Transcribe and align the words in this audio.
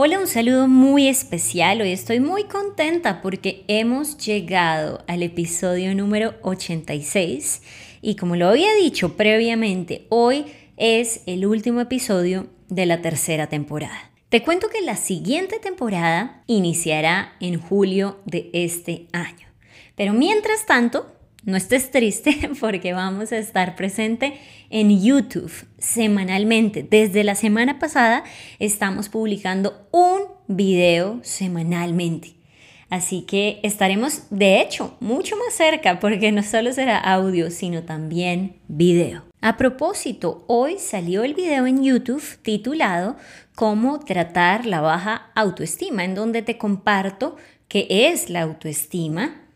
Hola, 0.00 0.20
un 0.20 0.28
saludo 0.28 0.68
muy 0.68 1.08
especial. 1.08 1.80
Hoy 1.80 1.90
estoy 1.90 2.20
muy 2.20 2.44
contenta 2.44 3.20
porque 3.20 3.64
hemos 3.66 4.16
llegado 4.16 5.02
al 5.08 5.24
episodio 5.24 5.92
número 5.92 6.34
86 6.42 7.62
y 8.00 8.14
como 8.14 8.36
lo 8.36 8.48
había 8.48 8.72
dicho 8.74 9.16
previamente, 9.16 10.06
hoy 10.08 10.44
es 10.76 11.22
el 11.26 11.46
último 11.46 11.80
episodio 11.80 12.46
de 12.68 12.86
la 12.86 13.02
tercera 13.02 13.48
temporada. 13.48 14.12
Te 14.28 14.44
cuento 14.44 14.68
que 14.68 14.82
la 14.82 14.94
siguiente 14.94 15.58
temporada 15.58 16.44
iniciará 16.46 17.32
en 17.40 17.60
julio 17.60 18.20
de 18.24 18.50
este 18.52 19.08
año. 19.12 19.48
Pero 19.96 20.12
mientras 20.12 20.64
tanto, 20.64 21.12
no 21.48 21.56
estés 21.56 21.90
triste 21.90 22.50
porque 22.60 22.92
vamos 22.92 23.32
a 23.32 23.38
estar 23.38 23.74
presente 23.74 24.38
en 24.68 25.02
YouTube 25.02 25.50
semanalmente. 25.78 26.86
Desde 26.88 27.24
la 27.24 27.34
semana 27.34 27.78
pasada 27.78 28.22
estamos 28.58 29.08
publicando 29.08 29.88
un 29.90 30.24
video 30.46 31.20
semanalmente. 31.22 32.34
Así 32.90 33.22
que 33.22 33.60
estaremos, 33.62 34.24
de 34.28 34.60
hecho, 34.60 34.96
mucho 35.00 35.36
más 35.36 35.54
cerca 35.54 36.00
porque 36.00 36.32
no 36.32 36.42
solo 36.42 36.70
será 36.72 36.98
audio, 36.98 37.50
sino 37.50 37.82
también 37.82 38.56
video. 38.68 39.24
A 39.40 39.56
propósito, 39.56 40.44
hoy 40.48 40.76
salió 40.78 41.24
el 41.24 41.32
video 41.32 41.66
en 41.66 41.82
YouTube 41.82 42.38
titulado 42.42 43.16
Cómo 43.54 44.00
tratar 44.00 44.66
la 44.66 44.82
baja 44.82 45.30
autoestima, 45.34 46.04
en 46.04 46.14
donde 46.14 46.42
te 46.42 46.58
comparto 46.58 47.36
qué 47.68 47.86
es 47.88 48.28
la 48.28 48.42
autoestima, 48.42 49.47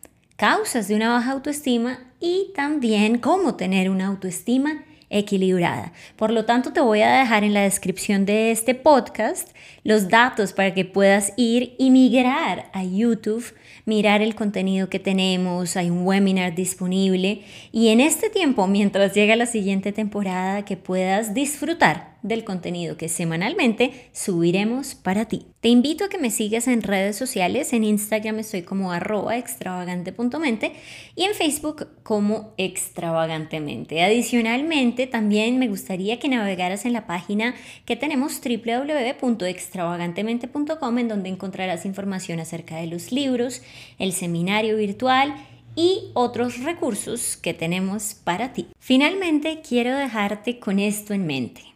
causas 0.43 0.89
de 0.89 0.97
una 0.97 1.11
baja 1.11 1.31
autoestima 1.31 2.01
y 2.19 2.51
también 2.57 3.19
cómo 3.19 3.55
tener 3.55 3.89
una 3.89 4.09
autoestima 4.09 4.83
equilibrada. 5.09 5.93
Por 6.17 6.33
lo 6.33 6.47
tanto, 6.47 6.73
te 6.73 6.81
voy 6.81 7.01
a 7.01 7.21
dejar 7.21 7.45
en 7.45 7.55
la 7.55 7.61
descripción 7.61 8.27
de 8.27 8.51
este 8.51 8.75
podcast 8.75 9.55
los 9.85 10.09
datos 10.09 10.53
para 10.53 10.75
que 10.75 10.85
puedas 10.85 11.33
ir 11.37 11.77
y 11.79 11.91
migrar 11.91 12.73
a 12.73 12.83
YouTube, 12.83 13.55
mirar 13.85 14.21
el 14.21 14.35
contenido 14.35 14.89
que 14.89 14.99
tenemos, 14.99 15.77
hay 15.77 15.91
un 15.91 16.05
webinar 16.05 16.57
disponible 16.57 17.45
y 17.71 17.91
en 17.91 18.01
este 18.01 18.29
tiempo, 18.29 18.67
mientras 18.67 19.15
llega 19.15 19.37
la 19.37 19.47
siguiente 19.47 19.93
temporada, 19.93 20.65
que 20.65 20.77
puedas 20.77 21.35
disfrutar 21.35 22.12
del 22.23 22.45
contenido 22.45 22.97
que 22.97 23.09
semanalmente 23.09 24.09
subiremos 24.13 24.95
para 24.95 25.27
ti. 25.27 25.47
Te 25.61 25.69
invito 25.69 26.05
a 26.05 26.09
que 26.09 26.19
me 26.19 26.31
sigas 26.31 26.69
en 26.69 26.83
redes 26.83 27.17
sociales, 27.17 27.73
en 27.73 27.85
Instagram 27.85 28.39
estoy 28.39 28.63
como 28.63 28.93
arroba 28.93 29.37
extravagante.mente 29.37 30.73
y 31.15 31.25
en 31.25 31.35
Facebook 31.35 31.89
como 32.03 32.55
extravagantemente. 32.57 34.03
Adicionalmente, 34.03 35.07
también 35.07 35.59
me 35.59 35.69
gustaría 35.69 36.19
que 36.19 36.29
navegaras 36.29 36.85
en 36.85 36.93
la 36.93 37.07
página 37.07 37.55
que 37.85 37.97
tenemos 37.97 38.41
www.extravagantemente.com 38.41 40.99
en 40.99 41.09
donde 41.09 41.29
encontrarás 41.29 41.85
información 41.85 42.41
acerca 42.41 42.77
de 42.77 42.87
los 42.87 43.13
libros, 43.13 43.63
el 43.99 44.13
seminario 44.13 44.77
virtual 44.77 45.35
y 45.75 46.11
otros 46.15 46.63
recursos 46.63 47.37
que 47.37 47.55
tenemos 47.55 48.15
para 48.15 48.53
ti. 48.53 48.69
Finalmente, 48.79 49.63
quiero 49.67 49.97
dejarte 49.97 50.59
con 50.59 50.79
esto 50.79 51.15
en 51.15 51.27
mente. 51.27 51.72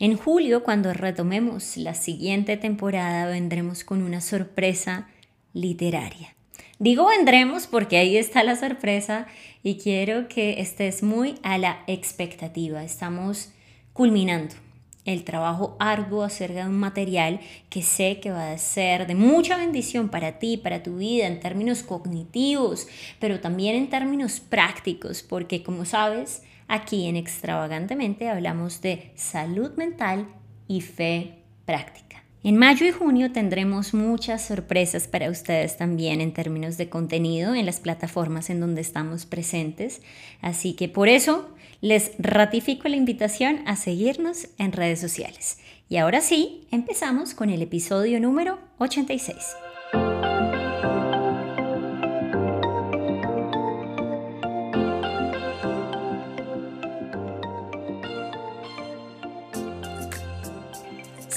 En 0.00 0.16
julio, 0.16 0.62
cuando 0.62 0.92
retomemos 0.92 1.76
la 1.76 1.92
siguiente 1.92 2.56
temporada, 2.56 3.26
vendremos 3.26 3.82
con 3.82 4.02
una 4.02 4.20
sorpresa 4.20 5.08
literaria. 5.52 6.36
Digo 6.78 7.08
vendremos 7.08 7.66
porque 7.66 7.96
ahí 7.96 8.16
está 8.16 8.44
la 8.44 8.54
sorpresa 8.54 9.26
y 9.64 9.78
quiero 9.78 10.28
que 10.28 10.60
estés 10.60 11.02
muy 11.02 11.34
a 11.42 11.58
la 11.58 11.82
expectativa. 11.88 12.84
Estamos 12.84 13.50
culminando 13.92 14.54
el 15.04 15.24
trabajo 15.24 15.76
arduo 15.80 16.22
acerca 16.22 16.62
de 16.62 16.70
un 16.70 16.78
material 16.78 17.40
que 17.68 17.82
sé 17.82 18.20
que 18.20 18.30
va 18.30 18.52
a 18.52 18.58
ser 18.58 19.08
de 19.08 19.16
mucha 19.16 19.56
bendición 19.56 20.10
para 20.10 20.38
ti, 20.38 20.58
para 20.58 20.84
tu 20.84 20.98
vida, 20.98 21.26
en 21.26 21.40
términos 21.40 21.82
cognitivos, 21.82 22.86
pero 23.18 23.40
también 23.40 23.74
en 23.74 23.90
términos 23.90 24.38
prácticos, 24.38 25.24
porque 25.24 25.64
como 25.64 25.84
sabes, 25.84 26.42
Aquí 26.68 27.06
en 27.06 27.16
Extravagantemente 27.16 28.28
hablamos 28.28 28.82
de 28.82 29.10
salud 29.16 29.72
mental 29.76 30.28
y 30.68 30.82
fe 30.82 31.42
práctica. 31.64 32.22
En 32.44 32.56
mayo 32.56 32.86
y 32.86 32.92
junio 32.92 33.32
tendremos 33.32 33.94
muchas 33.94 34.46
sorpresas 34.46 35.08
para 35.08 35.28
ustedes 35.28 35.76
también 35.76 36.20
en 36.20 36.32
términos 36.32 36.76
de 36.76 36.88
contenido 36.88 37.54
en 37.54 37.66
las 37.66 37.80
plataformas 37.80 38.48
en 38.48 38.60
donde 38.60 38.80
estamos 38.80 39.26
presentes. 39.26 40.02
Así 40.40 40.74
que 40.74 40.88
por 40.88 41.08
eso 41.08 41.48
les 41.80 42.12
ratifico 42.18 42.88
la 42.88 42.96
invitación 42.96 43.60
a 43.66 43.74
seguirnos 43.74 44.48
en 44.58 44.72
redes 44.72 45.00
sociales. 45.00 45.58
Y 45.88 45.96
ahora 45.96 46.20
sí, 46.20 46.66
empezamos 46.70 47.34
con 47.34 47.50
el 47.50 47.62
episodio 47.62 48.20
número 48.20 48.58
86. 48.78 49.36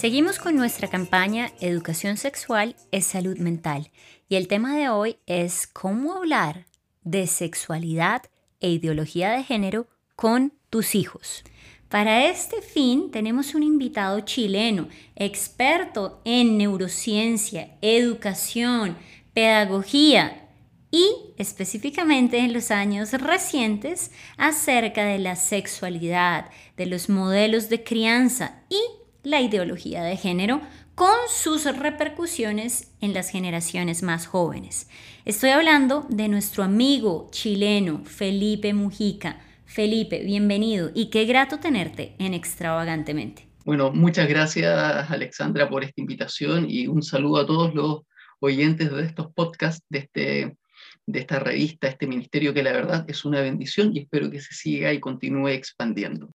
Seguimos 0.02 0.40
con 0.40 0.56
nuestra 0.56 0.88
campaña 0.88 1.52
Educación 1.60 2.18
Sexual 2.18 2.76
es 2.92 3.06
Salud 3.06 3.38
Mental 3.38 3.92
y 4.28 4.36
el 4.36 4.48
tema 4.48 4.76
de 4.76 4.90
hoy 4.90 5.18
es 5.28 5.68
cómo 5.68 6.16
hablar 6.16 6.66
de 7.04 7.28
sexualidad 7.28 8.24
e 8.62 8.72
ideología 8.72 9.30
de 9.30 9.44
género 9.44 9.86
con 10.16 10.54
tus 10.72 10.96
hijos. 10.96 11.44
Para 11.88 12.26
este 12.26 12.64
fin 12.64 13.12
tenemos 13.12 13.54
un 13.54 13.62
invitado 13.62 14.22
chileno, 14.22 14.88
experto 15.16 16.20
en 16.26 16.58
neurociencia, 16.58 17.78
educación, 17.84 18.98
pedagogía 19.36 20.50
y 20.90 21.06
específicamente 21.38 22.40
en 22.40 22.54
los 22.54 22.72
años 22.72 23.14
recientes 23.14 24.10
acerca 24.36 25.06
de 25.06 25.20
la 25.20 25.36
sexualidad, 25.36 26.50
de 26.76 26.88
los 26.88 27.08
modelos 27.08 27.70
de 27.70 27.84
crianza 27.84 28.64
y 28.68 28.80
la 29.24 29.42
ideología 29.42 30.04
de 30.04 30.18
género 30.18 30.62
con 30.96 31.16
sus 31.30 31.66
repercusiones 31.78 32.92
en 33.02 33.14
las 33.14 33.30
generaciones 33.30 34.04
más 34.04 34.28
jóvenes. 34.28 34.90
Estoy 35.26 35.52
hablando 35.52 36.06
de 36.10 36.28
nuestro 36.28 36.64
amigo 36.64 37.30
chileno 37.32 38.04
Felipe 38.06 38.74
Mujica. 38.74 39.42
Felipe, 39.66 40.24
bienvenido 40.24 40.92
y 40.94 41.10
qué 41.10 41.26
grato 41.26 41.60
tenerte 41.60 42.14
en 42.20 42.34
Extravagantemente. 42.34 43.48
Bueno, 43.64 43.92
muchas 43.92 44.28
gracias 44.28 45.10
Alexandra 45.10 45.70
por 45.70 45.84
esta 45.84 46.02
invitación 46.02 46.66
y 46.70 46.88
un 46.88 47.04
saludo 47.04 47.42
a 47.42 47.46
todos 47.46 47.74
los 47.76 48.02
oyentes 48.40 48.92
de 48.92 49.04
estos 49.04 49.32
podcasts, 49.34 49.86
de, 49.88 50.00
este, 50.00 50.58
de 51.06 51.20
esta 51.20 51.40
revista, 51.40 51.88
este 51.88 52.08
ministerio 52.08 52.54
que 52.54 52.64
la 52.64 52.74
verdad 52.74 53.06
es 53.08 53.24
una 53.24 53.40
bendición 53.42 53.96
y 53.96 54.00
espero 54.00 54.30
que 54.32 54.42
se 54.42 54.54
siga 54.54 54.92
y 54.92 55.00
continúe 55.00 55.50
expandiendo. 55.50 56.32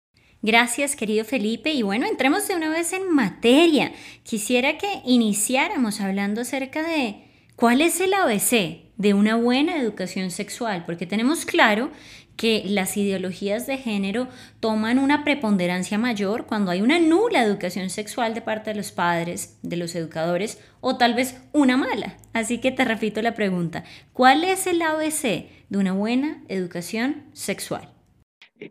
Gracias, 0.42 0.96
querido 0.96 1.24
Felipe. 1.24 1.72
Y 1.72 1.84
bueno, 1.84 2.08
entremos 2.08 2.48
de 2.48 2.56
una 2.56 2.70
vez 2.70 2.94
en 2.94 3.14
materia. 3.14 3.92
Quisiera 4.24 4.78
que 4.78 5.02
iniciáramos 5.06 6.02
hablando 6.02 6.42
acerca 6.42 6.82
de 6.82 7.24
cuál 7.56 7.82
es 7.82 8.02
el 8.02 8.14
ABC 8.14 8.92
de 8.98 9.14
una 9.14 9.36
buena 9.36 9.78
educación 9.78 10.32
sexual, 10.32 10.84
porque 10.86 11.06
tenemos 11.06 11.46
claro 11.46 11.92
que 12.38 12.64
las 12.66 12.98
ideologías 12.98 13.68
de 13.68 13.78
género 13.78 14.28
toman 14.60 14.98
una 14.98 15.24
preponderancia 15.24 16.00
mayor 16.00 16.48
cuando 16.48 16.72
hay 16.72 16.82
una 16.82 17.00
nula 17.00 17.44
educación 17.44 17.92
sexual 17.92 18.34
de 18.34 18.42
parte 18.42 18.72
de 18.72 18.78
los 18.78 18.92
padres, 18.92 19.60
de 19.62 19.78
los 19.78 19.94
educadores, 19.94 20.58
o 20.80 20.98
tal 20.98 21.14
vez 21.14 21.38
una 21.52 21.78
mala. 21.78 22.18
Así 22.34 22.58
que 22.58 22.72
te 22.72 22.84
repito 22.84 23.22
la 23.22 23.36
pregunta, 23.36 23.84
¿cuál 24.12 24.44
es 24.44 24.66
el 24.66 24.82
ABC 24.82 25.50
de 25.70 25.78
una 25.78 25.94
buena 25.94 26.42
educación 26.48 27.26
sexual? 27.34 27.92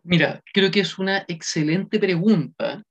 Mira, 0.04 0.42
creo 0.52 0.70
que 0.70 0.80
es 0.80 0.98
una 0.98 1.24
excelente 1.26 1.98
pregunta 1.98 2.82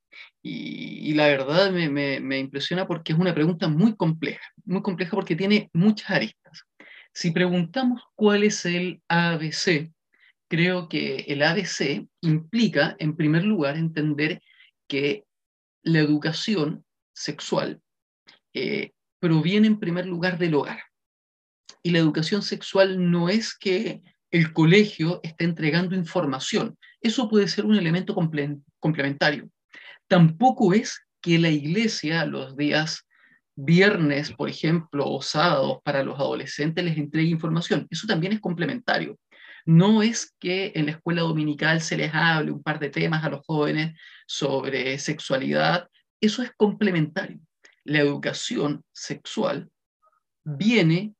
y, 0.42 1.12
la 1.14 1.26
verdad 1.26 1.70
me, 1.70 2.38
impresiona 2.38 2.86
porque 2.86 3.12
es 3.12 3.18
una 3.18 3.34
pregunta 3.34 3.68
muy 3.68 3.96
compleja, 3.96 4.46
muy 4.64 4.82
compleja 4.82 5.12
porque 5.12 5.36
tiene 5.36 5.70
muchas 5.72 6.10
aristas. 6.10 6.64
Si 7.12 7.30
preguntamos 7.30 8.02
cuál 8.14 8.44
es 8.44 8.64
el 8.64 9.02
ABC, 9.08 9.90
creo 10.48 10.88
que 10.88 11.24
el 11.28 11.42
ABC 11.42 12.06
implica, 12.20 12.96
en 12.98 13.16
primer 13.16 13.44
lugar, 13.44 13.76
entender 13.76 14.42
que 14.88 15.24
la 15.82 16.00
educación 16.00 16.84
sexual 17.14 17.80
eh, 18.54 18.92
proviene 19.20 19.66
en 19.66 19.80
primer 19.80 20.06
lugar 20.06 20.38
del 20.38 20.54
hogar. 20.54 20.82
Y 21.82 21.90
la 21.90 21.98
educación 21.98 22.42
sexual 22.42 23.10
no 23.10 23.28
es 23.28 23.56
que 23.56 24.02
el 24.30 24.52
colegio 24.52 25.20
esté 25.22 25.44
entregando 25.44 25.94
información. 25.94 26.76
Eso 27.00 27.28
puede 27.28 27.48
ser 27.48 27.64
un 27.64 27.76
elemento 27.76 28.14
complementario. 28.14 29.50
Tampoco 30.06 30.74
es 30.74 31.00
que 31.20 31.38
la 31.38 31.50
iglesia 31.50 32.24
los 32.24 32.56
días 32.56 33.06
viernes, 33.54 34.32
por 34.32 34.48
ejemplo, 34.48 35.06
o 35.06 35.22
sábados 35.22 35.78
para 35.84 36.02
los 36.02 36.18
adolescentes 36.18 36.84
les 36.84 36.96
entregue 36.96 37.28
información. 37.28 37.86
Eso 37.90 38.06
también 38.06 38.32
es 38.32 38.40
complementario. 38.40 39.18
No 39.66 40.02
es 40.02 40.34
que 40.38 40.72
en 40.74 40.86
la 40.86 40.92
escuela 40.92 41.22
dominical 41.22 41.80
se 41.80 41.96
les 41.96 42.14
hable 42.14 42.50
un 42.50 42.62
par 42.62 42.78
de 42.78 42.90
temas 42.90 43.24
a 43.24 43.28
los 43.28 43.44
jóvenes 43.46 43.98
sobre 44.26 44.98
sexualidad. 44.98 45.88
Eso 46.20 46.42
es 46.42 46.52
complementario. 46.56 47.38
La 47.84 48.00
educación 48.00 48.82
sexual 48.92 49.70
viene 50.44 51.14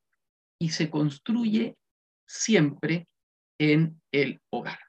y 0.59 0.69
se 0.69 0.89
construye 0.89 1.75
siempre 2.27 3.07
en 3.59 4.01
el 4.11 4.39
hogar. 4.49 4.79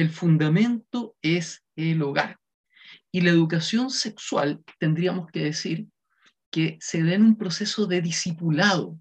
El 0.00 0.08
fundamento 0.08 1.14
es 1.20 1.62
el 1.76 2.00
hogar. 2.00 2.38
Y 3.12 3.20
la 3.20 3.28
educación 3.28 3.90
sexual, 3.90 4.64
tendríamos 4.78 5.30
que 5.30 5.40
decir, 5.40 5.88
que 6.50 6.78
se 6.80 7.02
da 7.02 7.12
en 7.12 7.22
un 7.22 7.36
proceso 7.36 7.84
de 7.84 8.00
discipulado. 8.00 8.98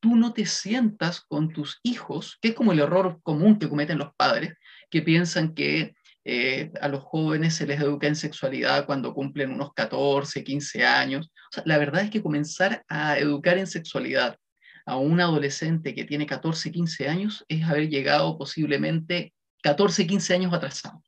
Tú 0.00 0.16
no 0.16 0.32
te 0.32 0.44
sientas 0.44 1.20
con 1.20 1.52
tus 1.52 1.78
hijos, 1.84 2.36
que 2.42 2.48
es 2.48 2.54
como 2.56 2.72
el 2.72 2.80
error 2.80 3.20
común 3.22 3.60
que 3.60 3.68
cometen 3.68 3.98
los 3.98 4.12
padres, 4.16 4.54
que 4.90 5.02
piensan 5.02 5.54
que 5.54 5.94
eh, 6.24 6.72
a 6.80 6.88
los 6.88 7.04
jóvenes 7.04 7.54
se 7.54 7.68
les 7.68 7.80
educa 7.80 8.08
en 8.08 8.16
sexualidad 8.16 8.86
cuando 8.86 9.14
cumplen 9.14 9.52
unos 9.52 9.72
14, 9.72 10.42
15 10.42 10.84
años. 10.84 11.30
la 11.64 11.78
verdad 11.78 12.02
es 12.02 12.10
que 12.10 12.24
comenzar 12.24 12.84
a 12.88 13.20
educar 13.20 13.56
en 13.56 13.68
sexualidad 13.68 14.36
a 14.84 14.96
un 14.96 15.20
adolescente 15.20 15.94
que 15.94 16.04
tiene 16.04 16.26
14, 16.26 16.72
15 16.72 17.08
años 17.08 17.44
es 17.46 17.62
haber 17.62 17.88
llegado 17.88 18.36
posiblemente 18.36 19.32
14, 19.62 20.06
15 20.06 20.34
años 20.34 20.52
atrasado. 20.52 21.02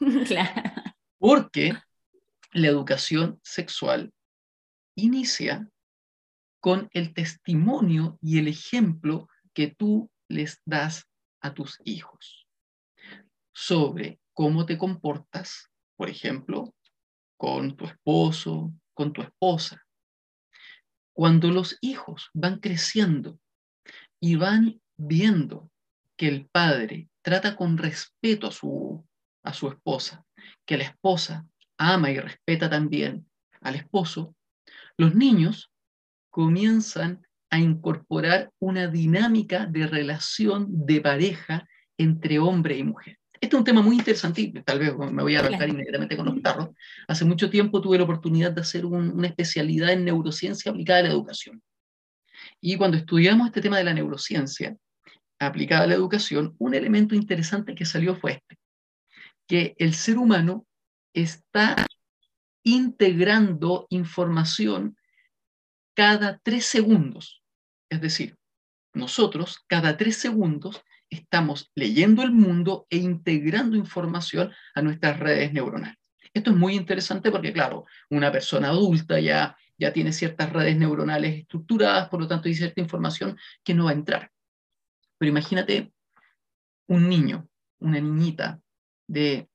Claro. 0.26 0.72
Porque 1.18 1.72
la 2.52 2.68
educación 2.68 3.40
sexual 3.42 4.12
inicia 4.96 5.68
con 6.60 6.88
el 6.92 7.14
testimonio 7.14 8.18
y 8.20 8.38
el 8.38 8.48
ejemplo 8.48 9.28
que 9.52 9.68
tú 9.68 10.10
les 10.28 10.60
das 10.64 11.06
a 11.40 11.54
tus 11.54 11.80
hijos 11.84 12.46
sobre 13.52 14.20
cómo 14.32 14.66
te 14.66 14.76
comportas, 14.76 15.70
por 15.96 16.08
ejemplo, 16.10 16.74
con 17.36 17.76
tu 17.76 17.86
esposo, 17.86 18.72
con 18.94 19.12
tu 19.12 19.22
esposa. 19.22 19.82
Cuando 21.12 21.50
los 21.50 21.78
hijos 21.80 22.30
van 22.32 22.58
creciendo 22.58 23.38
y 24.20 24.36
van 24.36 24.80
viendo 24.96 25.70
que 26.16 26.28
el 26.28 26.48
padre 26.48 27.08
trata 27.24 27.56
con 27.56 27.78
respeto 27.78 28.48
a 28.48 28.52
su, 28.52 29.04
a 29.42 29.54
su 29.54 29.68
esposa, 29.68 30.24
que 30.66 30.76
la 30.76 30.84
esposa 30.84 31.46
ama 31.78 32.10
y 32.10 32.20
respeta 32.20 32.68
también 32.68 33.26
al 33.62 33.76
esposo, 33.76 34.36
los 34.98 35.14
niños 35.14 35.72
comienzan 36.30 37.26
a 37.50 37.58
incorporar 37.58 38.52
una 38.58 38.88
dinámica 38.88 39.66
de 39.66 39.86
relación 39.86 40.66
de 40.68 41.00
pareja 41.00 41.66
entre 41.96 42.38
hombre 42.38 42.76
y 42.76 42.84
mujer. 42.84 43.18
Este 43.32 43.56
es 43.56 43.58
un 43.58 43.64
tema 43.64 43.80
muy 43.80 43.96
interesante 43.96 44.52
tal 44.64 44.78
vez 44.78 44.94
me 44.96 45.22
voy 45.22 45.36
a 45.36 45.40
arrancar 45.40 45.68
inmediatamente 45.68 46.16
con 46.16 46.26
los 46.26 46.42
tarros. 46.42 46.70
Hace 47.08 47.24
mucho 47.24 47.48
tiempo 47.48 47.80
tuve 47.80 47.98
la 47.98 48.04
oportunidad 48.04 48.52
de 48.52 48.60
hacer 48.60 48.84
una 48.84 49.26
especialidad 49.26 49.90
en 49.90 50.04
neurociencia 50.04 50.70
aplicada 50.70 51.00
a 51.00 51.02
la 51.04 51.10
educación. 51.10 51.62
Y 52.60 52.76
cuando 52.76 52.96
estudiamos 52.98 53.46
este 53.46 53.62
tema 53.62 53.78
de 53.78 53.84
la 53.84 53.94
neurociencia 53.94 54.76
aplicada 55.46 55.84
a 55.84 55.86
la 55.86 55.94
educación, 55.94 56.54
un 56.58 56.74
elemento 56.74 57.14
interesante 57.14 57.74
que 57.74 57.84
salió 57.84 58.16
fue 58.16 58.32
este, 58.32 58.58
que 59.46 59.74
el 59.78 59.94
ser 59.94 60.18
humano 60.18 60.66
está 61.12 61.86
integrando 62.64 63.86
información 63.90 64.96
cada 65.94 66.38
tres 66.42 66.66
segundos. 66.66 67.42
Es 67.88 68.00
decir, 68.00 68.36
nosotros 68.94 69.60
cada 69.66 69.96
tres 69.96 70.16
segundos 70.16 70.82
estamos 71.10 71.70
leyendo 71.74 72.22
el 72.22 72.32
mundo 72.32 72.86
e 72.90 72.96
integrando 72.96 73.76
información 73.76 74.52
a 74.74 74.82
nuestras 74.82 75.18
redes 75.18 75.52
neuronales. 75.52 75.96
Esto 76.32 76.50
es 76.50 76.56
muy 76.56 76.74
interesante 76.74 77.30
porque, 77.30 77.52
claro, 77.52 77.84
una 78.10 78.32
persona 78.32 78.68
adulta 78.68 79.20
ya, 79.20 79.56
ya 79.78 79.92
tiene 79.92 80.12
ciertas 80.12 80.52
redes 80.52 80.76
neuronales 80.76 81.40
estructuradas, 81.40 82.08
por 82.08 82.20
lo 82.20 82.26
tanto 82.26 82.48
hay 82.48 82.54
cierta 82.54 82.80
información 82.80 83.38
que 83.62 83.74
no 83.74 83.84
va 83.84 83.90
a 83.90 83.94
entrar. 83.94 84.30
Pero 85.24 85.32
imagínate 85.38 85.90
un 86.86 87.08
niño, 87.08 87.48
una 87.78 87.98
niñita 87.98 88.60
de 89.08 89.48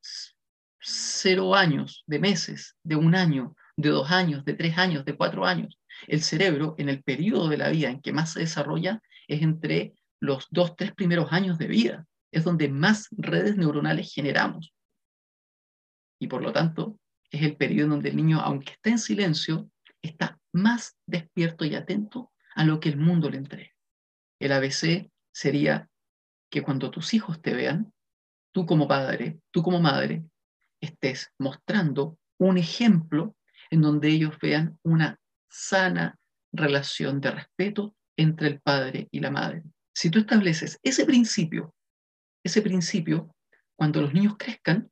cero 0.80 1.54
años, 1.54 2.04
de 2.08 2.18
meses, 2.18 2.76
de 2.82 2.96
un 2.96 3.14
año, 3.14 3.56
de 3.78 3.90
dos 3.90 4.10
años, 4.10 4.44
de 4.46 4.56
tres 4.56 4.80
años, 4.80 5.06
de 5.06 5.16
cuatro 5.16 5.46
años. 5.46 5.80
El 6.08 6.24
cerebro, 6.24 6.74
en 6.80 6.90
el 6.90 7.04
periodo 7.04 7.50
de 7.50 7.58
la 7.58 7.70
vida 7.70 7.92
en 7.92 8.02
que 8.02 8.12
más 8.12 8.34
se 8.34 8.40
desarrolla, 8.40 9.00
es 9.28 9.44
entre 9.44 9.94
los 10.20 10.48
dos, 10.50 10.76
tres 10.76 10.92
primeros 10.96 11.32
años 11.32 11.60
de 11.60 11.68
vida. 11.68 12.08
Es 12.32 12.44
donde 12.44 12.68
más 12.68 13.08
redes 13.12 13.56
neuronales 13.56 14.12
generamos. 14.12 14.74
Y 16.20 16.30
por 16.30 16.42
lo 16.42 16.52
tanto, 16.52 16.98
es 17.30 17.44
el 17.44 17.58
periodo 17.58 17.84
en 17.84 17.90
donde 17.92 18.10
el 18.10 18.16
niño, 18.16 18.42
aunque 18.42 18.72
está 18.72 18.90
en 18.90 18.98
silencio, 18.98 19.70
está 20.02 20.40
más 20.52 20.98
despierto 21.06 21.64
y 21.64 21.76
atento 21.76 22.32
a 22.56 22.66
lo 22.66 22.80
que 22.80 22.90
el 22.90 22.98
mundo 22.98 23.30
le 23.30 23.38
entrega. 23.38 23.70
El 24.40 24.54
ABC 24.54 25.12
sería 25.40 25.90
que 26.52 26.62
cuando 26.62 26.92
tus 26.92 27.14
hijos 27.14 27.42
te 27.42 27.54
vean, 27.54 27.94
tú 28.52 28.66
como 28.66 28.90
padre, 28.90 29.40
tú 29.52 29.64
como 29.64 29.80
madre, 29.80 30.26
estés 30.82 31.32
mostrando 31.38 32.18
un 32.38 32.58
ejemplo 32.58 33.38
en 33.70 33.82
donde 33.82 34.10
ellos 34.10 34.38
vean 34.42 34.78
una 34.84 35.18
sana 35.50 36.18
relación 36.52 37.22
de 37.22 37.32
respeto 37.32 37.96
entre 38.18 38.48
el 38.48 38.60
padre 38.60 39.08
y 39.12 39.22
la 39.22 39.32
madre. 39.32 39.64
Si 39.94 40.10
tú 40.10 40.20
estableces 40.20 40.78
ese 40.84 41.06
principio, 41.06 41.74
ese 42.44 42.62
principio, 42.62 43.34
cuando 43.78 44.02
los 44.02 44.14
niños 44.14 44.36
crezcan, 44.38 44.92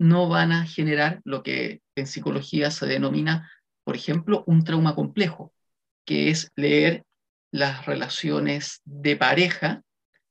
no 0.00 0.28
van 0.28 0.50
a 0.50 0.66
generar 0.66 1.20
lo 1.24 1.44
que 1.44 1.80
en 1.94 2.08
psicología 2.08 2.72
se 2.72 2.86
denomina, 2.86 3.48
por 3.84 3.94
ejemplo, 3.94 4.42
un 4.48 4.64
trauma 4.64 4.96
complejo, 4.96 5.54
que 6.04 6.30
es 6.30 6.50
leer 6.56 7.05
las 7.56 7.86
relaciones 7.86 8.82
de 8.84 9.16
pareja, 9.16 9.82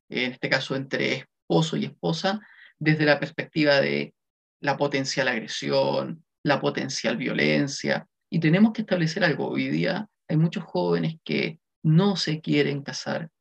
en 0.09 0.33
este 0.33 0.47
caso 0.47 0.75
entre 0.75 1.13
esposo 1.15 1.75
y 1.75 1.85
esposa, 1.85 2.39
desde 2.77 3.05
la 3.05 3.19
perspectiva 3.19 3.81
de 3.81 4.13
la 4.61 4.77
potencial 4.77 5.27
agresión, 5.27 6.23
la 6.43 6.61
potencial 6.61 7.17
violencia. 7.17 8.07
Y 8.29 8.39
tenemos 8.39 8.73
que 8.73 8.81
establecer 8.81 9.23
algo. 9.23 9.49
Hoy 9.49 9.69
día 9.69 10.07
hay 10.27 10.37
muchos 10.37 10.63
jóvenes 10.65 11.15
que 11.23 11.59
no 11.83 12.15
se 12.15 12.41
quieren 12.41 12.83
casar, 12.83 13.31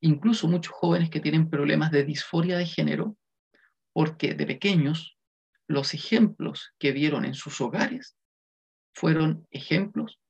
incluso 0.00 0.46
muchos 0.46 0.74
jóvenes 0.74 1.08
que 1.08 1.20
tienen 1.20 1.48
problemas 1.48 1.90
de 1.90 2.04
disforia 2.04 2.58
de 2.58 2.66
género, 2.66 3.16
porque 3.94 4.34
de 4.34 4.44
pequeños 4.44 5.16
los 5.66 5.94
ejemplos 5.94 6.74
que 6.78 6.92
vieron 6.92 7.24
en 7.24 7.34
sus 7.34 7.58
hogares 7.62 8.16
fueron 8.94 9.46
ejemplos 9.50 10.20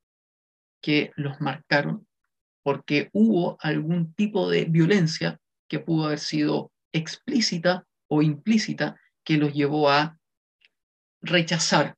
que 0.80 1.10
los 1.16 1.40
marcaron 1.40 2.06
porque 2.62 3.10
hubo 3.12 3.56
algún 3.60 4.14
tipo 4.14 4.50
de 4.50 4.64
violencia 4.64 5.38
que 5.68 5.78
pudo 5.78 6.06
haber 6.06 6.18
sido 6.18 6.72
explícita 6.92 7.86
o 8.08 8.22
implícita 8.22 9.00
que 9.24 9.36
los 9.36 9.54
llevó 9.54 9.90
a 9.90 10.18
rechazar 11.22 11.96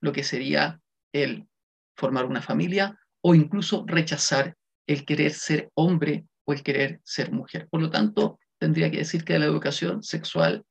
lo 0.00 0.12
que 0.12 0.24
sería 0.24 0.80
el 1.12 1.46
formar 1.94 2.24
una 2.24 2.42
familia 2.42 2.98
o 3.20 3.34
incluso 3.34 3.84
rechazar 3.86 4.56
el 4.86 5.04
querer 5.04 5.32
ser 5.32 5.70
hombre 5.74 6.26
o 6.44 6.52
el 6.52 6.62
querer 6.62 7.00
ser 7.04 7.30
mujer. 7.30 7.68
Por 7.68 7.80
lo 7.80 7.90
tanto, 7.90 8.38
tendría 8.58 8.90
que 8.90 8.98
decir 8.98 9.24
que 9.24 9.38
la 9.38 9.44
educación 9.44 10.02
sexual 10.02 10.64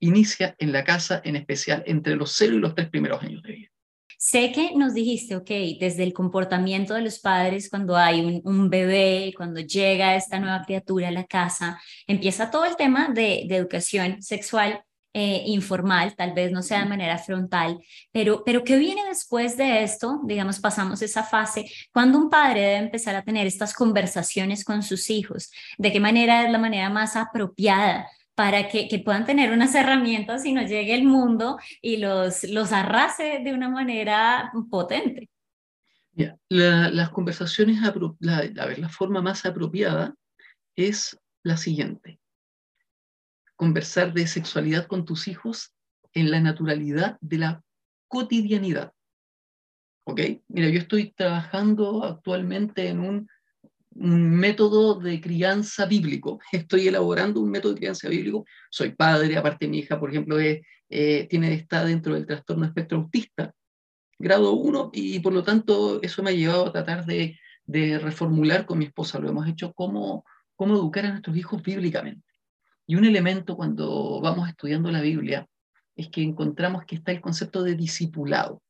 inicia 0.00 0.54
en 0.58 0.72
la 0.72 0.84
casa, 0.84 1.20
en 1.24 1.36
especial 1.36 1.82
entre 1.86 2.16
los 2.16 2.32
cero 2.32 2.54
y 2.54 2.58
los 2.58 2.74
tres 2.74 2.88
primeros 2.90 3.22
años 3.22 3.42
de 3.42 3.52
vida. 3.52 3.70
Sé 4.18 4.52
que 4.52 4.74
nos 4.74 4.94
dijiste, 4.94 5.36
ok, 5.36 5.50
desde 5.80 6.02
el 6.02 6.12
comportamiento 6.12 6.94
de 6.94 7.02
los 7.02 7.18
padres 7.18 7.68
cuando 7.70 7.96
hay 7.96 8.20
un, 8.20 8.40
un, 8.44 8.70
bebé, 8.70 9.32
cuando 9.36 9.60
llega 9.60 10.16
esta 10.16 10.40
nueva 10.40 10.62
criatura 10.64 11.08
a 11.08 11.12
la 11.12 11.24
casa, 11.24 11.80
empieza 12.06 12.50
todo 12.50 12.64
el 12.64 12.76
tema 12.76 13.08
de, 13.08 13.44
de 13.48 13.56
educación 13.56 14.22
sexual 14.22 14.82
eh, 15.18 15.44
informal, 15.46 16.14
tal 16.14 16.34
vez 16.34 16.52
no 16.52 16.62
sea 16.62 16.80
de 16.80 16.90
manera 16.90 17.16
frontal, 17.16 17.78
pero, 18.12 18.42
pero 18.44 18.64
¿qué 18.64 18.76
viene 18.76 19.02
después 19.08 19.56
de 19.56 19.82
esto? 19.82 20.20
Digamos, 20.24 20.60
pasamos 20.60 21.00
esa 21.00 21.22
fase, 21.22 21.70
cuando 21.90 22.18
un 22.18 22.28
padre 22.28 22.60
debe 22.60 22.76
empezar 22.76 23.16
a 23.16 23.22
tener 23.22 23.46
estas 23.46 23.72
conversaciones 23.72 24.62
con 24.62 24.82
sus 24.82 25.08
hijos, 25.08 25.50
de 25.78 25.90
qué 25.90 26.00
manera 26.00 26.44
es 26.44 26.50
la 26.50 26.58
manera 26.58 26.90
más 26.90 27.16
apropiada 27.16 28.06
para 28.36 28.68
que, 28.68 29.02
puedan 29.02 29.24
tener 29.24 29.50
unas 29.50 29.74
herramientas 29.74 30.44
y 30.44 30.52
no 30.52 30.62
llegue 30.62 30.94
el 30.94 31.04
mundo 31.04 31.58
y 31.80 31.96
los, 31.96 32.44
los 32.44 32.70
arrase 32.70 33.40
de 33.42 33.54
una 33.54 33.70
manera 33.70 34.52
potente. 34.70 35.30
las 36.48 37.10
conversaciones, 37.10 37.78
la, 38.20 38.44
la 38.52 38.88
forma 38.90 39.22
más 39.22 39.46
apropiada 39.46 40.14
es 40.76 41.18
la 41.42 41.56
siguiente. 41.56 42.20
Conversar 43.56 44.12
de 44.12 44.26
sexualidad 44.26 44.86
con 44.86 45.06
tus 45.06 45.28
hijos 45.28 45.72
en 46.12 46.30
la 46.30 46.40
naturalidad 46.40 47.16
de 47.22 47.38
la 47.38 47.62
cotidianidad. 48.06 48.92
¿Ok? 50.04 50.20
Mira, 50.48 50.68
yo 50.68 50.78
estoy 50.78 51.12
trabajando 51.12 52.04
actualmente 52.04 52.88
en 52.88 53.00
un, 53.00 53.28
método 53.98 54.98
de 55.00 55.20
crianza 55.20 55.86
bíblico. 55.86 56.40
Estoy 56.52 56.88
elaborando 56.88 57.40
un 57.40 57.50
método 57.50 57.74
de 57.74 57.80
crianza 57.80 58.08
bíblico. 58.08 58.44
Soy 58.70 58.94
padre, 58.94 59.36
aparte 59.36 59.68
mi 59.68 59.78
hija, 59.78 59.98
por 59.98 60.10
ejemplo, 60.10 60.38
eh, 60.40 61.26
tiene, 61.28 61.54
está 61.54 61.84
dentro 61.84 62.14
del 62.14 62.26
trastorno 62.26 62.66
espectro 62.66 62.98
autista, 62.98 63.52
grado 64.18 64.52
1, 64.52 64.90
y 64.92 65.18
por 65.20 65.32
lo 65.32 65.42
tanto 65.42 66.00
eso 66.02 66.22
me 66.22 66.30
ha 66.30 66.34
llevado 66.34 66.66
a 66.66 66.72
tratar 66.72 67.04
de, 67.06 67.38
reformular 67.68 68.64
con 68.66 68.78
mi 68.78 68.84
esposa. 68.84 69.18
Lo 69.18 69.28
hemos 69.28 69.48
hecho 69.48 69.72
cómo, 69.72 70.24
cómo 70.54 70.74
educar 70.74 71.06
a 71.06 71.10
nuestros 71.10 71.36
hijos 71.36 71.62
bíblicamente. 71.62 72.22
Y 72.86 72.94
un 72.94 73.04
elemento 73.04 73.56
cuando 73.56 74.20
vamos 74.20 74.48
estudiando 74.48 74.90
la 74.92 75.00
Biblia 75.00 75.48
es 75.96 76.08
que 76.08 76.22
encontramos 76.22 76.84
que 76.84 76.94
está 76.94 77.10
el 77.10 77.20
concepto 77.20 77.64
de 77.64 77.74
discipulado. 77.74 78.62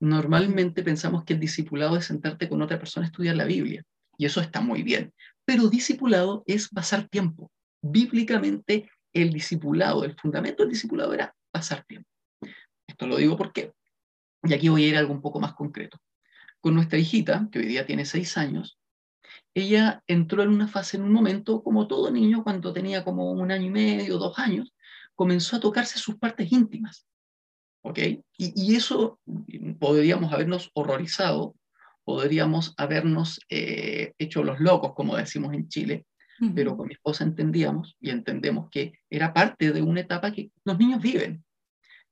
Normalmente 0.00 0.82
pensamos 0.82 1.24
que 1.24 1.34
el 1.34 1.40
discipulado 1.40 1.96
es 1.96 2.06
sentarte 2.06 2.48
con 2.48 2.62
otra 2.62 2.78
persona 2.78 3.04
a 3.06 3.10
estudiar 3.10 3.36
la 3.36 3.44
Biblia, 3.44 3.84
y 4.16 4.26
eso 4.26 4.40
está 4.40 4.60
muy 4.60 4.82
bien, 4.82 5.12
pero 5.44 5.68
discipulado 5.68 6.42
es 6.46 6.68
pasar 6.68 7.08
tiempo. 7.08 7.50
Bíblicamente, 7.80 8.90
el 9.12 9.32
discipulado, 9.32 10.04
el 10.04 10.14
fundamento 10.14 10.62
del 10.62 10.72
discipulado 10.72 11.12
era 11.14 11.34
pasar 11.50 11.84
tiempo. 11.84 12.08
Esto 12.86 13.06
lo 13.06 13.16
digo 13.16 13.36
porque, 13.36 13.72
y 14.44 14.54
aquí 14.54 14.68
voy 14.68 14.84
a 14.84 14.88
ir 14.88 14.96
a 14.96 15.00
algo 15.00 15.12
un 15.12 15.22
poco 15.22 15.40
más 15.40 15.54
concreto. 15.54 15.98
Con 16.60 16.74
nuestra 16.74 16.98
hijita, 16.98 17.48
que 17.50 17.58
hoy 17.58 17.66
día 17.66 17.86
tiene 17.86 18.04
seis 18.04 18.36
años, 18.36 18.78
ella 19.54 20.02
entró 20.06 20.42
en 20.42 20.50
una 20.50 20.68
fase, 20.68 20.96
en 20.96 21.02
un 21.02 21.12
momento, 21.12 21.62
como 21.62 21.86
todo 21.86 22.10
niño, 22.10 22.42
cuando 22.42 22.72
tenía 22.72 23.04
como 23.04 23.32
un 23.32 23.50
año 23.50 23.66
y 23.66 23.70
medio, 23.70 24.18
dos 24.18 24.38
años, 24.38 24.72
comenzó 25.14 25.56
a 25.56 25.60
tocarse 25.60 25.98
sus 25.98 26.16
partes 26.16 26.50
íntimas. 26.50 27.06
¿Ok? 27.82 27.98
Y, 28.38 28.76
eso 28.76 29.18
podríamos 29.78 30.32
habernos 30.32 30.70
horrorizado, 30.74 31.56
podríamos 32.04 32.74
habernos 32.76 33.40
eh, 33.48 34.12
hecho 34.18 34.42
los 34.42 34.60
locos, 34.60 34.92
como 34.94 35.16
decimos 35.16 35.54
en 35.54 35.68
Chile, 35.68 36.06
pero 36.56 36.76
con 36.76 36.88
mi 36.88 36.94
esposa 36.94 37.22
entendíamos 37.22 37.96
y 38.00 38.10
entendemos 38.10 38.68
que 38.68 38.94
era 39.08 39.32
parte 39.32 39.70
de 39.70 39.80
una 39.80 40.00
etapa 40.00 40.32
que 40.32 40.50
los 40.64 40.76
niños 40.76 41.00
viven, 41.00 41.44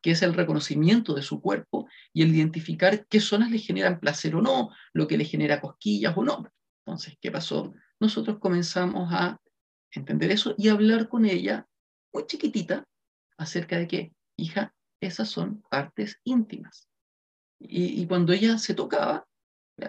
que 0.01 0.13
es 0.13 0.23
el 0.23 0.35
reconocimiento 0.35 1.15
de 1.15 1.23
su 1.23 1.41
cuerpo 1.41 1.89
y 2.13 2.23
el 2.23 2.35
identificar 2.35 3.07
qué 3.09 3.19
zonas 3.19 3.51
le 3.51 3.59
generan 3.59 3.99
placer 3.99 4.37
o 4.37 4.41
no, 4.41 4.71
lo 4.93 5.09
que 5.09 5.19
le 5.19 5.25
genera 5.25 5.61
cosquillas 5.61 6.17
o 6.17 6.23
no. 6.23 6.49
Entonces, 6.87 7.17
¿qué 7.21 7.33
pasó? 7.33 7.75
Nosotros 7.99 8.39
comenzamos 8.39 9.13
a 9.13 9.41
entender 9.91 10.31
eso 10.31 10.55
y 10.57 10.69
hablar 10.69 11.09
con 11.09 11.25
ella 11.25 11.67
muy 12.13 12.25
chiquitita 12.27 12.85
acerca 13.37 13.79
de 13.79 13.89
que, 13.89 14.13
hija, 14.37 14.75
esas 15.01 15.29
son 15.29 15.63
partes 15.71 16.21
íntimas. 16.25 16.89
Y, 17.59 18.07
cuando 18.07 18.33
ella 18.33 18.57
se 18.57 18.75
tocaba, 18.75 19.27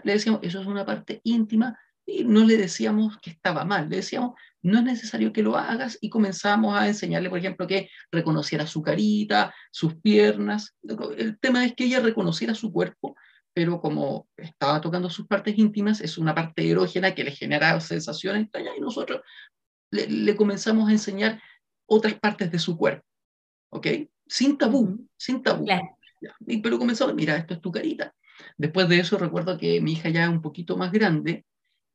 le 0.03 0.13
decíamos, 0.13 0.41
eso 0.43 0.61
es 0.61 0.67
una 0.67 0.85
parte 0.85 1.21
íntima, 1.23 1.77
y 2.05 2.23
no 2.23 2.43
le 2.43 2.57
decíamos 2.57 3.17
que 3.19 3.31
estaba 3.31 3.63
mal, 3.63 3.89
le 3.89 3.97
decíamos, 3.97 4.33
no 4.63 4.79
es 4.79 4.83
necesario 4.83 5.31
que 5.31 5.43
lo 5.43 5.57
hagas, 5.57 5.97
y 6.01 6.09
comenzamos 6.09 6.75
a 6.75 6.87
enseñarle, 6.87 7.29
por 7.29 7.39
ejemplo, 7.39 7.67
que 7.67 7.89
reconociera 8.11 8.67
su 8.67 8.81
carita, 8.81 9.53
sus 9.71 9.95
piernas. 9.95 10.75
El 11.17 11.39
tema 11.39 11.65
es 11.65 11.73
que 11.75 11.85
ella 11.85 11.99
reconociera 11.99 12.55
su 12.55 12.71
cuerpo, 12.71 13.15
pero 13.53 13.81
como 13.81 14.27
estaba 14.37 14.81
tocando 14.81 15.09
sus 15.09 15.27
partes 15.27 15.57
íntimas, 15.57 16.01
es 16.01 16.17
una 16.17 16.33
parte 16.33 16.69
erógena 16.69 17.13
que 17.13 17.23
le 17.23 17.31
genera 17.31 17.79
sensaciones 17.81 18.47
y 18.77 18.81
nosotros 18.81 19.21
le 19.91 20.35
comenzamos 20.37 20.87
a 20.89 20.93
enseñar 20.93 21.41
otras 21.85 22.13
partes 22.13 22.49
de 22.49 22.59
su 22.59 22.77
cuerpo. 22.77 23.05
¿ok? 23.71 23.87
Sin 24.27 24.57
tabú, 24.57 25.07
sin 25.17 25.41
tabú. 25.41 25.65
pero 26.61 26.77
comenzó, 26.77 27.13
mira, 27.13 27.35
esto 27.37 27.55
es 27.55 27.61
tu 27.61 27.71
carita. 27.71 28.13
Después 28.57 28.89
de 28.89 28.99
eso 28.99 29.17
recuerdo 29.17 29.57
que 29.57 29.81
mi 29.81 29.93
hija 29.93 30.09
ya 30.09 30.29
un 30.29 30.41
poquito 30.41 30.77
más 30.77 30.91
grande 30.91 31.45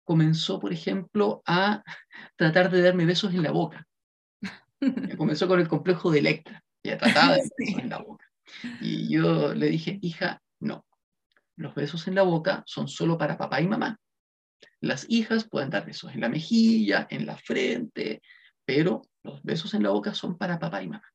comenzó, 0.04 0.60
por 0.60 0.72
ejemplo, 0.72 1.42
a 1.46 1.82
tratar 2.36 2.70
de 2.70 2.82
darme 2.82 3.06
besos 3.06 3.34
en 3.34 3.42
la 3.42 3.50
boca. 3.50 3.86
comenzó 5.18 5.48
con 5.48 5.60
el 5.60 5.68
complejo 5.68 6.10
de 6.10 6.20
Electra, 6.20 6.62
ella 6.82 6.98
trataba 6.98 7.34
de 7.34 7.42
besos 7.56 7.82
en 7.82 7.88
la 7.90 7.98
boca. 7.98 8.24
Y 8.80 9.08
yo 9.08 9.54
le 9.54 9.66
dije, 9.66 9.98
hija, 10.02 10.40
no, 10.60 10.86
los 11.56 11.74
besos 11.74 12.06
en 12.06 12.14
la 12.14 12.22
boca 12.22 12.62
son 12.66 12.86
solo 12.88 13.18
para 13.18 13.38
papá 13.38 13.60
y 13.60 13.66
mamá. 13.66 13.98
Las 14.80 15.06
hijas 15.08 15.48
pueden 15.48 15.70
dar 15.70 15.86
besos 15.86 16.14
en 16.14 16.20
la 16.20 16.28
mejilla, 16.28 17.06
en 17.10 17.26
la 17.26 17.36
frente, 17.36 18.22
pero 18.64 19.02
los 19.22 19.42
besos 19.42 19.74
en 19.74 19.82
la 19.82 19.90
boca 19.90 20.14
son 20.14 20.36
para 20.36 20.58
papá 20.58 20.82
y 20.82 20.88
mamá. 20.88 21.12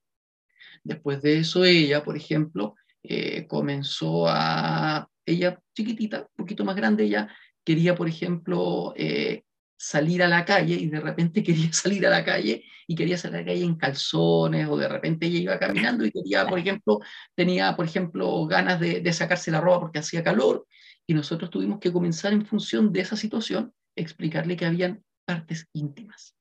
Después 0.84 1.22
de 1.22 1.40
eso, 1.40 1.64
ella, 1.64 2.04
por 2.04 2.18
ejemplo, 2.18 2.76
eh, 3.04 3.48
comenzó 3.48 4.28
a, 4.28 5.08
ella 5.32 5.60
chiquitita, 5.76 6.22
un 6.22 6.46
poquito 6.46 6.66
más 6.66 6.76
grande, 6.76 7.04
ella 7.04 7.30
quería, 7.64 7.96
por 7.96 8.08
ejemplo, 8.08 8.94
eh, 8.96 9.44
salir 9.78 10.22
a 10.22 10.28
la 10.28 10.46
calle 10.46 10.76
y 10.76 10.88
de 10.88 11.00
repente 11.00 11.44
quería 11.44 11.74
salir 11.74 12.06
a 12.06 12.10
la 12.10 12.24
calle 12.24 12.64
y 12.88 12.96
quería 12.96 13.18
salir 13.18 13.38
a 13.38 13.40
la 13.40 13.46
calle 13.46 13.64
en 13.64 13.76
calzones 13.76 14.68
o 14.68 14.78
de 14.78 14.88
repente 14.88 15.26
ella 15.26 15.40
iba 15.40 15.60
caminando 15.60 16.06
y 16.06 16.12
quería, 16.12 16.48
por 16.48 16.60
ejemplo, 16.60 17.00
tenía, 17.36 17.76
por 17.76 17.86
ejemplo, 17.86 18.46
ganas 18.46 18.80
de, 18.80 19.02
de 19.02 19.14
sacarse 19.14 19.52
la 19.52 19.62
ropa 19.62 19.82
porque 19.82 20.00
hacía 20.00 20.24
calor 20.24 20.68
y 21.08 21.14
nosotros 21.14 21.50
tuvimos 21.50 21.80
que 21.80 21.92
comenzar 21.92 22.34
en 22.34 22.46
función 22.46 22.94
de 22.94 23.02
esa 23.02 23.16
situación 23.16 23.74
explicarle 23.96 24.56
que 24.56 24.66
habían 24.66 25.04
partes 25.26 25.68
íntimas 25.74 26.36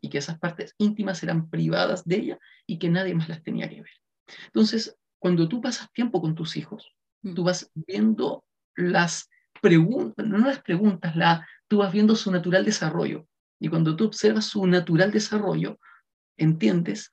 y 0.00 0.08
que 0.08 0.18
esas 0.18 0.38
partes 0.38 0.74
íntimas 0.78 1.22
eran 1.22 1.50
privadas 1.50 2.04
de 2.04 2.16
ella 2.16 2.38
y 2.66 2.78
que 2.78 2.88
nadie 2.88 3.14
más 3.14 3.28
las 3.28 3.42
tenía 3.42 3.68
que 3.68 3.82
ver. 3.82 3.92
Entonces, 4.46 4.96
cuando 5.18 5.48
tú 5.48 5.60
pasas 5.60 5.92
tiempo 5.92 6.20
con 6.20 6.34
tus 6.34 6.56
hijos. 6.56 6.94
Tú 7.22 7.44
vas 7.44 7.70
viendo 7.74 8.44
las 8.76 9.28
preguntas, 9.60 10.26
no 10.26 10.38
las 10.38 10.62
preguntas, 10.62 11.16
la, 11.16 11.46
tú 11.66 11.78
vas 11.78 11.92
viendo 11.92 12.14
su 12.16 12.30
natural 12.30 12.64
desarrollo. 12.64 13.26
Y 13.60 13.68
cuando 13.68 13.96
tú 13.96 14.06
observas 14.06 14.46
su 14.46 14.66
natural 14.66 15.10
desarrollo, 15.10 15.78
entiendes 16.36 17.12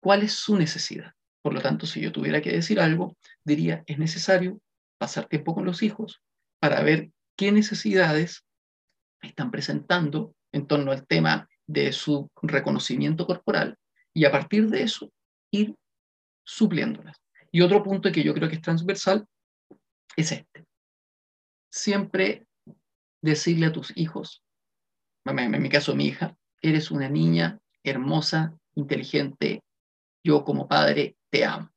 cuál 0.00 0.22
es 0.22 0.32
su 0.32 0.56
necesidad. 0.56 1.12
Por 1.42 1.54
lo 1.54 1.60
tanto, 1.60 1.86
si 1.86 2.00
yo 2.00 2.12
tuviera 2.12 2.40
que 2.40 2.52
decir 2.52 2.78
algo, 2.80 3.16
diría, 3.44 3.82
es 3.86 3.98
necesario 3.98 4.60
pasar 4.98 5.26
tiempo 5.26 5.54
con 5.54 5.64
los 5.64 5.82
hijos 5.82 6.20
para 6.60 6.82
ver 6.82 7.10
qué 7.36 7.50
necesidades 7.50 8.44
están 9.22 9.50
presentando 9.50 10.34
en 10.52 10.66
torno 10.66 10.92
al 10.92 11.06
tema 11.06 11.48
de 11.66 11.92
su 11.92 12.30
reconocimiento 12.42 13.26
corporal 13.26 13.78
y 14.14 14.24
a 14.26 14.30
partir 14.30 14.68
de 14.68 14.82
eso 14.82 15.10
ir 15.50 15.74
supliéndolas. 16.44 17.21
Y 17.52 17.60
otro 17.60 17.82
punto 17.82 18.10
que 18.10 18.22
yo 18.24 18.32
creo 18.34 18.48
que 18.48 18.56
es 18.56 18.62
transversal 18.62 19.26
es 20.16 20.32
este. 20.32 20.66
Siempre 21.70 22.46
decirle 23.20 23.66
a 23.66 23.72
tus 23.72 23.96
hijos, 23.96 24.42
en 25.24 25.62
mi 25.62 25.68
caso 25.68 25.94
mi 25.94 26.06
hija, 26.06 26.36
eres 26.60 26.90
una 26.90 27.08
niña 27.08 27.60
hermosa, 27.84 28.58
inteligente, 28.74 29.62
yo 30.24 30.44
como 30.44 30.66
padre 30.66 31.16
te 31.30 31.44
amo. 31.44 31.70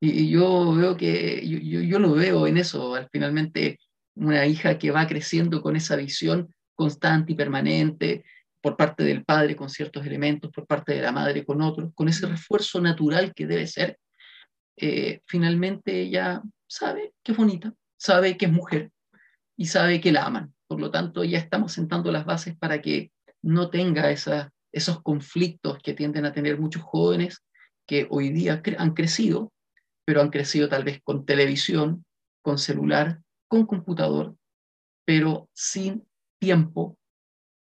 Y, 0.00 0.30
yo 0.30 0.74
veo 0.74 0.96
que, 0.96 1.46
yo, 1.46 1.80
yo, 1.80 1.98
lo 1.98 2.12
veo 2.12 2.46
en 2.46 2.56
eso, 2.56 2.94
al 2.94 3.08
finalmente 3.10 3.78
una 4.14 4.46
hija 4.46 4.78
que 4.78 4.90
va 4.90 5.06
creciendo 5.06 5.62
con 5.62 5.76
esa 5.76 5.96
visión 5.96 6.54
constante 6.74 7.32
y 7.32 7.36
permanente, 7.36 8.24
por 8.62 8.76
parte 8.76 9.04
del 9.04 9.24
padre 9.24 9.56
con 9.56 9.70
ciertos 9.70 10.04
elementos, 10.06 10.50
por 10.50 10.66
parte 10.66 10.94
de 10.94 11.02
la 11.02 11.12
madre 11.12 11.44
con 11.44 11.62
otros, 11.62 11.92
con 11.94 12.08
ese 12.08 12.26
refuerzo 12.26 12.80
natural 12.80 13.34
que 13.34 13.46
debe 13.46 13.66
ser, 13.66 13.98
eh, 14.80 15.22
finalmente 15.26 16.00
ella 16.00 16.42
sabe 16.66 17.12
que 17.22 17.32
es 17.32 17.38
bonita, 17.38 17.74
sabe 17.98 18.36
que 18.36 18.46
es 18.46 18.52
mujer 18.52 18.90
y 19.56 19.66
sabe 19.66 20.00
que 20.00 20.12
la 20.12 20.24
aman. 20.24 20.54
Por 20.66 20.80
lo 20.80 20.90
tanto, 20.90 21.24
ya 21.24 21.38
estamos 21.38 21.72
sentando 21.72 22.10
las 22.10 22.24
bases 22.24 22.56
para 22.56 22.80
que 22.80 23.12
no 23.42 23.70
tenga 23.70 24.10
esos 24.10 25.02
conflictos 25.02 25.78
que 25.82 25.94
tienden 25.94 26.24
a 26.24 26.32
tener 26.32 26.58
muchos 26.58 26.82
jóvenes 26.82 27.42
que 27.86 28.06
hoy 28.08 28.30
día 28.30 28.62
han 28.78 28.94
crecido, 28.94 29.52
pero 30.06 30.22
han 30.22 30.30
crecido 30.30 30.68
tal 30.68 30.84
vez 30.84 31.00
con 31.02 31.26
televisión, 31.26 32.04
con 32.42 32.56
celular, 32.58 33.20
con 33.48 33.66
computador, 33.66 34.36
pero 35.04 35.48
sin 35.52 36.06
tiempo 36.38 36.96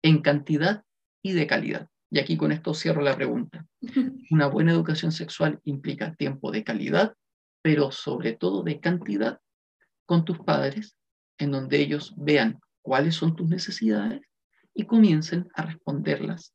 en 0.02 0.20
cantidad 0.20 0.84
y 1.22 1.32
de 1.32 1.46
calidad. 1.46 1.88
Y 2.10 2.18
aquí 2.18 2.36
con 2.36 2.52
esto 2.52 2.74
cierro 2.74 3.02
la 3.02 3.16
pregunta. 3.16 3.66
Una 4.30 4.46
buena 4.46 4.72
educación 4.72 5.12
sexual 5.12 5.60
implica 5.64 6.14
tiempo 6.14 6.50
de 6.50 6.64
calidad, 6.64 7.14
pero 7.62 7.92
sobre 7.92 8.32
todo 8.32 8.62
de 8.62 8.80
cantidad 8.80 9.38
con 10.06 10.24
tus 10.24 10.38
padres, 10.38 10.96
en 11.38 11.52
donde 11.52 11.78
ellos 11.80 12.14
vean 12.16 12.58
cuáles 12.82 13.14
son 13.14 13.36
tus 13.36 13.48
necesidades 13.48 14.20
y 14.74 14.84
comiencen 14.84 15.48
a 15.54 15.62
responderlas 15.62 16.52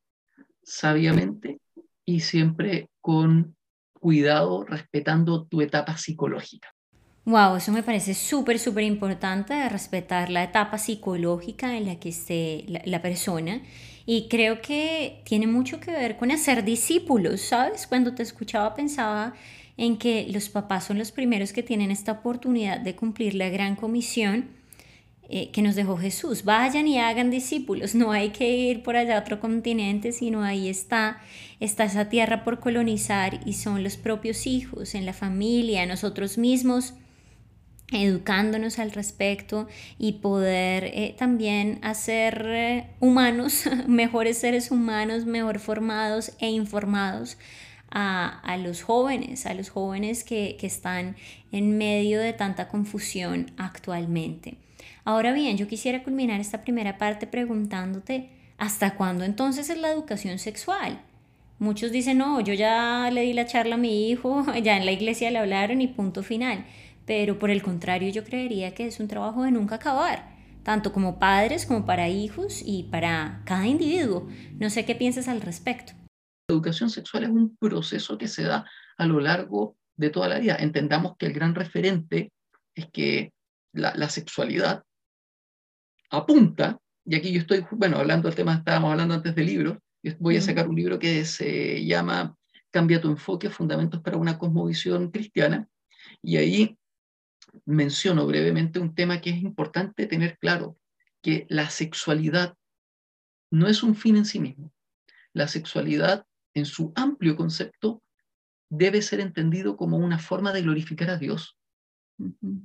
sabiamente 0.63 1.59
y 2.03 2.19
siempre 2.21 2.89
con 3.01 3.55
cuidado, 3.93 4.63
respetando 4.65 5.45
tu 5.45 5.61
etapa 5.61 5.97
psicológica. 5.97 6.69
Wow, 7.25 7.55
eso 7.55 7.71
me 7.71 7.81
parece 7.81 8.13
súper, 8.13 8.59
súper 8.59 8.83
importante, 8.83 9.67
respetar 9.67 10.29
la 10.29 10.43
etapa 10.43 10.77
psicológica 10.77 11.75
en 11.75 11.87
la 11.87 11.99
que 11.99 12.09
esté 12.09 12.65
la, 12.85 13.01
persona. 13.01 13.63
Y 14.05 14.27
creo 14.29 14.61
que 14.61 15.21
tiene 15.23 15.47
mucho 15.47 15.79
que 15.79 15.91
ver 15.91 16.17
con 16.17 16.31
hacer 16.31 16.63
discípulos, 16.63 17.41
¿sabes? 17.41 17.87
Cuando 17.87 18.13
te 18.13 18.23
escuchaba 18.23 18.75
pensaba 18.75 19.33
en 19.77 19.97
que 19.97 20.27
los 20.29 20.49
papás 20.49 20.85
son 20.85 20.97
los 20.97 21.11
primeros 21.11 21.53
que 21.53 21.63
tienen 21.63 21.91
esta 21.91 22.13
oportunidad 22.13 22.79
de 22.79 22.95
cumplir 22.95 23.33
la 23.35 23.49
gran 23.49 23.75
comisión 23.75 24.49
eh, 25.27 25.49
que 25.49 25.63
nos 25.63 25.75
dejó 25.75 25.97
Jesús. 25.97 26.43
Vayan 26.43 26.87
y 26.87 26.99
hagan 26.99 27.31
discípulos. 27.31 27.95
No 27.95 28.11
hay 28.11 28.29
que 28.29 28.55
ir 28.55 28.83
por 28.83 28.95
allá 28.95 29.17
a 29.17 29.21
otro 29.21 29.39
continente, 29.39 30.11
sino 30.11 30.43
ahí 30.43 30.69
está, 30.69 31.19
está 31.59 31.85
esa 31.85 32.09
tierra 32.09 32.43
por 32.43 32.59
colonizar 32.59 33.39
y 33.43 33.53
son 33.53 33.83
los 33.83 33.97
propios 33.97 34.45
hijos, 34.45 34.93
en 34.93 35.05
la 35.05 35.13
familia, 35.13 35.85
nosotros 35.87 36.37
mismos 36.37 36.93
educándonos 37.91 38.79
al 38.79 38.91
respecto 38.91 39.67
y 39.99 40.13
poder 40.13 40.85
eh, 40.85 41.15
también 41.17 41.79
hacer 41.83 42.45
eh, 42.47 42.87
humanos, 42.99 43.63
mejores 43.87 44.37
seres 44.37 44.71
humanos, 44.71 45.25
mejor 45.25 45.59
formados 45.59 46.31
e 46.39 46.49
informados 46.49 47.37
a, 47.97 48.57
los 48.61 48.81
jóvenes, 48.81 49.45
a 49.45 49.53
los 49.53 49.69
jóvenes 49.69 50.25
que, 50.25 50.57
que 50.59 50.67
están 50.67 51.15
en 51.53 51.77
medio 51.77 52.19
de 52.19 52.33
tanta 52.33 52.67
confusión 52.67 53.51
actualmente. 53.57 54.57
Ahora 55.05 55.31
bien, 55.31 55.55
yo 55.55 55.69
quisiera 55.69 56.03
culminar 56.03 56.41
esta 56.41 56.61
primera 56.61 56.97
parte 56.97 57.25
preguntándote, 57.25 58.31
¿hasta 58.57 58.95
cuándo 58.95 59.23
entonces 59.23 59.69
es 59.69 59.77
la 59.77 59.91
educación 59.91 60.39
sexual? 60.39 60.99
Muchos 61.57 61.93
dicen, 61.93 62.17
no, 62.17 62.41
yo 62.41 62.53
ya 62.53 63.09
le 63.13 63.21
di 63.21 63.31
la 63.31 63.45
charla 63.45 63.75
a 63.75 63.77
mi 63.77 64.09
hijo, 64.09 64.43
ya 64.63 64.75
en 64.75 64.85
la 64.85 64.91
iglesia 64.91 65.31
le 65.31 65.39
hablaron 65.39 65.79
y 65.79 65.87
punto 65.87 66.21
final 66.21 66.65
pero 67.05 67.39
por 67.39 67.49
el 67.49 67.61
contrario 67.61 68.09
yo 68.09 68.23
creería 68.23 68.73
que 68.73 68.87
es 68.87 68.99
un 68.99 69.07
trabajo 69.07 69.43
de 69.43 69.51
nunca 69.51 69.75
acabar, 69.75 70.35
tanto 70.63 70.91
como 70.91 71.19
padres 71.19 71.65
como 71.65 71.85
para 71.85 72.09
hijos 72.09 72.61
y 72.65 72.83
para 72.83 73.41
cada 73.45 73.67
individuo. 73.67 74.27
No 74.59 74.69
sé 74.69 74.85
qué 74.85 74.95
piensas 74.95 75.27
al 75.27 75.41
respecto. 75.41 75.93
La 76.47 76.53
educación 76.55 76.89
sexual 76.89 77.23
es 77.23 77.29
un 77.29 77.55
proceso 77.57 78.17
que 78.17 78.27
se 78.27 78.43
da 78.43 78.65
a 78.97 79.05
lo 79.05 79.19
largo 79.19 79.75
de 79.95 80.09
toda 80.09 80.27
la 80.27 80.39
vida. 80.39 80.55
Entendamos 80.59 81.15
que 81.17 81.27
el 81.27 81.33
gran 81.33 81.55
referente 81.55 82.31
es 82.73 82.87
que 82.91 83.31
la, 83.73 84.09
sexualidad 84.09 84.83
apunta, 86.09 86.79
y 87.05 87.15
aquí 87.15 87.31
yo 87.31 87.41
estoy, 87.41 87.65
bueno, 87.71 87.97
hablando 87.97 88.27
del 88.27 88.35
tema, 88.35 88.55
estábamos 88.55 88.91
hablando 88.91 89.13
antes 89.13 89.35
del 89.35 89.45
libro, 89.45 89.81
voy 90.19 90.37
a 90.37 90.41
sacar 90.41 90.67
un 90.67 90.75
libro 90.75 90.97
que 90.97 91.25
se 91.25 91.85
llama 91.85 92.35
Cambia 92.71 93.01
tu 93.01 93.09
enfoque, 93.09 93.49
Fundamentos 93.49 94.01
para 94.01 94.17
una 94.17 94.37
cosmovisión 94.37 95.11
cristiana, 95.11 95.67
y 96.21 96.37
ahí 96.37 96.77
menciono 97.65 98.25
brevemente 98.27 98.79
un 98.79 98.95
tema 98.95 99.21
que 99.21 99.29
es 99.31 99.37
importante 99.37 100.07
tener 100.07 100.37
claro, 100.37 100.77
que 101.21 101.45
la 101.49 101.69
sexualidad 101.69 102.55
no 103.51 103.67
es 103.67 103.83
un 103.83 103.95
fin 103.95 104.17
en 104.17 104.25
sí 104.25 104.39
mismo. 104.39 104.73
La 105.33 105.47
sexualidad, 105.47 106.25
en 106.53 106.65
su 106.65 106.93
amplio 106.95 107.35
concepto, 107.35 108.01
debe 108.69 109.01
ser 109.01 109.19
entendido 109.19 109.77
como 109.77 109.97
una 109.97 110.19
forma 110.19 110.53
de 110.53 110.61
glorificar 110.61 111.09
a 111.09 111.17
Dios. 111.17 111.57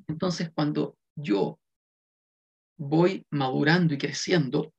Entonces, 0.09 0.50
cuando 0.54 0.97
yo 1.16 1.59
voy 2.78 3.26
madurando 3.30 3.94
y 3.94 3.99
creciendo, 3.99 4.73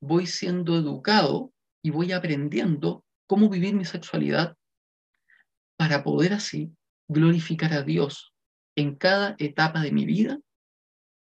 voy 0.00 0.26
siendo 0.26 0.76
educado 0.76 1.52
y 1.82 1.90
voy 1.90 2.12
aprendiendo 2.12 3.04
cómo 3.26 3.48
vivir 3.48 3.74
mi 3.74 3.84
sexualidad 3.84 4.56
para 5.76 6.02
poder 6.02 6.34
así 6.34 6.72
glorificar 7.08 7.72
a 7.72 7.82
Dios 7.82 8.29
en 8.80 8.96
cada 8.96 9.36
etapa 9.38 9.80
de 9.80 9.92
mi 9.92 10.04
vida 10.04 10.38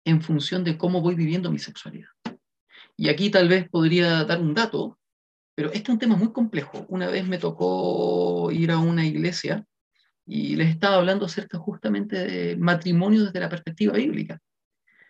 en 0.06 0.22
función 0.22 0.63
de 0.63 0.77
cómo 0.77 1.01
voy 1.01 1.16
viviendo 1.16 1.51
mi 1.51 1.60
sexualidad. 1.60 2.10
Y 2.96 3.10
aquí 3.10 3.30
tal 3.30 3.48
vez 3.50 3.70
podría 3.70 4.24
dar 4.24 4.42
un 4.42 4.53
dato, 4.53 4.98
pero 5.55 5.70
este 5.70 5.83
es 5.83 5.90
un 5.90 6.00
tema 6.00 6.16
muy 6.16 6.31
complejo. 6.31 6.86
Una 6.90 7.07
vez 7.07 7.27
me 7.27 7.38
tocó 7.38 8.51
ir 8.51 8.72
a 8.72 8.79
una 8.79 9.05
iglesia 9.05 9.66
y 10.25 10.55
les 10.55 10.70
estaba 10.70 10.96
hablando 10.96 11.25
acerca 11.25 11.57
justamente 11.57 12.16
de 12.16 12.57
matrimonio 12.57 13.25
desde 13.25 13.40
la 13.40 13.50
perspectiva 13.50 13.94
bíblica. 13.94 14.40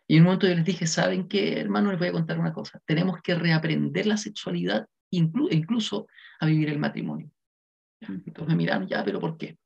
Y 0.08 0.16
en 0.16 0.22
un 0.22 0.26
momento 0.26 0.48
yo 0.48 0.56
les 0.56 0.66
dije, 0.66 0.88
¿saben 0.88 1.28
qué, 1.28 1.60
hermano? 1.60 1.92
Les 1.92 2.00
voy 2.00 2.08
a 2.08 2.14
contar 2.14 2.40
una 2.40 2.54
cosa. 2.54 2.80
Tenemos 2.86 3.22
que 3.22 3.36
reaprender 3.36 4.06
la 4.06 4.18
sexualidad 4.18 4.88
incluso 5.12 6.08
a 6.40 6.46
vivir 6.46 6.70
el 6.70 6.80
matrimonio. 6.80 7.30
Entonces 8.02 8.48
me 8.48 8.56
miraron, 8.56 8.88
ya, 8.88 9.04
pero 9.04 9.20
¿por 9.20 9.38
qué? 9.38 9.58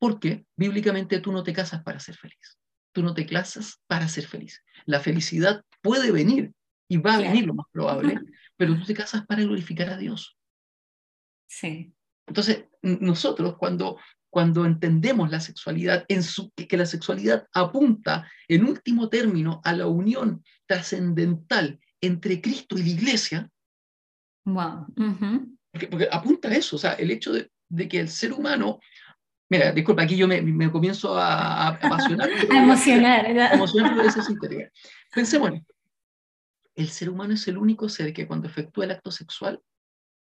Porque 0.00 0.46
bíblicamente 0.56 1.20
tú 1.20 1.30
no 1.30 1.44
te 1.44 1.52
casas 1.52 1.82
para 1.82 2.00
ser 2.00 2.16
feliz. 2.16 2.58
Tú 2.92 3.02
no 3.02 3.14
te 3.14 3.26
casas 3.26 3.80
para 3.86 4.08
ser 4.08 4.26
feliz. 4.26 4.64
La 4.86 4.98
felicidad 4.98 5.62
puede 5.82 6.10
venir 6.10 6.52
y 6.88 6.96
va 6.96 7.14
a 7.14 7.18
venir 7.18 7.46
lo 7.46 7.54
más 7.54 7.66
probable, 7.70 8.18
pero 8.56 8.76
tú 8.76 8.84
te 8.84 8.94
casas 8.94 9.24
para 9.26 9.42
glorificar 9.42 9.90
a 9.90 9.96
Dios. 9.96 10.36
Sí. 11.48 11.94
Entonces, 12.26 12.64
nosotros 12.82 13.56
cuando, 13.58 13.98
cuando 14.30 14.64
entendemos 14.64 15.30
la 15.30 15.40
sexualidad, 15.40 16.04
en 16.08 16.22
su, 16.22 16.50
que 16.50 16.76
la 16.76 16.86
sexualidad 16.86 17.46
apunta 17.52 18.28
en 18.48 18.64
último 18.64 19.08
término 19.08 19.60
a 19.64 19.72
la 19.72 19.86
unión 19.86 20.42
trascendental 20.66 21.78
entre 22.00 22.40
Cristo 22.40 22.78
y 22.78 22.82
la 22.82 22.88
iglesia, 22.88 23.50
wow. 24.46 24.86
porque, 25.70 26.08
apunta 26.10 26.48
a 26.48 26.54
eso, 26.54 26.76
o 26.76 26.78
sea, 26.78 26.94
el 26.94 27.10
hecho 27.10 27.32
de, 27.32 27.50
de, 27.68 27.88
que 27.88 28.00
el 28.00 28.08
ser 28.08 28.32
humano 28.32 28.80
Mira, 29.50 29.72
disculpa, 29.72 30.02
aquí 30.02 30.16
yo 30.16 30.28
me, 30.28 30.40
me 30.40 30.70
comienzo 30.70 31.18
a, 31.18 31.34
a 31.34 31.68
apasionar. 31.70 32.30
a 32.50 32.62
emocionar. 32.62 33.26
A 33.26 33.54
emocionar 33.54 33.96
por 33.96 34.06
eso 34.06 34.20
Pensemos 35.12 35.50
en 35.50 35.66
El 36.76 36.88
ser 36.88 37.10
humano 37.10 37.34
es 37.34 37.48
el 37.48 37.58
único 37.58 37.88
ser 37.88 38.12
que 38.12 38.28
cuando 38.28 38.46
efectúa 38.46 38.84
el 38.84 38.92
acto 38.92 39.10
sexual 39.10 39.60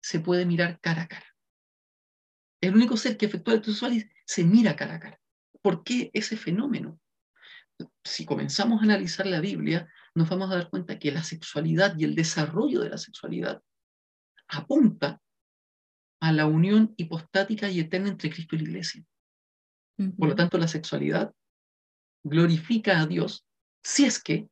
se 0.00 0.20
puede 0.20 0.46
mirar 0.46 0.78
cara 0.81 1.02
a 1.02 1.09
cara. 1.09 1.26
El 2.61 2.76
único 2.76 2.96
ser 2.96 3.16
que 3.16 3.26
efectúa 3.26 3.54
el 3.54 3.59
acto 3.59 3.72
sexual 3.72 4.09
se 4.24 4.44
mira 4.44 4.76
cara 4.76 4.94
a 4.94 5.00
cara. 5.00 5.20
¿Por 5.62 5.83
qué 5.83 6.11
ese 6.14 6.37
fenómeno? 6.37 7.00
Si 8.04 8.24
comenzamos 8.24 8.81
a 8.81 8.85
analizar 8.85 9.26
la 9.26 9.40
Biblia, 9.40 9.88
nos 10.14 10.28
vamos 10.28 10.50
a 10.50 10.54
dar 10.54 10.70
cuenta 10.70 10.98
que 11.00 11.11
la 11.11 11.24
sexualidad 11.24 11.96
y 11.98 12.04
el 12.04 12.14
desarrollo 12.14 12.81
de 12.83 12.90
la 12.90 12.98
sexualidad 12.98 13.61
apunta 14.46 15.20
a 16.20 16.33
la 16.33 16.46
unión 16.46 16.94
hipostática 16.96 17.70
y 17.70 17.81
eterna 17.81 18.09
entre 18.09 18.31
Cristo 18.31 18.57
y 18.57 18.59
la 18.59 18.64
Iglesia. 18.64 19.04
Por 20.16 20.28
lo 20.28 20.35
tanto, 20.35 20.59
la 20.59 20.68
sexualidad 20.68 21.33
glorifica 22.24 23.00
a 23.00 23.07
Dios 23.07 23.44
si 23.83 24.04
es 24.04 24.22
que 24.22 24.48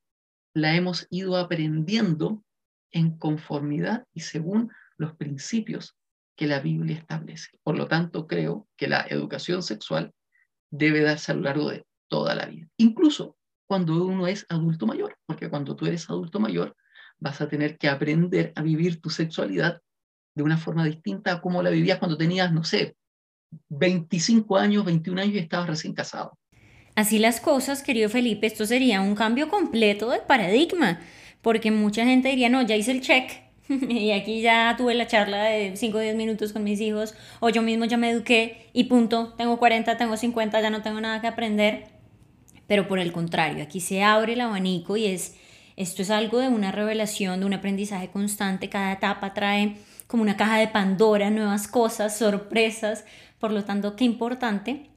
la 0.55 0.75
hemos 0.75 1.07
ido 1.11 1.37
aprendiendo 1.37 2.43
en 2.91 3.17
conformidad 3.19 4.07
y 4.15 4.21
según 4.21 4.73
los 4.97 5.15
principios 5.17 5.97
que 6.37 6.47
la 6.47 6.61
Biblia 6.61 6.97
establece. 6.97 7.51
Por 7.63 7.77
lo 7.77 7.87
tanto, 7.89 8.27
creo 8.27 8.69
que 8.77 8.89
la 8.89 9.07
educación 9.09 9.63
sexual 9.63 10.13
debe 10.71 11.03
darse 11.03 11.33
a 11.33 11.35
lo 11.35 11.43
largo 11.43 11.71
de 11.71 11.87
toda 12.09 12.35
la 12.35 12.47
vida, 12.47 12.69
incluso 12.77 13.37
cuando 13.67 14.05
uno 14.05 14.27
es 14.27 14.47
adulto 14.49 14.87
mayor, 14.87 15.19
porque 15.27 15.51
cuando 15.51 15.75
tú 15.75 15.87
eres 15.87 16.09
adulto 16.09 16.39
mayor 16.39 16.77
vas 17.19 17.41
a 17.41 17.49
tener 17.49 17.79
que 17.79 17.89
aprender 17.89 18.53
a 18.55 18.63
vivir 18.63 19.01
tu 19.01 19.11
sexualidad 19.11 19.81
de 20.37 20.43
una 20.43 20.59
forma 20.59 20.85
distinta 20.85 21.33
a 21.33 21.41
cómo 21.41 21.63
la 21.63 21.71
vivías 21.71 21.99
cuando 21.99 22.17
tenías, 22.17 22.53
no 22.53 22.63
sé, 22.63 22.95
25 23.71 24.57
años, 24.57 24.85
21 24.85 25.23
años 25.23 25.35
y 25.35 25.39
estabas 25.39 25.67
recién 25.67 25.95
casado. 25.95 26.39
Así 26.95 27.19
las 27.19 27.41
cosas, 27.41 27.83
querido 27.83 28.09
Felipe, 28.09 28.47
esto 28.47 28.67
sería 28.67 29.01
un 29.01 29.15
cambio 29.15 29.49
completo 29.49 30.11
de 30.11 30.21
paradigma, 30.21 31.01
porque 31.43 31.71
mucha 31.71 32.05
gente 32.05 32.29
diría, 32.29 32.49
no, 32.49 32.63
ya 32.63 32.77
hice 32.77 32.93
el 32.93 33.01
check, 33.01 33.31
y 33.69 34.13
aquí 34.13 34.43
ya 34.43 34.75
tuve 34.77 34.95
la 34.95 35.07
charla 35.07 35.45
de 35.45 35.77
5 35.77 35.97
o 35.97 36.01
10 36.01 36.15
minutos 36.17 36.53
con 36.53 36.65
mis 36.65 36.81
hijos, 36.81 37.15
o 37.41 37.49
yo 37.49 37.63
mismo 37.63 37.87
ya 37.87 37.97
me 37.97 38.11
eduqué 38.11 38.69
y 38.75 38.85
punto, 38.85 39.35
tengo 39.39 39.59
40, 39.59 39.97
tengo 39.97 40.17
50, 40.17 40.61
ya 40.61 40.71
no 40.71 40.83
tengo 40.83 41.01
nada 41.01 41.21
que 41.21 41.27
aprender. 41.27 41.87
Pero 42.67 42.89
por 42.89 42.99
el 42.99 43.13
contrario, 43.13 43.63
aquí 43.63 43.81
se 43.81 44.03
abre 44.03 44.35
el 44.35 44.41
abanico 44.41 44.97
y 44.97 45.07
es, 45.07 45.37
esto 45.77 46.03
es 46.03 46.11
algo 46.11 46.41
de 46.41 46.49
una 46.49 46.73
revelación, 46.73 47.41
de 47.41 47.47
un 47.47 47.55
aprendizaje 47.55 48.09
constante, 48.09 48.69
cada 48.69 48.93
etapa 48.93 49.35
trae 49.35 49.77
como 50.07 50.23
una 50.23 50.37
caja 50.37 50.59
de 50.59 50.69
Pandora, 50.69 51.31
nuevas 51.31 51.69
cosas, 51.69 52.17
sorpresas. 52.17 53.05
Por 53.39 53.53
lo 53.53 53.65
tanto, 53.65 53.97
qué 53.97 54.05
importante 54.05 54.91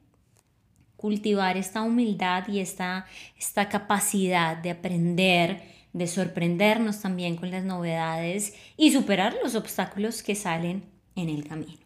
cultivar 0.96 1.56
esta 1.56 1.82
humildad 1.82 2.48
y 2.50 2.60
esta, 2.60 3.06
esta 3.38 3.70
capacidad 3.70 4.58
de 4.58 4.72
aprender, 4.72 5.62
de 5.94 6.08
sorprendernos 6.08 7.00
también 7.00 7.38
con 7.38 7.52
las 7.52 7.64
novedades 7.64 8.54
y 8.76 8.92
superar 8.92 9.36
los 9.42 9.56
obstáculos 9.56 10.24
que 10.24 10.36
salen 10.36 10.84
en 11.16 11.30
el 11.30 11.48
camino. 11.48 11.80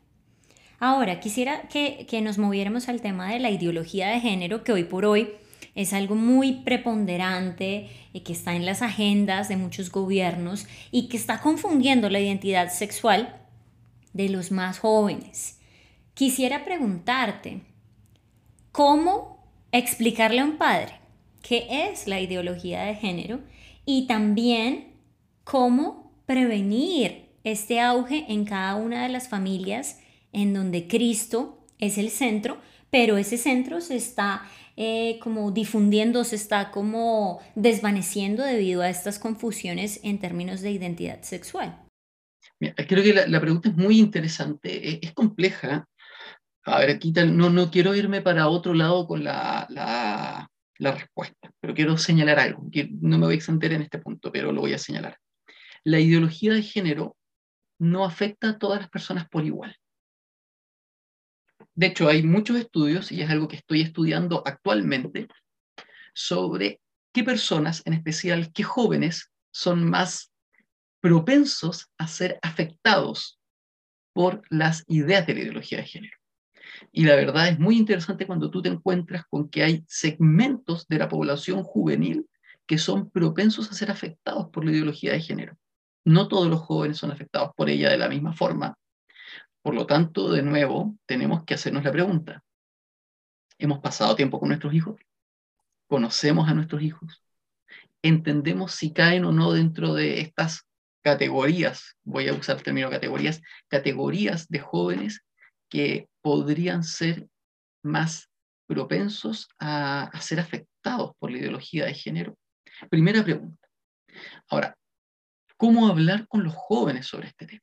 Ahora, 0.80 1.20
quisiera 1.20 1.62
que, 1.70 2.08
que 2.10 2.22
nos 2.22 2.38
moviéramos 2.38 2.90
al 2.90 3.02
tema 3.02 3.32
de 3.32 3.40
la 3.40 3.52
ideología 3.52 4.10
de 4.10 4.20
género 4.20 4.64
que 4.64 4.74
hoy 4.74 4.84
por 4.84 5.06
hoy 5.06 5.30
es 5.76 5.94
algo 5.94 6.16
muy 6.16 6.62
preponderante 6.64 7.90
y 8.14 8.22
que 8.22 8.34
está 8.34 8.56
en 8.56 8.66
las 8.66 8.82
agendas 8.82 9.50
de 9.50 9.58
muchos 9.58 9.92
gobiernos 9.92 10.68
y 10.92 11.08
que 11.10 11.18
está 11.18 11.42
confundiendo 11.42 12.10
la 12.10 12.20
identidad 12.20 12.72
sexual 12.72 13.42
de 14.14 14.30
los 14.30 14.52
más 14.52 14.80
jóvenes. 14.80 15.60
Quisiera 16.14 16.64
preguntarte, 16.64 17.62
¿cómo 18.72 19.44
explicarle 19.72 20.42
a 20.42 20.46
un 20.46 20.58
padre 20.58 20.94
qué 21.42 21.68
es 21.90 22.08
la 22.08 22.22
ideología 22.22 22.84
de 22.84 22.96
género 22.96 23.42
y 23.86 24.08
también 24.08 24.94
cómo 25.44 26.14
prevenir 26.26 27.30
este 27.44 27.80
auge 27.80 28.26
en 28.30 28.46
cada 28.46 28.76
una 28.76 29.04
de 29.04 29.10
las 29.10 29.28
familias 29.28 30.00
en 30.32 30.54
donde 30.54 30.88
Cristo 30.88 31.66
es 31.80 31.98
el 31.98 32.10
centro, 32.10 32.58
pero 32.90 33.18
ese 33.18 33.38
centro 33.38 33.82
se 33.82 33.96
está 33.96 34.44
eh, 34.76 35.20
como 35.22 35.52
difundiendo, 35.52 36.24
se 36.24 36.36
está 36.36 36.72
como 36.72 37.42
desvaneciendo 37.56 38.44
debido 38.44 38.82
a 38.82 38.90
estas 38.90 39.20
confusiones 39.20 40.00
en 40.04 40.20
términos 40.20 40.62
de 40.62 40.72
identidad 40.72 41.22
sexual. 41.22 41.80
creo 42.60 43.04
que 43.04 43.14
la, 43.28 43.42
pregunta 43.42 43.70
es 43.70 43.76
muy 43.76 44.00
interesante, 44.00 44.90
es, 44.90 45.00
es, 45.04 45.14
compleja. 45.14 45.88
A 46.66 46.80
ver, 46.80 46.92
aquí 46.92 47.12
no, 47.12 47.50
no 47.50 47.70
quiero 47.70 47.94
irme 47.94 48.22
para 48.22 48.48
otro 48.48 48.74
lado 48.74 49.06
con 49.06 49.24
la, 49.24 49.68
la, 49.70 50.50
la 50.78 50.92
respuesta, 50.92 51.52
pero 51.60 51.74
quiero 51.74 51.98
señalar 51.98 52.40
algo, 52.40 52.70
que 52.72 52.90
no 53.02 53.18
me 53.18 53.26
voy 53.26 53.36
a 53.36 53.38
extender 53.38 53.74
en 53.74 53.82
este 53.84 54.00
punto, 54.00 54.32
pero 54.32 54.52
lo 54.52 54.62
voy 54.62 54.74
a 54.74 54.78
señalar. 54.78 55.18
La 55.84 56.00
ideología 56.00 56.54
de 56.54 56.64
género 56.64 57.18
no 57.80 58.06
afecta 58.06 58.50
a 58.50 58.58
todas 58.58 58.80
las 58.80 58.90
personas 58.90 59.28
por 59.28 59.46
igual. 59.46 59.76
De 61.76 61.88
hecho, 61.88 62.08
hay 62.08 62.24
muchos 62.24 62.58
estudios, 62.58 63.12
y 63.12 63.22
es 63.22 63.30
algo 63.30 63.48
que 63.48 63.56
estoy 63.56 63.82
estudiando 63.82 64.44
actualmente, 64.46 65.28
sobre 66.14 66.80
qué 67.12 67.24
personas, 67.24 67.82
en 67.86 67.94
especial 67.94 68.52
qué 68.54 68.64
jóvenes, 68.64 69.32
son 69.52 69.90
más 69.90 70.32
propensos 71.02 71.90
a 71.98 72.08
ser 72.08 72.40
afectados 72.42 73.40
por 74.14 74.44
las 74.50 74.84
ideas 74.88 75.26
de 75.26 75.34
la 75.34 75.40
ideología 75.42 75.80
de 75.80 75.86
género. 75.86 76.18
Y 76.92 77.06
la 77.06 77.16
verdad 77.16 77.50
es 77.50 77.60
muy 77.60 77.78
interesante 77.78 78.28
cuando 78.28 78.50
tú 78.50 78.62
te 78.62 78.70
encuentras 78.70 79.26
con 79.26 79.50
que 79.50 79.64
hay 79.64 79.84
segmentos 79.88 80.88
de 80.88 80.98
la 80.98 81.10
población 81.10 81.64
juvenil 81.64 82.28
que 82.66 82.78
son 82.78 83.10
propensos 83.10 83.70
a 83.70 83.74
ser 83.74 83.92
afectados 83.92 84.50
por 84.50 84.64
la 84.64 84.72
ideología 84.72 85.14
de 85.14 85.22
género. 85.22 85.58
No 86.06 86.28
todos 86.28 86.48
los 86.48 86.62
jóvenes 86.62 86.98
son 86.98 87.12
afectados 87.12 87.52
por 87.56 87.70
ella 87.70 87.90
de 87.90 87.98
la 87.98 88.10
misma 88.10 88.34
forma. 88.34 88.78
Por 89.64 89.74
lo 89.76 89.88
tanto, 89.88 90.32
de 90.32 90.44
nuevo, 90.44 90.96
tenemos 91.06 91.46
que 91.46 91.54
hacernos 91.54 91.84
la 91.86 91.92
pregunta. 91.92 92.44
¿Hemos 93.58 93.80
pasado 93.80 94.16
tiempo 94.16 94.40
con 94.40 94.50
nuestros 94.50 94.74
hijos? 94.74 95.00
¿Conocemos 95.88 96.50
a 96.50 96.54
nuestros 96.54 96.82
hijos? 96.82 97.24
¿Entendemos 98.02 98.74
si 98.74 98.92
caen 98.92 99.24
o 99.24 99.32
no 99.32 99.54
dentro 99.54 99.94
de 99.94 100.20
estas 100.20 100.68
categorías? 101.02 101.96
Voy 102.04 102.28
a 102.28 102.34
usar 102.34 102.58
el 102.58 102.64
término 102.64 102.90
categorías, 102.90 103.42
categorías 103.70 104.50
de 104.50 104.60
jóvenes 104.60 105.26
que 105.70 106.10
podrían 106.22 106.84
ser 106.84 107.28
más 107.84 108.30
propensos 108.68 109.48
a, 109.60 110.12
ser 110.20 110.42
afectados 110.42 111.14
por 111.20 111.32
la 111.32 111.38
ideología 111.38 111.86
de 111.86 111.94
género? 111.94 112.38
Primera 112.90 113.24
pregunta. 113.24 113.68
Ahora, 114.50 114.76
¿cómo 115.56 115.88
hablar 115.88 116.28
con 116.28 116.44
los 116.44 116.54
jóvenes 116.54 117.08
sobre 117.08 117.30
este 117.30 117.46
tema? 117.46 117.62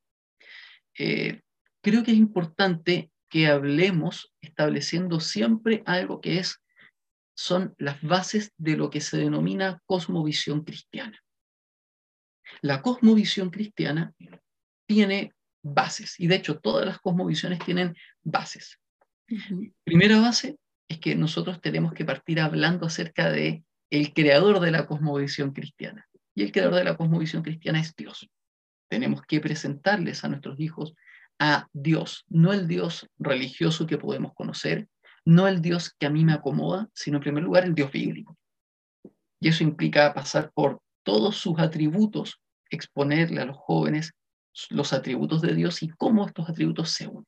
Eh, 0.98 1.40
creo 1.82 2.02
que 2.02 2.12
es 2.12 2.16
importante 2.16 3.10
que 3.28 3.46
hablemos 3.46 4.32
estableciendo 4.40 5.20
siempre 5.20 5.82
algo 5.86 6.20
que 6.20 6.38
es, 6.38 6.60
son 7.36 7.74
las 7.78 8.02
bases 8.02 8.52
de 8.58 8.76
lo 8.76 8.90
que 8.90 9.00
se 9.00 9.16
denomina 9.16 9.80
cosmovisión 9.86 10.64
cristiana. 10.64 11.22
La 12.60 12.82
cosmovisión 12.82 13.50
cristiana 13.50 14.12
tiene 14.86 15.32
bases. 15.62 16.18
Y 16.18 16.26
de 16.26 16.36
hecho, 16.36 16.58
todas 16.58 16.84
las 16.84 16.98
cosmovisiones 16.98 17.60
tienen 17.60 17.96
bases. 18.22 18.78
Primera 19.84 20.20
base 20.20 20.56
es 20.88 20.98
que 20.98 21.14
nosotros 21.14 21.60
tenemos 21.60 21.92
que 21.92 22.04
partir 22.04 22.40
hablando 22.40 22.86
acerca 22.86 23.30
de 23.30 23.62
el 23.90 24.12
creador 24.12 24.60
de 24.60 24.72
la 24.72 24.86
cosmovisión 24.86 25.52
cristiana. 25.52 26.06
Y 26.34 26.42
el 26.42 26.52
creador 26.52 26.74
de 26.74 26.84
la 26.84 26.96
cosmovisión 26.96 27.42
cristiana 27.42 27.80
es 27.80 27.94
Dios. 27.94 28.28
Tenemos 28.88 29.22
que 29.22 29.40
presentarles 29.40 30.24
a 30.24 30.28
nuestros 30.28 30.58
hijos 30.58 30.94
a 31.40 31.66
Dios, 31.72 32.26
no 32.28 32.52
el 32.52 32.68
Dios 32.68 33.08
religioso 33.18 33.86
que 33.86 33.98
podemos 33.98 34.34
conocer, 34.34 34.88
no 35.24 35.48
el 35.48 35.62
Dios 35.62 35.94
que 35.98 36.06
a 36.06 36.10
mí 36.10 36.24
me 36.24 36.34
acomoda, 36.34 36.88
sino 36.94 37.16
en 37.16 37.22
primer 37.22 37.42
lugar 37.42 37.64
el 37.64 37.74
Dios 37.74 37.90
bíblico. 37.90 38.36
Y 39.40 39.48
eso 39.48 39.64
implica 39.64 40.12
pasar 40.12 40.52
por 40.52 40.82
todos 41.02 41.38
sus 41.38 41.58
atributos, 41.58 42.40
exponerle 42.68 43.40
a 43.40 43.46
los 43.46 43.56
jóvenes 43.56 44.12
los 44.68 44.92
atributos 44.92 45.40
de 45.40 45.54
Dios 45.54 45.82
y 45.82 45.88
cómo 45.88 46.26
estos 46.26 46.48
atributos 46.48 46.90
se 46.90 47.08
unen. 47.08 47.26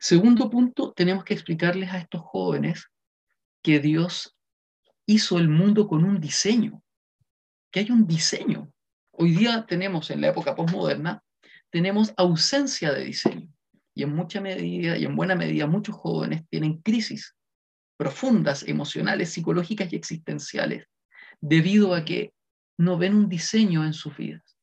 Segundo 0.00 0.48
punto, 0.48 0.92
tenemos 0.92 1.24
que 1.24 1.34
explicarles 1.34 1.92
a 1.92 1.98
estos 1.98 2.22
jóvenes 2.22 2.88
que 3.62 3.78
Dios 3.78 4.34
hizo 5.06 5.38
el 5.38 5.48
mundo 5.48 5.86
con 5.86 6.04
un 6.04 6.18
diseño, 6.20 6.82
que 7.70 7.80
hay 7.80 7.90
un 7.90 8.06
diseño. 8.06 8.72
Hoy 9.12 9.32
día 9.32 9.66
tenemos, 9.66 10.10
en 10.10 10.22
la 10.22 10.28
época 10.28 10.54
postmoderna, 10.54 11.22
tenemos 11.74 12.14
ausencia 12.16 12.92
de 12.92 13.04
diseño. 13.04 13.48
Y 13.96 14.04
en 14.04 14.14
mucha 14.14 14.40
medida, 14.40 14.96
y 14.96 15.04
en 15.04 15.16
buena 15.16 15.34
medida, 15.34 15.66
muchos 15.66 15.96
jóvenes 15.96 16.44
tienen 16.48 16.78
crisis 16.78 17.34
profundas, 17.96 18.62
emocionales, 18.62 19.30
psicológicas 19.30 19.92
y 19.92 19.96
existenciales, 19.96 20.86
debido 21.40 21.94
a 21.94 22.04
que 22.04 22.32
no 22.78 22.96
ven 22.96 23.14
un 23.14 23.28
diseño 23.28 23.84
en 23.84 23.92
sus 23.92 24.16
vidas 24.16 24.54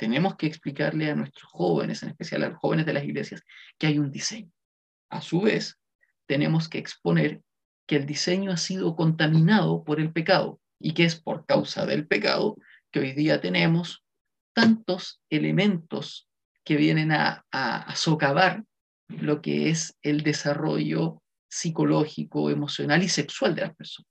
tenemos 0.00 0.36
que 0.36 0.46
explicarle 0.46 1.10
a 1.10 1.14
nuestros 1.14 1.50
jóvenes, 1.50 2.02
en 2.02 2.08
especial 2.08 2.42
a 2.44 2.48
los 2.48 2.58
jóvenes 2.58 2.86
de 2.86 2.94
las 2.94 3.04
iglesias, 3.04 3.42
que 3.76 3.86
hay 3.86 3.98
un 3.98 4.10
diseño. 4.10 4.50
A 5.10 5.20
su 5.20 5.42
vez, 5.42 5.78
tenemos 6.26 6.70
que 6.70 6.78
exponer 6.78 7.42
que 7.86 7.96
el 7.96 8.06
diseño 8.06 8.50
ha 8.50 8.56
sido 8.56 8.96
contaminado 8.96 9.84
por 9.84 10.00
el 10.00 10.10
pecado 10.10 10.58
y 10.78 10.94
que 10.94 11.04
es 11.04 11.20
por 11.20 11.44
causa 11.44 11.84
del 11.84 12.06
pecado 12.06 12.56
que 12.90 13.00
hoy 13.00 13.12
día 13.12 13.42
tenemos 13.42 14.02
tantos 14.54 15.20
elementos 15.28 16.29
que 16.64 16.76
vienen 16.76 17.12
a, 17.12 17.44
socavar 17.94 18.64
lo 19.08 19.42
que 19.42 19.70
es 19.70 19.96
el 20.02 20.22
desarrollo 20.22 21.22
psicológico, 21.48 22.50
emocional 22.50 23.02
y 23.02 23.08
sexual 23.08 23.54
de 23.54 23.62
las 23.62 23.74
personas. 23.74 24.10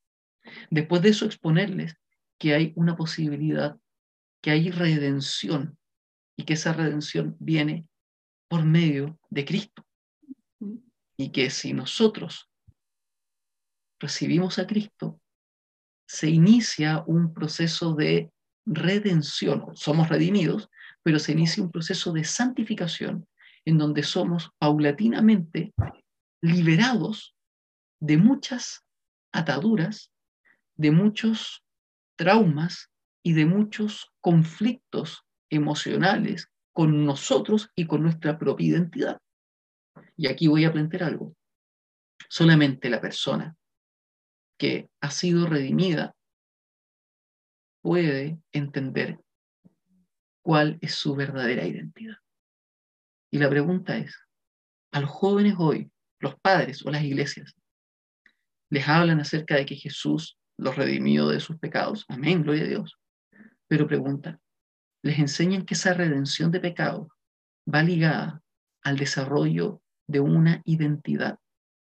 Después 0.70 1.00
de 1.02 1.10
eso, 1.10 1.24
exponerles 1.24 1.94
que 2.38 2.54
hay 2.54 2.72
una 2.76 2.96
posibilidad, 2.96 3.76
que 4.42 4.50
hay 4.50 4.70
redención, 4.70 5.78
y 6.40 6.44
que 6.44 6.54
esa 6.54 6.72
redención 6.72 7.36
viene 7.38 7.86
por 8.48 8.64
medio 8.64 9.18
de 9.28 9.44
Cristo. 9.44 9.86
Y 11.18 11.30
que 11.32 11.50
si 11.50 11.74
nosotros 11.74 12.50
recibimos 13.98 14.58
a 14.58 14.66
Cristo, 14.66 15.20
se 16.06 16.30
inicia 16.30 17.04
un 17.06 17.34
proceso 17.34 17.94
de 17.94 18.32
redención. 18.64 19.66
Somos 19.74 20.08
redimidos, 20.08 20.70
pero 21.02 21.18
se 21.18 21.32
inicia 21.32 21.62
un 21.62 21.70
proceso 21.70 22.12
de 22.12 22.24
santificación 22.24 23.26
en 23.64 23.78
donde 23.78 24.02
somos 24.02 24.50
paulatinamente 24.58 25.72
liberados 26.42 27.34
de 28.00 28.16
muchas 28.16 28.84
ataduras, 29.32 30.10
de 30.76 30.90
muchos 30.90 31.62
traumas 32.16 32.90
y 33.22 33.34
de 33.34 33.46
muchos 33.46 34.10
conflictos 34.20 35.24
emocionales 35.50 36.48
con 36.72 37.04
nosotros 37.04 37.70
y 37.74 37.86
con 37.86 38.02
nuestra 38.02 38.38
propia 38.38 38.68
identidad. 38.68 39.18
Y 40.16 40.28
aquí 40.28 40.48
voy 40.48 40.64
a 40.64 40.72
plantear 40.72 41.04
algo. 41.04 41.34
Solamente 42.28 42.88
la 42.88 43.00
persona 43.00 43.56
que 44.58 44.90
ha 45.00 45.10
sido 45.10 45.46
redimida 45.46 46.14
puede 47.82 48.38
entender 48.52 49.18
cuál 50.50 50.78
es 50.80 50.96
su 50.96 51.14
verdadera 51.14 51.64
identidad. 51.64 52.16
Y 53.30 53.38
la 53.38 53.48
pregunta 53.48 53.96
es, 53.98 54.18
a 54.90 54.98
los 54.98 55.08
jóvenes 55.08 55.54
hoy, 55.60 55.92
los 56.18 56.34
padres 56.40 56.84
o 56.84 56.90
las 56.90 57.04
iglesias, 57.04 57.54
les 58.68 58.88
hablan 58.88 59.20
acerca 59.20 59.54
de 59.54 59.64
que 59.64 59.76
Jesús 59.76 60.40
los 60.56 60.74
redimió 60.74 61.28
de 61.28 61.38
sus 61.38 61.56
pecados. 61.56 62.04
Amén, 62.08 62.42
gloria 62.42 62.64
a 62.64 62.66
Dios. 62.66 62.98
Pero 63.68 63.86
pregunta, 63.86 64.40
les 65.04 65.20
enseñan 65.20 65.64
que 65.64 65.74
esa 65.74 65.94
redención 65.94 66.50
de 66.50 66.58
pecado 66.58 67.14
va 67.72 67.84
ligada 67.84 68.42
al 68.82 68.96
desarrollo 68.96 69.80
de 70.08 70.18
una 70.18 70.62
identidad, 70.64 71.38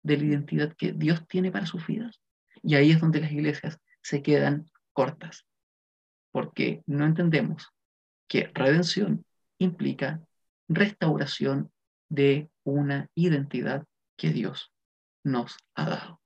de 0.02 0.16
la 0.16 0.24
identidad 0.24 0.74
que 0.78 0.92
Dios 0.92 1.28
tiene 1.28 1.52
para 1.52 1.66
sus 1.66 1.86
vidas. 1.86 2.22
Y 2.62 2.76
ahí 2.76 2.90
es 2.90 3.02
donde 3.02 3.20
las 3.20 3.32
iglesias 3.32 3.78
se 4.00 4.22
quedan 4.22 4.64
cortas, 4.94 5.44
porque 6.32 6.82
no 6.86 7.04
entendemos 7.04 7.75
que 8.28 8.50
redención 8.54 9.24
implica 9.58 10.20
restauración 10.68 11.70
de 12.08 12.50
una 12.64 13.08
identidad 13.14 13.84
que 14.16 14.30
Dios 14.30 14.72
nos 15.24 15.56
ha 15.74 15.88
dado. 15.88 16.20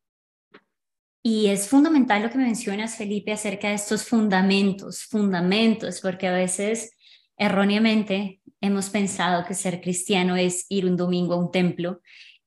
Y 1.23 1.49
es 1.49 1.69
fundamental 1.69 2.23
lo 2.23 2.31
que 2.31 2.39
mencionas, 2.39 2.97
Felipe, 2.97 3.33
acerca 3.33 3.69
de 3.69 3.75
estos 3.75 4.05
fundamentos, 4.05 5.05
fundamentos, 5.05 6.01
porque 6.01 6.27
a 6.27 6.33
veces 6.33 6.93
erróneamente 7.37 8.41
hemos 8.61 8.89
pensado 8.89 9.45
que 9.45 9.55
ser 9.55 9.81
cristiano 9.81 10.37
es 10.37 10.65
ir 10.69 10.87
un 10.87 10.97
domingo 10.97 11.35
a 11.35 11.39
un 11.39 11.51
templo 11.51 12.01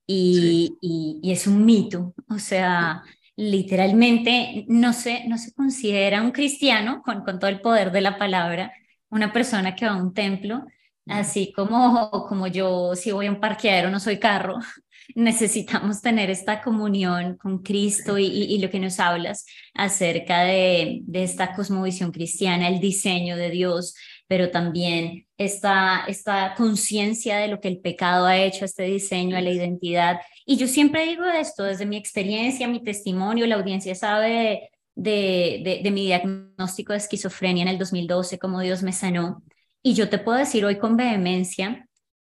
y, 0.07 0.77
y, 0.81 1.31
es 1.31 1.47
un 1.47 1.65
mito. 1.65 2.13
O 2.29 2.39
sea, 2.39 3.03
literalmente 3.35 4.65
no 4.67 4.93
se, 4.93 5.27
no 5.27 5.37
se 5.37 5.53
considera 5.53 6.21
un 6.21 6.31
cristiano 6.31 7.01
con, 7.03 7.23
con 7.23 7.39
todo 7.39 7.49
el 7.49 7.61
poder 7.61 7.91
de 7.91 8.01
la 8.01 8.17
palabra, 8.17 8.73
una 9.13 9.31
persona 9.31 9.75
que 9.75 9.85
va 9.85 9.93
a 9.93 10.01
un 10.01 10.13
templo, 10.13 10.65
así 11.07 11.53
como, 11.53 12.09
como 12.27 12.47
yo 12.47 12.95
si 12.95 13.11
voy 13.11 13.27
a 13.27 13.31
un 13.31 13.39
parqueadero 13.39 13.89
no 13.89 13.99
soy 13.99 14.19
carro, 14.19 14.57
necesitamos 15.15 16.01
tener 16.01 16.29
esta 16.29 16.61
comunión 16.61 17.37
con 17.37 17.59
Cristo 17.61 18.17
y, 18.17 18.25
y, 18.25 18.59
lo 18.59 18.69
que 18.69 18.79
nos 18.79 18.99
hablas 18.99 19.45
acerca 19.73 20.43
de, 20.43 21.01
de, 21.03 21.23
esta 21.23 21.53
cosmovisión 21.53 22.11
cristiana, 22.11 22.67
el 22.69 22.79
diseño 22.79 23.35
de 23.35 23.49
Dios, 23.49 23.95
pero 24.27 24.49
también 24.49 25.27
esta, 25.37 26.05
esta 26.07 26.55
conciencia 26.55 27.37
de 27.37 27.49
lo 27.49 27.59
que 27.59 27.67
el 27.67 27.79
pecado 27.79 28.25
ha 28.25 28.37
hecho 28.37 28.63
a 28.63 28.65
este 28.65 28.83
diseño, 28.83 29.37
a 29.37 29.41
la 29.41 29.51
identidad. 29.51 30.21
Y 30.45 30.57
yo 30.57 30.67
siempre 30.67 31.05
digo 31.05 31.25
esto, 31.25 31.63
desde 31.63 31.85
mi 31.85 31.97
experiencia, 31.97 32.67
mi 32.67 32.81
testimonio, 32.81 33.45
la 33.45 33.55
audiencia 33.55 33.93
sabe 33.93 34.71
de, 34.95 35.81
de, 35.83 35.91
mi 35.91 36.05
diagnóstico 36.05 36.93
de 36.93 36.97
esquizofrenia 36.97 37.63
en 37.63 37.69
el 37.69 37.77
2012, 37.77 38.39
cómo 38.39 38.61
Dios 38.61 38.83
me 38.83 38.93
sanó. 38.93 39.43
Y 39.81 39.93
yo 39.95 40.09
te 40.09 40.19
puedo 40.19 40.37
decir 40.37 40.65
hoy 40.65 40.77
con 40.77 40.95
vehemencia 40.97 41.87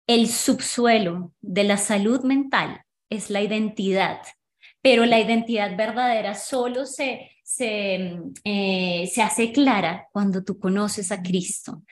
el 0.08 0.28
subsuelo 0.30 1.34
de 1.42 1.64
la 1.66 1.78
salud 1.78 2.24
mental 2.24 2.82
es 3.10 3.30
la 3.30 3.42
identidad, 3.42 4.20
pero 4.82 5.06
la 5.06 5.20
identidad 5.20 5.76
verdadera 5.78 6.34
solo 6.34 6.86
se, 6.86 7.32
se, 7.44 8.18
eh, 8.44 9.10
se 9.14 9.22
hace 9.22 9.52
clara 9.52 10.08
cuando 10.12 10.44
tú 10.44 10.60
conoces 10.60 11.12
a 11.12 11.22
Cristo, 11.22 11.84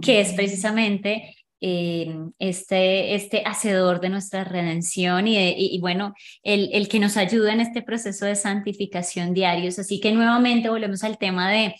que 0.00 0.20
es 0.20 0.32
precisamente 0.34 1.34
eh, 1.62 2.14
este, 2.38 3.14
este 3.14 3.42
hacedor 3.46 4.00
de 4.00 4.10
nuestra 4.10 4.44
redención 4.44 5.28
y, 5.28 5.36
y, 5.56 5.80
bueno, 5.80 6.12
el, 6.42 6.70
el, 6.72 6.88
que 6.88 6.98
nos 6.98 7.16
ayuda 7.16 7.52
en 7.52 7.60
este 7.60 7.82
proceso 7.82 8.26
de 8.26 8.34
santificación 8.34 9.32
diarios. 9.32 9.78
Así 9.78 10.00
que 10.00 10.12
nuevamente 10.12 10.68
volvemos 10.68 11.04
al 11.04 11.18
tema 11.18 11.50
de 11.50 11.74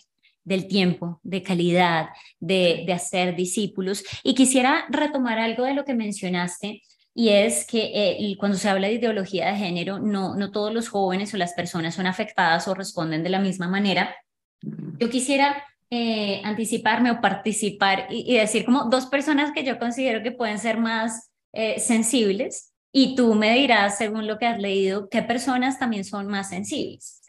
del 0.45 0.67
tiempo, 0.67 1.21
de 1.23 1.41
calidad, 1.41 2.09
de, 2.39 2.83
de, 2.85 2.91
hacer 2.91 3.33
discípulos. 3.33 4.03
Y 4.23 4.35
quisiera 4.35 4.85
retomar 4.89 5.39
algo 5.39 5.63
de 5.63 5.73
lo 5.73 5.85
que 5.85 5.93
mencionaste, 5.93 6.81
y 7.15 7.29
es 7.29 7.65
que 7.65 7.91
eh, 7.93 8.35
cuando 8.37 8.57
se 8.57 8.69
habla 8.69 8.87
de 8.87 8.95
ideología 8.95 9.51
de 9.51 9.57
género, 9.57 9.99
no, 9.99 10.35
no 10.35 10.51
todos 10.51 10.73
los 10.73 10.89
jóvenes 10.89 11.33
o 11.33 11.37
las 11.37 11.53
personas 11.53 11.95
son 11.95 12.07
afectadas 12.07 12.67
o 12.67 12.73
responden 12.73 13.23
de 13.23 13.29
la 13.29 13.39
misma 13.39 13.67
manera. 13.67 14.15
Yo 14.61 15.09
quisiera 15.09 15.63
eh, 15.95 16.41
anticiparme 16.43 17.11
o 17.11 17.21
participar 17.21 18.07
y, 18.09 18.35
decir 18.35 18.65
como 18.65 18.85
dos 18.85 19.05
personas 19.05 19.51
que 19.51 19.63
yo 19.63 19.77
considero 19.77 20.23
que 20.23 20.31
pueden 20.31 20.57
ser 20.57 20.79
más 20.79 21.29
eh, 21.51 21.79
sensibles 21.79 22.73
y 22.91 23.15
tú 23.15 23.35
me 23.35 23.53
dirás, 23.53 23.99
según 23.99 24.25
lo 24.25 24.39
que 24.39 24.47
has 24.47 24.57
leído, 24.57 25.07
qué 25.07 25.21
personas 25.21 25.77
también 25.77 26.03
son 26.03 26.25
más 26.25 26.49
sensibles. 26.49 27.21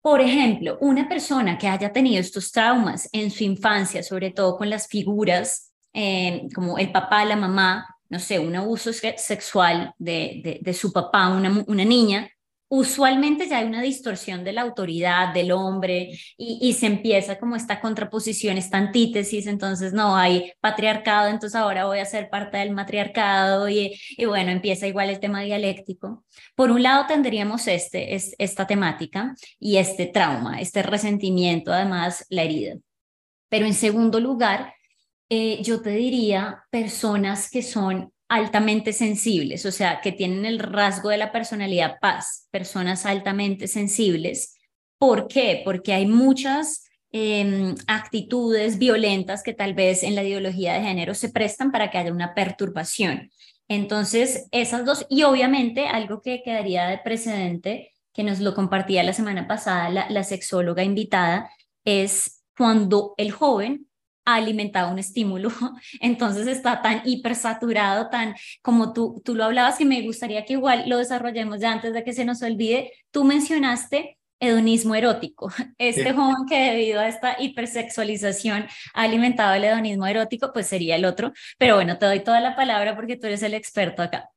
Por 0.00 0.22
ejemplo, 0.22 0.78
una 0.80 1.10
persona 1.10 1.58
que 1.58 1.68
haya 1.68 1.92
tenido 1.92 2.22
estos 2.22 2.52
traumas 2.52 3.06
en 3.12 3.30
su 3.30 3.44
infancia, 3.44 4.02
sobre 4.02 4.30
todo 4.30 4.56
con 4.56 4.70
las 4.70 4.88
figuras 4.88 5.70
eh, 5.92 6.48
como 6.54 6.78
el 6.78 6.92
papá, 6.92 7.26
la 7.26 7.36
mamá, 7.36 7.86
no 8.08 8.18
sé, 8.18 8.38
un 8.38 8.56
abuso 8.56 8.94
sexual 8.94 9.92
de, 9.98 10.58
de, 10.62 10.72
su 10.72 10.90
papá, 10.90 11.28
una, 11.28 11.64
una 11.66 11.84
niña, 11.84 12.30
usualmente 12.70 13.48
ya 13.48 13.58
hay 13.58 13.66
una 13.66 13.82
distorsión 13.82 14.44
de 14.44 14.52
la 14.52 14.62
autoridad 14.62 15.34
del 15.34 15.50
hombre 15.50 16.16
y, 16.36 16.72
se 16.74 16.86
empieza 16.86 17.36
como 17.36 17.56
esta 17.56 17.80
contraposición, 17.80 18.56
esta 18.56 18.78
antítesis, 18.78 19.48
entonces 19.48 19.92
no 19.92 20.16
hay 20.16 20.52
patriarcado, 20.60 21.28
entonces 21.28 21.56
ahora 21.56 21.86
voy 21.86 21.98
a 21.98 22.04
ser 22.04 22.30
parte 22.30 22.58
del 22.58 22.70
matriarcado 22.70 23.68
y, 23.68 23.98
bueno, 24.24 24.52
empieza 24.52 24.86
igual 24.86 25.10
el 25.10 25.18
tema 25.18 25.42
dialéctico. 25.42 26.24
Por 26.54 26.70
un 26.70 26.84
lado 26.84 27.06
tendríamos 27.08 27.66
este, 27.66 28.14
es, 28.14 28.36
esta 28.38 28.68
temática 28.68 29.34
y 29.58 29.78
este 29.78 30.06
trauma, 30.06 30.60
este 30.60 30.84
resentimiento, 30.84 31.72
además 31.72 32.24
la 32.30 32.44
herida. 32.44 32.76
Pero 33.48 33.66
en 33.66 33.74
segundo 33.74 34.20
lugar, 34.20 34.74
eh, 35.28 35.60
yo 35.62 35.82
te 35.82 35.90
diría 35.90 36.62
personas 36.70 37.50
que 37.50 37.62
son 37.62 38.12
altamente 38.30 38.92
sensibles, 38.92 39.66
o 39.66 39.72
sea, 39.72 40.00
que 40.00 40.12
tienen 40.12 40.46
el 40.46 40.60
rasgo 40.60 41.08
de 41.08 41.18
la 41.18 41.32
personalidad 41.32 41.98
paz, 42.00 42.46
personas 42.52 43.04
altamente 43.04 43.66
sensibles. 43.66 44.54
¿Por 44.98 45.26
qué? 45.26 45.62
Porque 45.64 45.92
hay 45.92 46.06
muchas 46.06 46.84
em, 47.10 47.74
actitudes 47.88 48.78
violentas 48.78 49.42
que 49.42 49.52
tal 49.52 49.74
vez 49.74 50.04
en 50.04 50.14
la 50.14 50.22
ideología 50.22 50.74
de 50.74 50.82
género 50.82 51.14
se 51.14 51.30
prestan 51.30 51.72
para 51.72 51.90
que 51.90 51.98
haya 51.98 52.12
una 52.12 52.32
perturbación. 52.32 53.32
Entonces, 53.66 54.46
esas 54.52 54.84
dos, 54.84 55.06
y 55.10 55.24
obviamente 55.24 55.88
algo 55.88 56.22
que 56.22 56.42
quedaría 56.44 56.86
de 56.86 56.98
precedente, 56.98 57.92
que 58.14 58.22
nos 58.22 58.38
lo 58.38 58.54
compartía 58.54 59.02
la 59.02 59.12
semana 59.12 59.48
pasada 59.48 59.90
la, 60.08 60.22
sexóloga 60.22 60.84
invitada, 60.84 61.50
es 61.84 62.44
cuando 62.56 63.14
el 63.16 63.32
joven 63.32 63.88
alimentado 64.34 64.90
un 64.90 64.98
estímulo, 64.98 65.50
entonces 66.00 66.46
está 66.46 66.82
tan 66.82 67.02
hipersaturado, 67.04 68.10
tan 68.10 68.34
como 68.62 68.92
tú, 68.92 69.20
tú 69.24 69.34
lo 69.34 69.44
hablabas, 69.44 69.78
que 69.78 69.84
me 69.84 70.02
gustaría 70.02 70.44
que 70.44 70.54
igual 70.54 70.84
lo 70.88 70.98
desarrollemos 70.98 71.60
ya 71.60 71.72
antes 71.72 71.92
de 71.92 72.04
que 72.04 72.12
se 72.12 72.24
nos 72.24 72.42
olvide. 72.42 72.92
Tú 73.10 73.24
mencionaste 73.24 74.18
hedonismo 74.40 74.94
erótico. 74.94 75.52
Este 75.78 76.12
joven 76.12 76.46
que 76.48 76.58
debido 76.58 77.00
a 77.00 77.08
esta 77.08 77.36
hipersexualización 77.38 78.66
ha 78.94 79.02
alimentado 79.02 79.54
el 79.54 79.64
hedonismo 79.64 80.06
erótico, 80.06 80.52
pues 80.52 80.66
sería 80.66 80.96
el 80.96 81.04
otro. 81.04 81.32
Pero 81.58 81.76
bueno, 81.76 81.98
te 81.98 82.06
doy 82.06 82.20
toda 82.20 82.40
la 82.40 82.56
palabra 82.56 82.96
porque 82.96 83.16
tú 83.16 83.26
eres 83.26 83.42
el 83.42 83.54
experto 83.54 84.02
acá. 84.02 84.30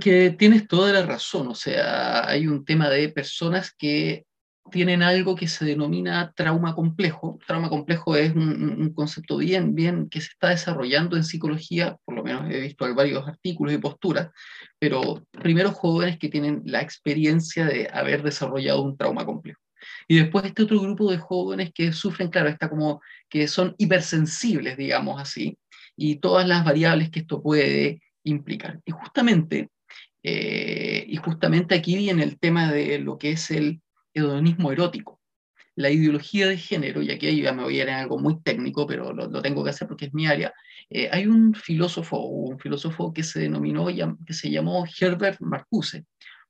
Que 0.00 0.30
tienes 0.30 0.66
toda 0.66 0.92
la 0.92 1.06
razón, 1.06 1.46
o 1.46 1.54
sea, 1.54 2.28
hay 2.28 2.48
un 2.48 2.64
tema 2.64 2.90
de 2.90 3.10
personas 3.10 3.72
que 3.72 4.24
tienen 4.70 5.02
algo 5.02 5.36
que 5.36 5.48
se 5.48 5.64
denomina 5.64 6.32
trauma 6.34 6.74
complejo. 6.74 7.38
Trauma 7.46 7.68
complejo 7.68 8.16
es 8.16 8.34
un, 8.34 8.92
concepto 8.94 9.36
bien, 9.36 9.74
bien 9.74 10.08
que 10.08 10.20
se 10.20 10.28
está 10.28 10.48
desarrollando 10.50 11.16
en 11.16 11.24
psicología, 11.24 11.96
por 12.04 12.14
lo 12.14 12.22
menos 12.22 12.50
he 12.50 12.60
visto 12.60 12.92
varios 12.94 13.26
artículos 13.26 13.74
y 13.74 13.78
posturas, 13.78 14.30
pero 14.78 15.26
primero 15.30 15.72
jóvenes 15.72 16.18
que 16.18 16.28
tienen 16.28 16.62
la 16.64 16.80
experiencia 16.80 17.66
de 17.66 17.88
haber 17.92 18.22
desarrollado 18.22 18.82
un 18.82 18.96
trauma 18.96 19.24
complejo. 19.24 19.60
Y 20.08 20.16
después 20.16 20.44
este 20.46 20.62
otro 20.62 20.80
grupo 20.80 21.10
de 21.10 21.18
jóvenes 21.18 21.70
que 21.74 21.92
sufren, 21.92 22.28
claro, 22.28 22.48
está 22.48 22.70
como 22.70 23.02
que 23.28 23.48
son 23.48 23.74
hipersensibles, 23.76 24.76
digamos 24.76 25.20
así, 25.20 25.58
y 25.96 26.16
todas 26.16 26.48
las 26.48 26.64
variables 26.64 27.10
que 27.10 27.20
esto 27.20 27.42
puede 27.42 28.02
implicar. 28.24 28.80
Y 28.86 28.92
justamente, 28.92 29.68
eh, 30.22 31.04
y 31.06 31.16
justamente 31.16 31.74
aquí 31.74 31.96
viene 31.96 32.22
el 32.22 32.38
tema 32.38 32.72
de 32.72 32.98
lo 32.98 33.18
que 33.18 33.32
es 33.32 33.50
el 33.50 33.82
hedonismo 34.14 34.72
erótico. 34.72 35.20
La 35.76 35.90
ideología 35.90 36.46
de 36.46 36.56
género, 36.56 37.02
y 37.02 37.10
aquí 37.10 37.42
ya 37.42 37.52
me 37.52 37.64
voy 37.64 37.80
a 37.80 37.82
ir 37.82 37.88
en 37.88 37.96
algo 37.96 38.18
muy 38.18 38.40
técnico, 38.42 38.86
pero 38.86 39.12
lo, 39.12 39.42
tengo 39.42 39.64
que 39.64 39.70
hacer 39.70 39.88
porque 39.88 40.06
es 40.06 40.14
mi 40.14 40.26
área, 40.26 40.54
eh, 40.88 41.08
hay 41.10 41.26
un 41.26 41.54
filósofo, 41.54 42.18
un 42.18 42.58
filósofo 42.58 43.12
que 43.12 43.24
se 43.24 43.40
denominó, 43.40 43.86
que 44.24 44.32
se 44.32 44.50
llamó 44.50 44.86
Herbert 45.00 45.40
Marcuse, 45.40 46.04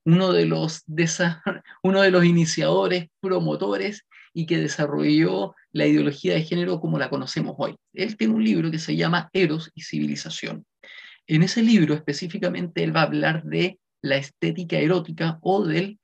uno 0.05 0.33
de 0.33 0.44
los, 0.44 0.83
de 0.87 1.09
uno 1.83 2.03
de 2.03 2.11
los 2.11 2.24
iniciadores, 2.24 3.07
promotores 3.20 4.07
y 4.35 4.46
que 4.46 4.59
desarrolló 4.59 5.55
la 5.72 5.87
ideología 5.87 6.35
de 6.35 6.42
género 6.42 6.81
como 6.81 6.98
la 6.98 7.09
conocemos 7.09 7.55
hoy. 7.57 7.77
Él 7.94 8.16
tiene 8.16 8.35
un 8.35 8.44
libro 8.44 8.70
que 8.70 8.79
se 8.79 8.96
llama 8.96 9.31
Eros 9.33 9.70
y 9.74 9.83
Civilización. 9.83 10.66
En 11.27 11.42
ese 11.42 11.62
libro 11.62 11.94
específicamente 11.94 12.85
él 12.85 12.94
va 12.94 13.03
a 13.03 13.05
hablar 13.05 13.44
de 13.44 13.79
la 14.03 14.16
estética 14.16 14.77
erótica 14.77 15.38
o 15.40 15.64
del 15.64 15.98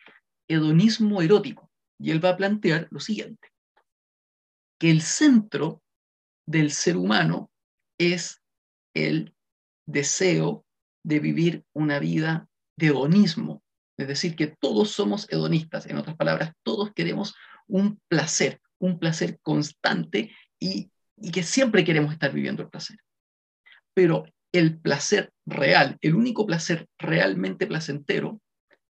hedonismo 0.51 1.23
erótico. 1.23 1.71
Y 1.99 2.11
él 2.11 2.25
va 2.25 2.31
a 2.31 2.37
plantear 2.37 2.89
lo 2.91 3.01
siguiente, 3.01 3.49
que 4.79 4.91
el 4.91 5.03
centro 5.03 5.83
del 6.47 6.73
ser 6.73 6.97
humano 6.97 7.51
es 7.99 8.43
el 8.95 9.35
deseo 9.87 10.65
de 11.05 11.21
vivir 11.21 11.65
una 11.75 11.99
vida 11.99 12.49
de 12.77 12.87
hedonismo, 12.87 13.63
es 13.99 14.09
decir, 14.09 14.35
que 14.35 14.47
todos 14.47 14.91
somos 14.91 15.31
hedonistas, 15.31 15.87
en 15.87 15.99
otras 15.99 16.17
palabras, 16.17 16.53
todos 16.63 16.93
queremos 16.95 17.35
un 17.67 18.01
placer, 18.09 18.61
un 18.79 18.99
placer 18.99 19.39
constante 19.43 20.35
y, 20.59 20.91
y 21.17 21.31
que 21.31 21.43
siempre 21.43 21.85
queremos 21.85 22.13
estar 22.13 22.33
viviendo 22.33 22.63
el 22.63 22.71
placer. 22.71 22.97
Pero 23.95 24.25
el 24.53 24.81
placer 24.81 25.33
real, 25.47 25.99
el 26.01 26.15
único 26.15 26.47
placer 26.47 26.89
realmente 26.99 27.67
placentero 27.67 28.41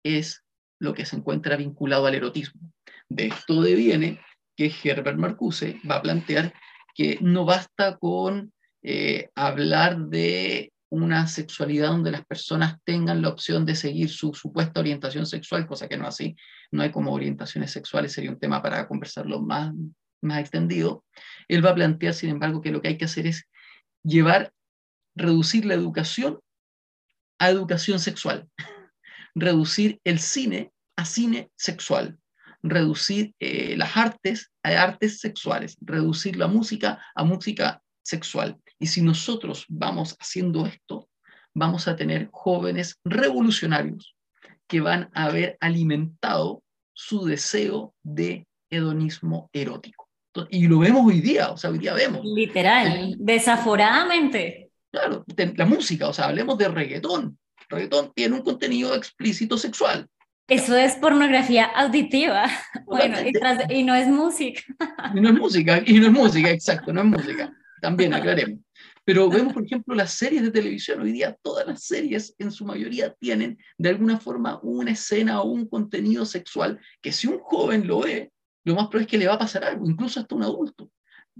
es 0.03 0.43
lo 0.79 0.93
que 0.93 1.05
se 1.05 1.17
encuentra 1.17 1.57
vinculado 1.57 2.05
al 2.05 2.15
erotismo. 2.15 2.61
De 3.09 3.27
esto 3.27 3.61
deviene 3.61 4.19
que 4.55 4.71
Herbert 4.83 5.17
Marcuse 5.17 5.79
va 5.89 5.95
a 5.95 6.01
plantear 6.01 6.53
que 6.95 7.17
no 7.21 7.45
basta 7.45 7.97
con 7.97 8.51
eh, 8.81 9.29
hablar 9.35 9.97
de 9.97 10.73
una 10.91 11.27
sexualidad 11.27 11.89
donde 11.89 12.11
las 12.11 12.25
personas 12.25 12.77
tengan 12.83 13.21
la 13.21 13.29
opción 13.29 13.65
de 13.65 13.75
seguir 13.75 14.09
su 14.09 14.33
supuesta 14.33 14.79
orientación 14.79 15.25
sexual, 15.25 15.67
cosa 15.67 15.87
que 15.87 15.97
no 15.97 16.03
es 16.03 16.09
así, 16.09 16.35
no 16.71 16.81
hay 16.81 16.91
como 16.91 17.13
orientaciones 17.13 17.71
sexuales, 17.71 18.11
sería 18.11 18.31
un 18.31 18.39
tema 18.39 18.61
para 18.61 18.87
conversarlo 18.87 19.39
más, 19.39 19.73
más 20.21 20.39
extendido. 20.39 21.05
Él 21.47 21.63
va 21.63 21.71
a 21.71 21.75
plantear, 21.75 22.13
sin 22.13 22.31
embargo, 22.31 22.61
que 22.61 22.71
lo 22.71 22.81
que 22.81 22.87
hay 22.87 22.97
que 22.97 23.05
hacer 23.05 23.27
es 23.27 23.47
llevar, 24.03 24.51
reducir 25.15 25.65
la 25.65 25.75
educación 25.75 26.39
a 27.37 27.49
educación 27.49 27.99
sexual 27.99 28.49
reducir 29.35 29.99
el 30.03 30.19
cine 30.19 30.71
a 30.95 31.05
cine 31.05 31.49
sexual, 31.55 32.17
reducir 32.61 33.33
eh, 33.39 33.75
las 33.77 33.95
artes 33.95 34.51
a 34.63 34.69
artes 34.69 35.19
sexuales, 35.19 35.77
reducir 35.81 36.35
la 36.35 36.47
música 36.47 36.99
a 37.15 37.23
música 37.23 37.81
sexual. 38.03 38.57
Y 38.79 38.87
si 38.87 39.01
nosotros 39.01 39.65
vamos 39.69 40.15
haciendo 40.19 40.65
esto, 40.65 41.09
vamos 41.53 41.87
a 41.87 41.95
tener 41.95 42.29
jóvenes 42.31 42.99
revolucionarios 43.03 44.15
que 44.67 44.81
van 44.81 45.09
a 45.13 45.25
haber 45.25 45.57
alimentado 45.59 46.63
su 46.93 47.25
deseo 47.25 47.93
de 48.03 48.45
hedonismo 48.69 49.49
erótico. 49.53 50.09
Y 50.49 50.67
lo 50.67 50.79
vemos 50.79 51.05
hoy 51.05 51.21
día, 51.21 51.51
o 51.51 51.57
sea, 51.57 51.69
hoy 51.71 51.79
día 51.79 51.93
vemos. 51.93 52.21
Literal, 52.23 53.15
desaforadamente. 53.17 54.69
Claro, 54.91 55.25
la 55.55 55.65
música, 55.65 56.07
o 56.07 56.13
sea, 56.13 56.25
hablemos 56.25 56.57
de 56.57 56.67
reggaetón. 56.67 57.37
Reggaetón 57.69 58.11
tiene 58.13 58.35
un 58.35 58.41
contenido 58.41 58.95
explícito 58.95 59.57
sexual. 59.57 60.07
Eso 60.47 60.75
es 60.75 60.95
pornografía 60.95 61.65
auditiva. 61.65 62.49
Bueno, 62.85 63.17
y, 63.21 63.83
no 63.83 63.93
es 63.93 64.07
música. 64.07 64.61
Y 65.13 65.21
no 65.21 65.29
es 65.29 65.35
música, 65.35 65.83
y 65.85 65.99
no 65.99 66.07
es 66.07 66.11
música, 66.11 66.49
exacto, 66.49 66.91
no 66.91 67.01
es 67.01 67.05
música. 67.05 67.53
También 67.81 68.15
aclaremos. 68.15 68.59
Pero 69.05 69.29
vemos, 69.29 69.53
por 69.53 69.63
ejemplo, 69.63 69.93
las 69.93 70.13
series 70.13 70.41
de 70.41 70.51
televisión. 70.51 71.01
Hoy 71.01 71.11
día 71.11 71.37
todas 71.41 71.67
las 71.67 71.83
series, 71.83 72.35
en 72.39 72.51
su 72.51 72.65
mayoría, 72.65 73.13
tienen 73.13 73.59
de 73.77 73.89
alguna 73.89 74.19
forma 74.19 74.59
una 74.63 74.91
escena 74.91 75.41
o 75.41 75.49
un 75.49 75.67
contenido 75.67 76.25
sexual 76.25 76.79
que 77.01 77.11
si 77.11 77.27
un 77.27 77.39
joven 77.39 77.87
lo 77.87 78.01
ve, 78.01 78.31
lo 78.65 78.75
más 78.75 78.87
probable 78.87 79.05
es 79.05 79.11
que 79.11 79.17
le 79.17 79.27
va 79.27 79.35
a 79.35 79.39
pasar 79.39 79.63
algo, 79.63 79.87
incluso 79.87 80.19
hasta 80.19 80.35
un 80.35 80.43
adulto. 80.43 80.89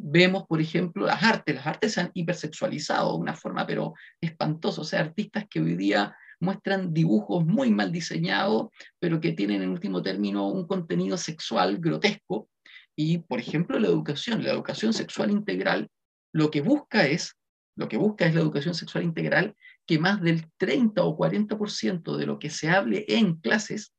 Vemos, 0.02 0.46
por 0.48 0.62
ejemplo, 0.62 1.06
las 1.06 1.22
artes. 1.22 1.56
Las 1.56 1.68
artes 1.68 1.94
se 1.94 2.02
han 2.02 2.12
hipersexualizado 2.14 3.12
de 3.12 3.20
una 3.20 3.34
forma, 3.34 3.68
pero 3.68 3.96
espantosa. 4.22 4.82
O 4.82 4.86
sea, 4.86 5.02
artistas 5.02 5.46
que 5.50 5.60
hoy 5.60 5.76
día 5.76 6.16
muestran 6.40 6.94
dibujos 6.94 7.46
muy 7.46 7.70
mal 7.70 7.92
diseñados, 7.92 8.70
pero 8.98 9.20
que 9.20 9.34
tienen 9.34 9.62
en 9.62 9.70
último 9.70 10.02
término 10.02 10.48
un 10.48 10.66
contenido 10.66 11.18
sexual 11.18 11.80
grotesco. 11.80 12.50
Y, 12.96 13.18
por 13.18 13.42
ejemplo, 13.42 13.78
la 13.78 13.90
educación, 13.90 14.42
la 14.42 14.52
educación 14.52 14.94
sexual 14.94 15.32
integral, 15.32 15.90
lo 16.34 16.50
que 16.50 16.62
busca 16.62 17.06
es, 17.06 17.36
lo 17.76 17.90
que 17.90 17.98
busca 17.98 18.26
es 18.26 18.34
la 18.34 18.42
educación 18.42 18.76
sexual 18.76 19.04
integral, 19.04 19.54
que 19.86 20.00
más 20.00 20.22
del 20.22 20.50
30 20.58 21.04
o 21.04 21.18
40% 21.18 22.16
de 22.16 22.26
lo 22.26 22.40
que 22.40 22.50
se 22.50 22.70
hable 22.70 23.04
en 23.10 23.36
clases 23.36 23.94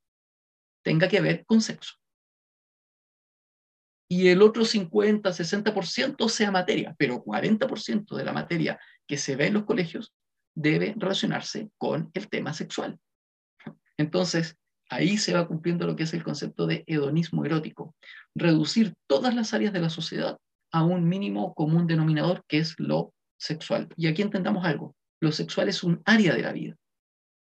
tenga 0.83 1.09
que 1.09 1.21
ver 1.21 1.45
con 1.45 1.61
sexo 1.61 2.00
y 4.13 4.27
el 4.29 4.43
otro 4.43 4.65
50, 4.65 5.31
60% 5.31 6.29
sea 6.29 6.51
materia, 6.51 6.97
pero 6.99 7.23
40% 7.23 8.17
de 8.17 8.25
la 8.25 8.33
materia 8.33 8.81
que 9.07 9.17
se 9.17 9.37
ve 9.37 9.47
en 9.47 9.55
los 9.55 9.65
colegios 9.65 10.13
debe 10.53 10.95
relacionarse 10.97 11.71
con 11.79 12.11
el 12.15 12.29
tema 12.29 12.53
sexual. 12.53 12.99
Entonces, 13.97 14.57
ahí 14.89 15.17
se 15.17 15.33
va 15.33 15.47
cumpliendo 15.47 15.87
lo 15.87 15.95
que 15.95 16.03
es 16.03 16.13
el 16.13 16.25
concepto 16.25 16.67
de 16.67 16.83
hedonismo 16.89 17.45
erótico, 17.45 17.95
reducir 18.35 18.95
todas 19.07 19.33
las 19.33 19.55
áreas 19.55 19.73
de 19.73 19.81
la 19.81 19.91
sociedad 19.91 20.39
a 20.73 20.83
un 20.83 21.09
mínimo 21.09 21.55
común 21.55 21.87
denominador 21.87 22.45
que 22.49 22.59
es 22.59 22.75
lo 22.79 23.15
sexual. 23.39 23.89
Y 23.97 24.09
aquí 24.09 24.23
entendamos 24.23 24.65
algo, 24.65 24.97
lo 25.21 25.31
sexual 25.31 25.69
es 25.69 25.85
un 25.85 26.03
área 26.05 26.35
de 26.35 26.43
la 26.43 26.53
vida, 26.53 26.75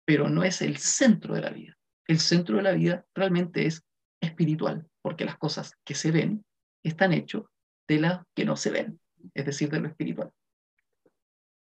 pero 0.06 0.28
no 0.28 0.44
es 0.44 0.62
el 0.62 0.76
centro 0.76 1.34
de 1.34 1.40
la 1.40 1.50
vida. 1.50 1.76
El 2.06 2.20
centro 2.20 2.58
de 2.58 2.62
la 2.62 2.72
vida 2.72 3.04
realmente 3.16 3.66
es 3.66 3.82
espiritual, 4.20 4.86
porque 5.02 5.24
las 5.24 5.38
cosas 5.38 5.74
que 5.84 5.96
se 5.96 6.12
ven 6.12 6.44
están 6.82 7.12
hechos 7.12 7.44
de 7.88 8.00
las 8.00 8.22
que 8.34 8.44
no 8.44 8.56
se 8.56 8.70
ven, 8.70 9.00
es 9.34 9.46
decir, 9.46 9.70
de 9.70 9.80
lo 9.80 9.88
espiritual. 9.88 10.32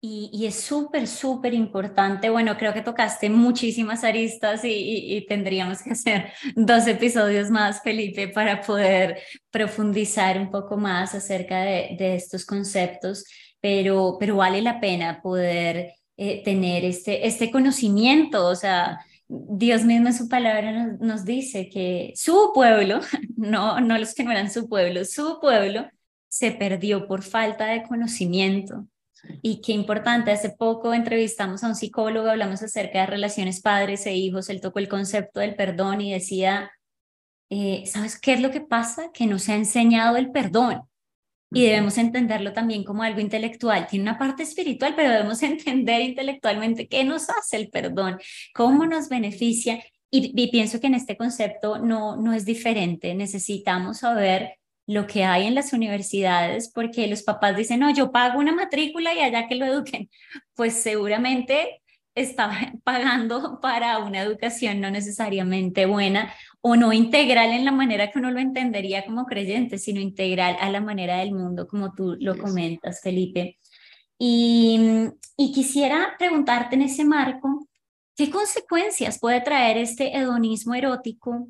Y, 0.02 0.46
es 0.46 0.56
súper, 0.56 1.08
súper 1.08 1.54
importante. 1.54 2.30
Bueno, 2.30 2.56
creo 2.58 2.74
que 2.74 2.82
tocaste 2.82 3.30
muchísimas 3.30 4.06
aristas 4.06 4.62
y, 4.64 5.26
tendríamos 5.28 5.82
que 5.82 5.92
hacer 5.92 6.32
dos 6.56 6.88
episodios 6.88 7.50
más, 7.50 7.82
Felipe, 7.82 8.30
para 8.30 8.62
poder 8.62 9.22
profundizar 9.52 10.40
un 10.40 10.52
poco 10.52 10.78
más 10.78 11.16
acerca 11.16 11.64
de, 11.64 12.16
estos 12.16 12.46
conceptos, 12.46 13.26
pero, 13.60 14.16
pero 14.18 14.38
vale 14.38 14.62
la 14.62 14.80
pena 14.80 15.22
poder 15.22 15.96
eh, 16.16 16.44
tener 16.44 16.86
este, 16.86 17.28
este 17.28 17.52
conocimiento, 17.52 18.48
o 18.48 18.56
sea, 18.56 19.00
Dios 19.32 19.86
mismo 19.86 20.08
en 20.08 20.14
su 20.16 20.28
palabra 20.28 20.98
nos, 21.00 21.24
dice 21.24 21.70
que 21.70 22.14
su 22.16 22.52
pueblo, 22.54 23.00
no, 23.38 23.80
no 23.80 23.98
los 23.98 24.16
que 24.16 24.24
no 24.24 24.32
eran 24.32 24.52
su 24.52 24.68
pueblo, 24.68 25.06
su 25.06 25.40
pueblo 25.40 25.88
se 26.28 26.52
perdió 26.52 27.08
por 27.08 27.22
falta 27.22 27.68
de 27.68 27.84
conocimiento. 27.84 28.88
Y 29.42 29.62
qué 29.62 29.74
importante, 29.74 30.32
hace 30.32 30.50
poco 30.50 30.94
entrevistamos 30.94 31.64
a 31.64 31.68
un 31.68 31.76
psicólogo, 31.76 32.30
hablamos 32.30 32.64
acerca 32.64 33.02
de 33.02 33.06
relaciones 33.06 33.62
padres 33.62 34.06
e 34.06 34.16
hijos, 34.16 34.50
él 34.50 34.62
tocó 34.62 34.80
el 34.80 34.88
concepto 34.88 35.42
del 35.42 35.56
perdón 35.56 36.02
y 36.02 36.14
decía, 36.14 36.72
eh, 37.50 37.84
¿sabes 37.86 38.20
qué 38.20 38.34
es 38.34 38.42
lo 38.42 38.50
que 38.50 38.62
pasa? 38.62 39.12
Que 39.14 39.28
no 39.28 39.38
se 39.38 39.52
ha 39.52 39.56
enseñado 39.56 40.18
el 40.18 40.32
perdón 40.32 40.90
y 41.52 41.66
debemos 41.66 41.98
entenderlo 41.98 42.54
también 42.54 42.84
como 42.84 43.04
algo 43.04 43.20
intelectual. 43.20 43.88
Tiene 43.88 44.04
una 44.04 44.20
parte 44.20 44.44
espiritual, 44.44 44.94
pero 44.96 45.12
debemos 45.12 45.42
entender 45.44 46.02
intelectualmente 46.02 46.88
qué 46.88 47.04
nos 47.04 47.30
hace 47.30 47.58
el 47.58 47.70
perdón, 47.70 48.20
cómo 48.54 48.86
nos 48.86 49.10
beneficia. 49.10 49.84
Y, 50.12 50.50
pienso 50.50 50.80
que 50.80 50.88
en 50.88 50.96
este 50.96 51.18
concepto 51.18 51.78
no, 51.80 52.16
no 52.16 52.34
es 52.34 52.46
diferente. 52.46 53.14
Necesitamos 53.14 54.00
saber 54.00 54.56
lo 54.88 55.06
que 55.06 55.24
hay 55.24 55.46
en 55.46 55.54
las 55.54 55.72
universidades 55.72 56.72
porque 56.74 57.06
los 57.08 57.22
papás 57.22 57.56
dicen, 57.56 57.80
no, 57.80 57.94
yo 57.94 58.12
pago 58.12 58.40
una 58.40 58.52
matrícula 58.54 59.14
y 59.14 59.20
allá 59.20 59.48
que 59.48 59.56
lo 59.56 59.66
eduquen. 59.66 60.10
Pues 60.56 60.74
seguramente 60.74 61.82
está 62.16 62.74
pagando 62.84 63.60
para 63.62 64.00
una 64.00 64.22
educación 64.22 64.82
no 64.82 64.92
necesariamente 64.92 65.86
buena 65.86 66.34
o 66.62 66.76
no 66.76 66.92
integral 66.92 67.52
en 67.52 67.66
la 67.66 67.72
manera 67.72 68.12
que 68.12 68.20
uno 68.20 68.32
lo 68.32 68.40
entendería 68.40 69.06
como 69.06 69.26
creyente, 69.26 69.78
sino 69.78 70.00
integral 70.02 70.58
a 70.60 70.70
la 70.70 70.82
manera 70.82 71.18
del 71.18 71.32
mundo, 71.34 71.68
como 71.68 71.94
tú 71.94 72.18
lo 72.20 72.38
comentas, 72.38 73.02
Felipe. 73.02 73.58
Y, 74.18 74.80
y 75.38 75.54
quisiera 75.54 76.16
preguntarte 76.18 76.76
en 76.76 76.82
ese 76.82 77.06
marco, 77.06 77.68
¿qué 78.16 78.30
consecuencias 78.30 79.20
puede 79.20 79.40
traer 79.42 79.78
este 79.78 80.18
hedonismo 80.18 80.76
erótico 80.76 81.48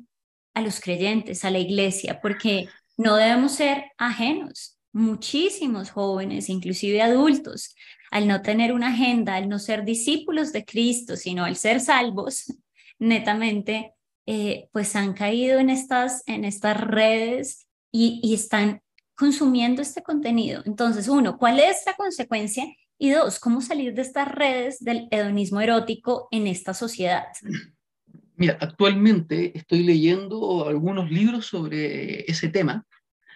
a 0.54 0.60
los 0.60 0.80
creyentes, 0.80 1.44
a 1.44 1.50
la 1.50 1.58
iglesia? 1.58 2.20
Porque 2.20 2.68
no 2.96 3.16
debemos 3.16 3.52
ser 3.52 3.84
ajenos. 3.98 4.76
Muchísimos 4.92 5.90
jóvenes, 5.90 6.48
inclusive 6.48 7.02
adultos, 7.02 7.74
al 8.10 8.28
no 8.28 8.42
tener 8.42 8.72
una 8.72 8.88
agenda, 8.88 9.36
al 9.36 9.48
no 9.48 9.58
ser 9.58 9.84
discípulos 9.84 10.52
de 10.52 10.64
Cristo, 10.64 11.16
sino 11.16 11.44
al 11.44 11.56
ser 11.56 11.80
salvos, 11.80 12.44
netamente, 12.98 13.94
eh, 14.26 14.68
pues 14.72 14.96
han 14.96 15.12
caído 15.14 15.58
en 15.58 15.70
estas, 15.70 16.22
en 16.26 16.44
estas 16.44 16.80
redes 16.80 17.66
y, 17.92 18.20
y 18.22 18.34
están 18.34 18.80
consumiendo 19.14 19.82
este 19.82 20.02
contenido. 20.02 20.62
Entonces, 20.64 21.08
uno, 21.08 21.36
¿cuál 21.38 21.60
es 21.60 21.82
la 21.86 21.94
consecuencia? 21.94 22.64
Y 22.98 23.10
dos, 23.10 23.38
¿cómo 23.38 23.60
salir 23.60 23.94
de 23.94 24.02
estas 24.02 24.28
redes 24.28 24.78
del 24.80 25.08
hedonismo 25.10 25.60
erótico 25.60 26.28
en 26.30 26.46
esta 26.46 26.74
sociedad? 26.74 27.24
Mira, 28.36 28.58
actualmente 28.60 29.56
estoy 29.56 29.82
leyendo 29.82 30.66
algunos 30.66 31.10
libros 31.10 31.46
sobre 31.46 32.30
ese 32.30 32.48
tema 32.48 32.86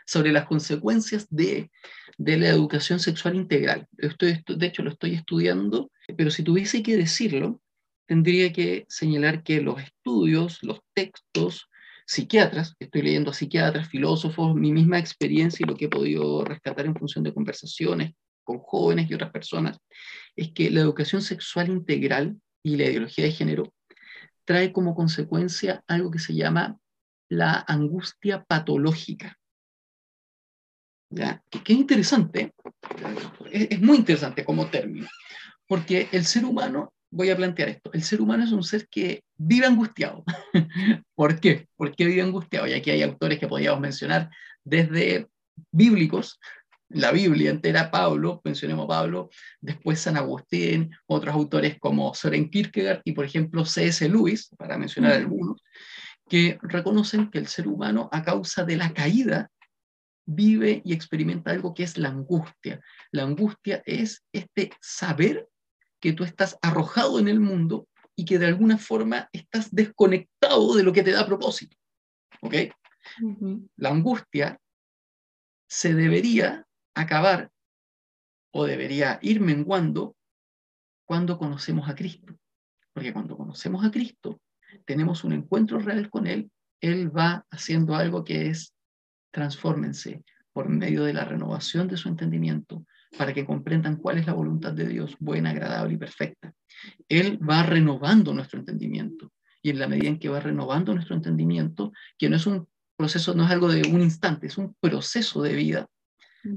sobre 0.07 0.33
las 0.33 0.47
consecuencias 0.47 1.27
de, 1.31 1.71
de 2.19 2.37
la 2.37 2.49
educación 2.49 3.01
sexual 3.01 3.37
integral. 3.37 3.87
Estoy, 3.99 4.43
de 4.47 4.67
hecho, 4.67 4.83
lo 4.83 4.91
estoy 4.91 5.15
estudiando, 5.15 5.91
pero 6.17 6.31
si 6.31 6.43
tuviese 6.43 6.83
que 6.83 6.97
decirlo, 6.97 7.61
tendría 8.07 8.53
que 8.53 8.85
señalar 8.89 9.43
que 9.43 9.61
los 9.61 9.81
estudios, 9.81 10.59
los 10.63 10.81
textos, 10.95 11.69
psiquiatras, 12.07 12.75
estoy 12.79 13.03
leyendo 13.03 13.31
a 13.31 13.35
psiquiatras, 13.35 13.89
filósofos, 13.89 14.55
mi 14.55 14.73
misma 14.73 14.99
experiencia 14.99 15.65
y 15.65 15.69
lo 15.69 15.77
que 15.77 15.87
he 15.87 15.89
podido 15.89 16.45
rescatar 16.45 16.87
en 16.87 16.95
función 16.95 17.25
de 17.25 17.33
conversaciones 17.33 18.13
con 18.43 18.59
jóvenes 18.59 19.11
y 19.11 19.15
otras 19.15 19.31
personas, 19.31 19.79
es 20.37 20.53
que 20.53 20.71
la 20.71 20.81
educación 20.81 21.23
sexual 21.23 21.69
integral 21.69 22.37
y 22.63 22.77
la 22.77 22.85
ideología 22.85 23.25
de 23.25 23.33
género 23.33 23.73
trae 24.45 24.73
como 24.73 24.95
consecuencia 24.95 25.83
algo 25.87 26.11
que 26.11 26.19
se 26.19 26.35
llama 26.35 26.79
la 27.31 27.65
angustia 27.67 28.45
patológica. 28.45 29.39
¿ya? 31.11 31.43
Que, 31.51 31.59
es 31.73 31.79
interesante, 31.79 32.53
es, 33.51 33.81
muy 33.81 33.97
interesante 33.99 34.45
como 34.45 34.67
término, 34.67 35.09
porque 35.67 36.09
el 36.13 36.25
ser 36.25 36.45
humano, 36.45 36.93
voy 37.15 37.31
a 37.31 37.37
plantear 37.37 37.69
esto, 37.69 37.93
el 37.93 38.03
ser 38.03 38.21
humano 38.21 38.45
es 38.45 38.51
un 38.51 38.65
ser 38.65 38.89
que 38.89 39.23
vive 39.37 39.67
angustiado. 39.67 40.25
¿Por 41.15 41.39
qué? 41.39 41.69
¿Por 41.77 41.95
qué 41.95 42.07
vive 42.07 42.23
angustiado? 42.23 42.67
Y 42.67 42.73
aquí 42.73 42.91
hay 42.91 43.03
autores 43.03 43.39
que 43.39 43.47
podríamos 43.47 43.81
mencionar 43.81 44.31
desde 44.65 45.29
bíblicos, 45.71 46.41
la 46.89 47.13
Biblia 47.13 47.51
entera, 47.51 47.91
Pablo, 47.91 48.41
mencionemos 48.45 48.87
Pablo, 48.87 49.31
después 49.61 50.01
San 50.01 50.17
Agustín, 50.17 50.91
otros 51.07 51.35
autores 51.35 51.79
como 51.79 52.15
Soren 52.15 52.51
Kierkegaard 52.51 53.01
y, 53.05 53.13
por 53.13 53.25
ejemplo, 53.25 53.65
C.S. 53.65 54.09
Lewis, 54.09 54.51
para 54.59 54.77
mencionar 54.77 55.13
algunos, 55.13 55.63
que 56.29 56.59
reconocen 56.63 57.31
que 57.31 57.39
el 57.39 57.47
ser 57.47 57.69
humano, 57.69 58.09
a 58.13 58.23
causa 58.23 58.65
de 58.65 58.77
la 58.77 58.93
caída, 58.93 59.51
vive 60.27 60.83
y 60.85 60.93
experimenta 60.93 61.51
algo 61.51 61.75
que 61.75 61.85
es 61.85 61.97
la 61.97 62.09
angustia. 62.09 62.81
La 63.13 63.23
angustia 63.23 63.83
es 63.87 64.25
este 64.33 64.71
saber 64.81 65.49
que 66.05 66.13
tú 66.13 66.23
estás 66.25 66.59
arrojado 66.61 67.19
en 67.19 67.29
el 67.29 67.41
mundo 67.41 67.89
y 68.15 68.27
que 68.27 68.39
de 68.39 68.45
alguna 68.45 68.77
forma 68.77 69.31
estás 69.33 69.75
desconectado 69.75 70.75
de 70.75 70.83
lo 70.83 70.93
que 70.93 71.03
te 71.03 71.13
da 71.13 71.25
propósito. 71.25 71.79
¿Ok? 72.43 72.55
La 73.77 73.89
angustia 73.89 74.61
se 75.67 75.95
debería 75.95 76.67
acabar 76.95 77.51
o 78.53 78.67
debería 78.67 79.19
ir 79.23 79.41
menguando 79.41 80.15
cuando 81.07 81.39
conocemos 81.39 81.89
a 81.89 81.95
Cristo. 81.95 82.39
Porque 82.93 83.15
cuando 83.15 83.39
conocemos 83.39 83.83
a 83.83 83.91
Cristo, 83.91 84.43
tenemos 84.85 85.25
un 85.25 85.33
encuentro 85.33 85.79
real 85.79 86.11
con 86.11 86.27
Él, 86.27 86.51
Él 86.83 87.17
va 87.17 87.47
haciendo 87.51 87.95
algo 87.95 88.25
que 88.25 88.49
es 88.49 88.75
transfórmense 89.31 90.23
por 90.53 90.69
medio 90.69 91.05
de 91.05 91.15
la 91.15 91.25
renovación 91.25 91.89
de 91.89 91.97
su 91.97 92.11
entendimiento 92.11 92.85
para 93.17 93.33
que 93.33 93.45
comprendan 93.45 93.97
cuál 93.97 94.19
es 94.19 94.27
la 94.27 94.33
voluntad 94.33 94.73
de 94.73 94.87
Dios, 94.87 95.17
buena, 95.19 95.51
agradable 95.51 95.95
y 95.95 95.99
perfecta. 95.99 96.53
Él 97.09 97.39
va 97.49 97.63
renovando 97.63 98.33
nuestro 98.35 98.59
entendimiento 98.59 99.33
y 99.63 99.71
en 99.71 99.79
la 99.79 99.89
medida 99.89 100.09
en 100.09 100.19
que 100.19 100.29
va 100.29 100.41
renovando 100.41 100.93
nuestro 100.93 101.17
entendimiento, 101.17 101.93
que 102.19 102.29
no 102.29 102.37
es 102.37 102.47
un 102.47 102.69
proceso, 102.97 103.35
no 103.35 103.45
es 103.45 103.51
algo 103.51 103.69
de 103.69 103.89
un 103.89 104.01
instante, 104.03 104.47
es 104.47 104.59
un 104.59 104.75
proceso 104.81 105.43
de 105.43 105.55
vida, 105.55 105.87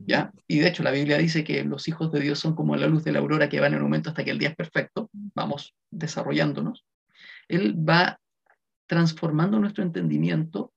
¿ya? 0.05 0.31
Y 0.47 0.59
de 0.59 0.67
hecho 0.67 0.83
la 0.83 0.91
Biblia 0.91 1.17
dice 1.17 1.43
que 1.43 1.63
los 1.63 1.87
hijos 1.87 2.11
de 2.11 2.19
Dios 2.19 2.39
son 2.39 2.53
como 2.53 2.75
la 2.75 2.87
luz 2.87 3.03
de 3.03 3.13
la 3.13 3.19
aurora 3.19 3.47
que 3.47 3.59
van 3.59 3.73
en 3.73 3.81
aumento 3.81 4.09
hasta 4.09 4.23
que 4.23 4.31
el 4.31 4.39
día 4.39 4.49
es 4.49 4.55
perfecto, 4.55 5.09
vamos 5.13 5.73
desarrollándonos. 5.89 6.85
Él 7.47 7.75
va 7.77 8.19
transformando 8.87 9.59
nuestro 9.59 9.83
entendimiento 9.83 10.73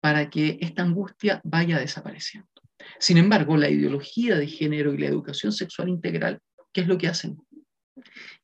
para 0.00 0.30
que 0.30 0.58
esta 0.60 0.82
angustia 0.82 1.40
vaya 1.44 1.78
desapareciendo. 1.78 2.51
Sin 2.98 3.18
embargo, 3.18 3.56
la 3.56 3.70
ideología 3.70 4.36
de 4.36 4.46
género 4.46 4.94
y 4.94 4.98
la 4.98 5.06
educación 5.06 5.52
sexual 5.52 5.88
integral, 5.88 6.40
¿qué 6.72 6.82
es 6.82 6.86
lo 6.86 6.98
que 6.98 7.08
hacen? 7.08 7.38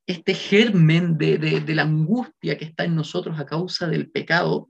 Este 0.07 0.35
germen 0.35 1.19
de, 1.19 1.63
la 1.75 1.83
angustia 1.83 2.57
que 2.57 2.65
está 2.65 2.85
en 2.85 2.95
nosotros 2.95 3.39
a 3.39 3.47
causa 3.47 3.87
del 3.89 4.11
pecado, 4.11 4.69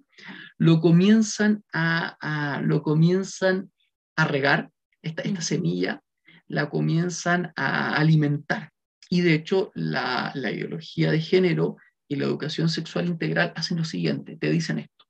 lo 0.57 0.81
comienzan 0.81 1.64
a, 1.73 2.61
lo 2.64 2.83
comienzan 2.83 3.71
a 4.16 4.25
regar, 4.27 4.71
esta, 5.03 5.23
esta, 5.23 5.43
semilla 5.43 6.03
la 6.49 6.71
comienzan 6.71 7.53
a 7.57 7.95
alimentar. 7.95 8.73
Y 9.11 9.21
de 9.21 9.35
hecho, 9.35 9.71
la, 9.75 10.33
la 10.35 10.51
ideología 10.51 11.11
de 11.11 11.21
género 11.21 11.77
y 12.09 12.16
la 12.16 12.25
educación 12.25 12.69
sexual 12.69 13.07
integral 13.07 13.53
hacen 13.55 13.77
lo 13.77 13.85
siguiente, 13.85 14.37
te 14.37 14.51
dicen 14.51 14.79
esto. 14.79 15.05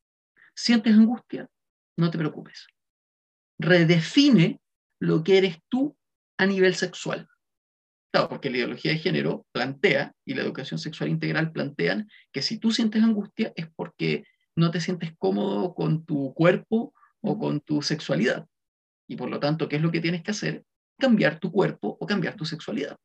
¿Sientes 0.54 0.94
angustia? 0.94 1.48
No 1.96 2.10
te 2.10 2.18
preocupes. 2.18 2.66
Redefine 3.58 4.60
lo 5.00 5.22
que 5.24 5.38
eres 5.38 5.58
tú 5.68 5.96
a 6.38 6.46
nivel 6.46 6.74
sexual. 6.74 7.28
Claro, 8.12 8.28
porque 8.28 8.50
la 8.50 8.58
ideología 8.58 8.92
de 8.92 8.98
género 8.98 9.46
plantea 9.52 10.14
y 10.24 10.34
la 10.34 10.42
educación 10.42 10.78
sexual 10.78 11.10
integral 11.10 11.52
plantean 11.52 12.08
que 12.32 12.42
si 12.42 12.58
tú 12.58 12.70
sientes 12.70 13.02
angustia 13.02 13.52
es 13.54 13.68
porque 13.76 14.24
no 14.56 14.70
te 14.70 14.80
sientes 14.80 15.12
cómodo 15.18 15.74
con 15.74 16.04
tu 16.04 16.32
cuerpo 16.34 16.94
o 17.20 17.38
con 17.38 17.60
tu 17.60 17.82
sexualidad. 17.82 18.46
Y 19.08 19.16
por 19.16 19.30
lo 19.30 19.40
tanto, 19.40 19.68
¿qué 19.68 19.76
es 19.76 19.82
lo 19.82 19.90
que 19.90 20.00
tienes 20.00 20.22
que 20.22 20.30
hacer? 20.30 20.64
Cambiar 20.98 21.38
tu 21.38 21.52
cuerpo 21.52 21.96
o 22.00 22.06
cambiar 22.06 22.34
tu 22.34 22.44
sexualidad. 22.44 22.96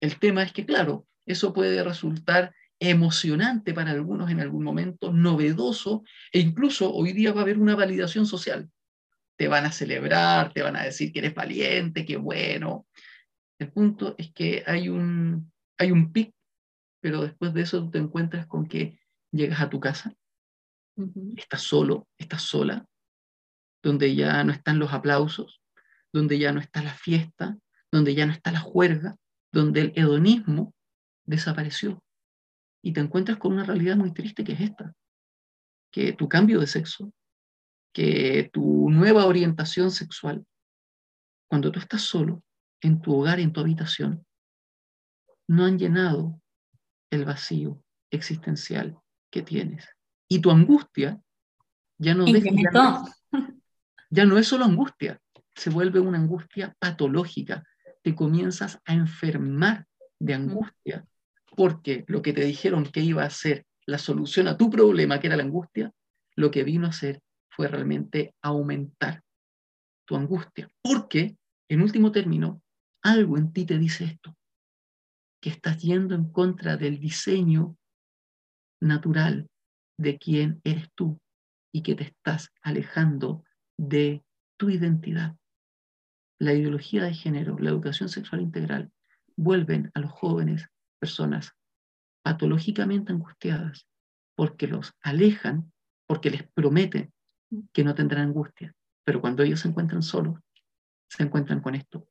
El 0.00 0.18
tema 0.18 0.42
es 0.42 0.52
que, 0.52 0.64
claro, 0.64 1.06
eso 1.26 1.52
puede 1.52 1.82
resultar 1.82 2.54
emocionante 2.80 3.74
para 3.74 3.90
algunos 3.90 4.30
en 4.30 4.40
algún 4.40 4.64
momento, 4.64 5.12
novedoso, 5.12 6.02
e 6.32 6.40
incluso 6.40 6.92
hoy 6.92 7.12
día 7.12 7.32
va 7.32 7.40
a 7.40 7.42
haber 7.42 7.58
una 7.58 7.76
validación 7.76 8.24
social. 8.24 8.70
Te 9.40 9.48
van 9.48 9.64
a 9.64 9.72
celebrar, 9.72 10.52
te 10.52 10.60
van 10.60 10.76
a 10.76 10.82
decir 10.82 11.14
que 11.14 11.20
eres 11.20 11.34
valiente, 11.34 12.04
que 12.04 12.18
bueno. 12.18 12.86
El 13.58 13.72
punto 13.72 14.14
es 14.18 14.30
que 14.34 14.62
hay 14.66 14.90
un, 14.90 15.50
hay 15.78 15.92
un 15.92 16.12
pic, 16.12 16.34
pero 17.00 17.22
después 17.22 17.54
de 17.54 17.62
eso 17.62 17.88
te 17.88 17.96
encuentras 17.96 18.46
con 18.46 18.66
que 18.66 19.00
llegas 19.32 19.62
a 19.62 19.70
tu 19.70 19.80
casa, 19.80 20.14
estás 21.38 21.62
solo, 21.62 22.06
estás 22.18 22.42
sola, 22.42 22.84
donde 23.82 24.14
ya 24.14 24.44
no 24.44 24.52
están 24.52 24.78
los 24.78 24.92
aplausos, 24.92 25.62
donde 26.12 26.38
ya 26.38 26.52
no 26.52 26.60
está 26.60 26.82
la 26.82 26.92
fiesta, 26.92 27.56
donde 27.90 28.14
ya 28.14 28.26
no 28.26 28.32
está 28.32 28.52
la 28.52 28.60
juerga, 28.60 29.16
donde 29.52 29.80
el 29.80 29.92
hedonismo 29.96 30.74
desapareció 31.24 32.02
y 32.82 32.92
te 32.92 33.00
encuentras 33.00 33.38
con 33.38 33.54
una 33.54 33.64
realidad 33.64 33.96
muy 33.96 34.12
triste 34.12 34.44
que 34.44 34.52
es 34.52 34.60
esta, 34.60 34.92
que 35.90 36.12
tu 36.12 36.28
cambio 36.28 36.60
de 36.60 36.66
sexo, 36.66 37.10
que 37.92 38.50
tu 38.52 38.90
nueva 38.90 39.26
orientación 39.26 39.90
sexual, 39.90 40.44
cuando 41.48 41.72
tú 41.72 41.80
estás 41.80 42.02
solo, 42.02 42.42
en 42.80 43.00
tu 43.00 43.14
hogar, 43.14 43.40
en 43.40 43.52
tu 43.52 43.60
habitación, 43.60 44.24
no 45.48 45.64
han 45.64 45.78
llenado 45.78 46.40
el 47.10 47.24
vacío 47.24 47.82
existencial 48.10 48.98
que 49.30 49.42
tienes. 49.42 49.88
Y 50.28 50.40
tu 50.40 50.50
angustia 50.50 51.20
ya 51.98 52.14
no, 52.14 52.24
deja, 52.24 53.04
ya 54.10 54.24
no 54.24 54.38
es 54.38 54.46
solo 54.46 54.64
angustia, 54.64 55.20
se 55.54 55.70
vuelve 55.70 56.00
una 56.00 56.18
angustia 56.18 56.74
patológica. 56.78 57.64
Te 58.02 58.14
comienzas 58.14 58.80
a 58.86 58.94
enfermar 58.94 59.86
de 60.18 60.34
angustia 60.34 61.04
porque 61.56 62.04
lo 62.06 62.22
que 62.22 62.32
te 62.32 62.44
dijeron 62.44 62.84
que 62.84 63.00
iba 63.00 63.24
a 63.24 63.30
ser 63.30 63.66
la 63.86 63.98
solución 63.98 64.48
a 64.48 64.56
tu 64.56 64.70
problema, 64.70 65.20
que 65.20 65.26
era 65.26 65.36
la 65.36 65.42
angustia, 65.42 65.92
lo 66.36 66.50
que 66.50 66.64
vino 66.64 66.86
a 66.86 66.90
hacer 66.90 67.20
fue 67.60 67.68
realmente 67.68 68.34
aumentar 68.40 69.22
tu 70.06 70.16
angustia. 70.16 70.72
Porque, 70.80 71.36
en 71.68 71.82
último 71.82 72.10
término, 72.10 72.62
algo 73.02 73.36
en 73.36 73.52
ti 73.52 73.66
te 73.66 73.76
dice 73.76 74.04
esto, 74.04 74.34
que 75.42 75.50
estás 75.50 75.76
yendo 75.82 76.14
en 76.14 76.32
contra 76.32 76.78
del 76.78 76.98
diseño 76.98 77.76
natural 78.80 79.46
de 79.98 80.16
quién 80.16 80.62
eres 80.64 80.88
tú 80.94 81.20
y 81.70 81.82
que 81.82 81.94
te 81.94 82.04
estás 82.04 82.50
alejando 82.62 83.44
de 83.76 84.24
tu 84.58 84.70
identidad. 84.70 85.36
La 86.38 86.54
ideología 86.54 87.04
de 87.04 87.12
género, 87.12 87.58
la 87.58 87.68
educación 87.68 88.08
sexual 88.08 88.40
integral, 88.40 88.90
vuelven 89.36 89.90
a 89.92 90.00
los 90.00 90.12
jóvenes 90.12 90.66
personas 90.98 91.52
patológicamente 92.24 93.12
angustiadas 93.12 93.86
porque 94.34 94.66
los 94.66 94.94
alejan, 95.02 95.70
porque 96.06 96.30
les 96.30 96.50
prometen 96.54 97.12
que 97.72 97.84
no 97.84 97.94
tendrán 97.94 98.28
angustia, 98.28 98.74
pero 99.04 99.20
cuando 99.20 99.42
ellos 99.42 99.60
se 99.60 99.68
encuentran 99.68 100.02
solos, 100.02 100.38
se 101.08 101.22
encuentran 101.22 101.60
con 101.60 101.74
esto. 101.74 102.06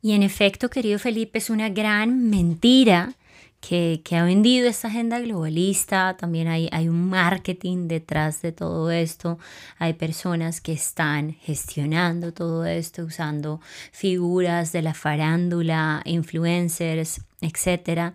Y 0.00 0.12
en 0.12 0.22
efecto, 0.22 0.68
querido 0.68 0.98
Felipe, 0.98 1.38
es 1.38 1.50
una 1.50 1.70
gran 1.70 2.28
mentira 2.28 3.14
que, 3.60 4.02
que, 4.04 4.16
ha 4.16 4.24
vendido 4.24 4.68
esta 4.68 4.88
agenda 4.88 5.18
globalista, 5.20 6.16
también 6.18 6.48
hay, 6.48 6.68
hay 6.70 6.88
un 6.88 7.08
marketing 7.08 7.88
detrás 7.88 8.42
de 8.42 8.52
todo 8.52 8.90
esto, 8.90 9.38
hay 9.78 9.94
personas 9.94 10.60
que 10.60 10.74
están 10.74 11.32
gestionando 11.32 12.34
todo 12.34 12.66
esto 12.66 13.04
usando 13.04 13.62
figuras 13.90 14.72
de 14.72 14.82
la 14.82 14.92
farándula, 14.92 16.02
influencers, 16.04 17.22
etc. 17.40 18.12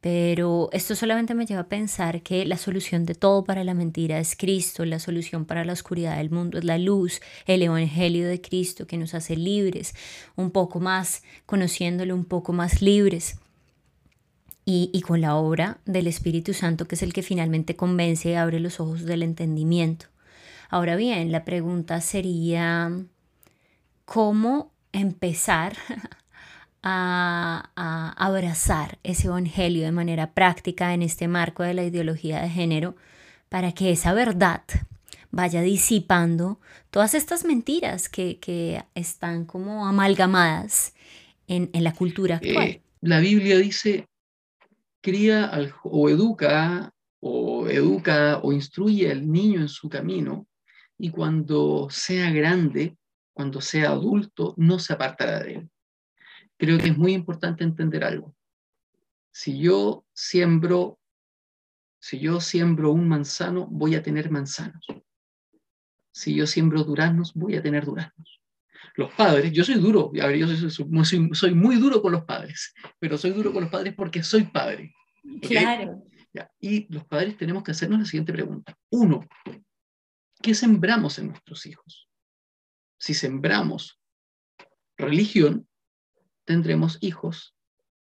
Pero 0.00 0.70
esto 0.72 0.94
solamente 0.94 1.34
me 1.34 1.44
lleva 1.44 1.60
a 1.62 1.68
pensar 1.68 2.22
que 2.22 2.46
la 2.46 2.56
solución 2.56 3.04
de 3.04 3.14
todo 3.14 3.44
para 3.44 3.64
la 3.64 3.74
mentira 3.74 4.18
es 4.18 4.34
Cristo, 4.34 4.86
la 4.86 4.98
solución 4.98 5.44
para 5.44 5.64
la 5.64 5.74
oscuridad 5.74 6.16
del 6.16 6.30
mundo 6.30 6.58
es 6.58 6.64
la 6.64 6.78
luz, 6.78 7.20
el 7.44 7.62
Evangelio 7.62 8.26
de 8.26 8.40
Cristo 8.40 8.86
que 8.86 8.96
nos 8.96 9.12
hace 9.12 9.36
libres, 9.36 9.94
un 10.36 10.52
poco 10.52 10.80
más, 10.80 11.22
conociéndolo 11.44 12.14
un 12.14 12.24
poco 12.24 12.54
más 12.54 12.80
libres 12.80 13.36
y, 14.64 15.00
con 15.02 15.20
la 15.20 15.36
obra 15.36 15.78
del 15.84 16.06
Espíritu 16.06 16.54
Santo, 16.54 16.86
que 16.86 16.94
es 16.94 17.02
el 17.02 17.12
que 17.12 17.22
finalmente 17.22 17.76
convence 17.76 18.30
y 18.30 18.34
abre 18.34 18.60
los 18.60 18.78
ojos 18.78 19.04
del 19.04 19.22
entendimiento. 19.22 20.06
Ahora 20.68 20.96
bien, 20.96 21.32
la 21.32 21.44
pregunta 21.44 22.00
sería, 22.00 22.90
¿cómo 24.04 24.72
empezar 24.92 25.76
a, 26.82 27.70
a, 27.76 28.12
abrazar 28.12 28.98
ese 29.02 29.28
evangelio 29.28 29.84
de 29.84 29.92
manera 29.92 30.32
práctica 30.32 30.94
en 30.94 31.02
este 31.02 31.28
marco 31.28 31.62
de 31.62 31.74
la 31.74 31.84
ideología 31.84 32.40
de 32.40 32.48
género 32.48 32.96
para 33.48 33.72
que 33.72 33.90
esa 33.90 34.14
verdad 34.14 34.62
vaya 35.30 35.62
disipando 35.62 36.60
todas 36.90 37.14
estas 37.14 37.44
mentiras 37.44 38.08
que, 38.08 38.38
que 38.38 38.84
están 38.94 39.44
como 39.44 39.86
amalgamadas 39.86 40.94
en, 41.46 41.70
en 41.72 41.84
la 41.84 41.94
cultura 41.94 42.36
actual? 42.36 42.68
Eh, 42.68 42.82
la 43.02 43.20
Biblia 43.20 43.58
dice, 43.58 44.06
cría 45.00 45.46
al, 45.46 45.74
o 45.82 46.08
educa 46.08 46.92
o 47.20 47.68
educa 47.68 48.40
o 48.42 48.52
instruye 48.52 49.10
al 49.10 49.30
niño 49.30 49.60
en 49.60 49.68
su 49.68 49.88
camino 49.88 50.46
y 50.98 51.10
cuando 51.10 51.88
sea 51.90 52.30
grande, 52.30 52.96
cuando 53.32 53.60
sea 53.60 53.90
adulto, 53.90 54.54
no 54.56 54.78
se 54.78 54.92
apartará 54.92 55.40
de 55.40 55.54
él. 55.54 55.70
Creo 56.60 56.76
que 56.76 56.88
es 56.88 56.98
muy 56.98 57.14
importante 57.14 57.64
entender 57.64 58.04
algo. 58.04 58.36
Si 59.32 59.58
yo 59.58 60.04
siembro, 60.12 61.00
si 61.98 62.20
yo 62.20 62.38
siembro 62.38 62.92
un 62.92 63.08
manzano, 63.08 63.66
voy 63.66 63.94
a 63.94 64.02
tener 64.02 64.30
manzanos. 64.30 64.84
Si 66.12 66.34
yo 66.34 66.46
siembro 66.46 66.84
duraznos, 66.84 67.32
voy 67.32 67.56
a 67.56 67.62
tener 67.62 67.86
duraznos. 67.86 68.42
Los 68.94 69.10
padres, 69.14 69.52
yo 69.52 69.64
soy 69.64 69.76
duro, 69.76 70.12
yo 70.12 70.46
soy, 70.68 71.30
soy 71.32 71.54
muy 71.54 71.76
duro 71.76 72.02
con 72.02 72.12
los 72.12 72.24
padres, 72.24 72.74
pero 72.98 73.16
soy 73.16 73.30
duro 73.30 73.54
con 73.54 73.62
los 73.62 73.70
padres 73.70 73.94
porque 73.94 74.22
soy 74.22 74.44
padre. 74.44 74.94
Claro. 75.40 76.04
Y 76.60 76.92
los 76.92 77.06
padres 77.06 77.38
tenemos 77.38 77.62
que 77.62 77.70
hacernos 77.70 78.00
la 78.00 78.04
siguiente 78.04 78.34
pregunta. 78.34 78.76
Uno, 78.90 79.26
¿qué 80.42 80.54
sembramos 80.54 81.18
en 81.18 81.28
nuestros 81.28 81.64
hijos? 81.64 82.06
Si 82.98 83.14
sembramos 83.14 83.98
religión, 84.98 85.66
tendremos 86.50 86.98
hijos 87.00 87.54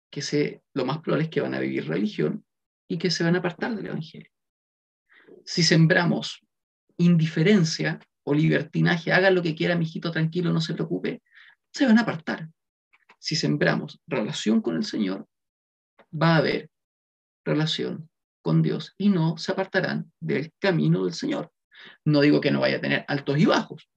que 0.09 0.21
se, 0.21 0.63
lo 0.73 0.85
más 0.85 0.99
probable 0.99 1.25
es 1.25 1.29
que 1.29 1.41
van 1.41 1.55
a 1.55 1.59
vivir 1.59 1.89
religión 1.89 2.45
y 2.87 2.97
que 2.97 3.11
se 3.11 3.25
van 3.25 3.35
a 3.35 3.39
apartar 3.39 3.75
del 3.75 3.87
Evangelio. 3.87 4.31
Si 5.43 5.61
sembramos 5.61 6.39
indiferencia 6.95 7.99
o 8.23 8.33
libertinaje, 8.33 9.11
haga 9.11 9.29
lo 9.29 9.41
que 9.41 9.55
quiera, 9.55 9.75
mijito, 9.75 10.09
tranquilo, 10.09 10.53
no 10.53 10.61
se 10.61 10.73
preocupe, 10.73 11.21
se 11.73 11.85
van 11.85 11.97
a 11.97 12.03
apartar. 12.03 12.47
Si 13.19 13.35
sembramos 13.35 13.99
relación 14.07 14.61
con 14.61 14.77
el 14.77 14.85
Señor, 14.85 15.27
va 16.09 16.35
a 16.35 16.37
haber 16.37 16.69
relación 17.43 18.09
con 18.41 18.61
Dios 18.61 18.95
y 18.97 19.09
no 19.09 19.37
se 19.37 19.51
apartarán 19.51 20.13
del 20.21 20.53
camino 20.59 21.03
del 21.03 21.13
Señor. 21.13 21.51
No 22.05 22.21
digo 22.21 22.39
que 22.39 22.51
no 22.51 22.61
vaya 22.61 22.77
a 22.77 22.81
tener 22.81 23.03
altos 23.09 23.37
y 23.37 23.45
bajos, 23.45 23.89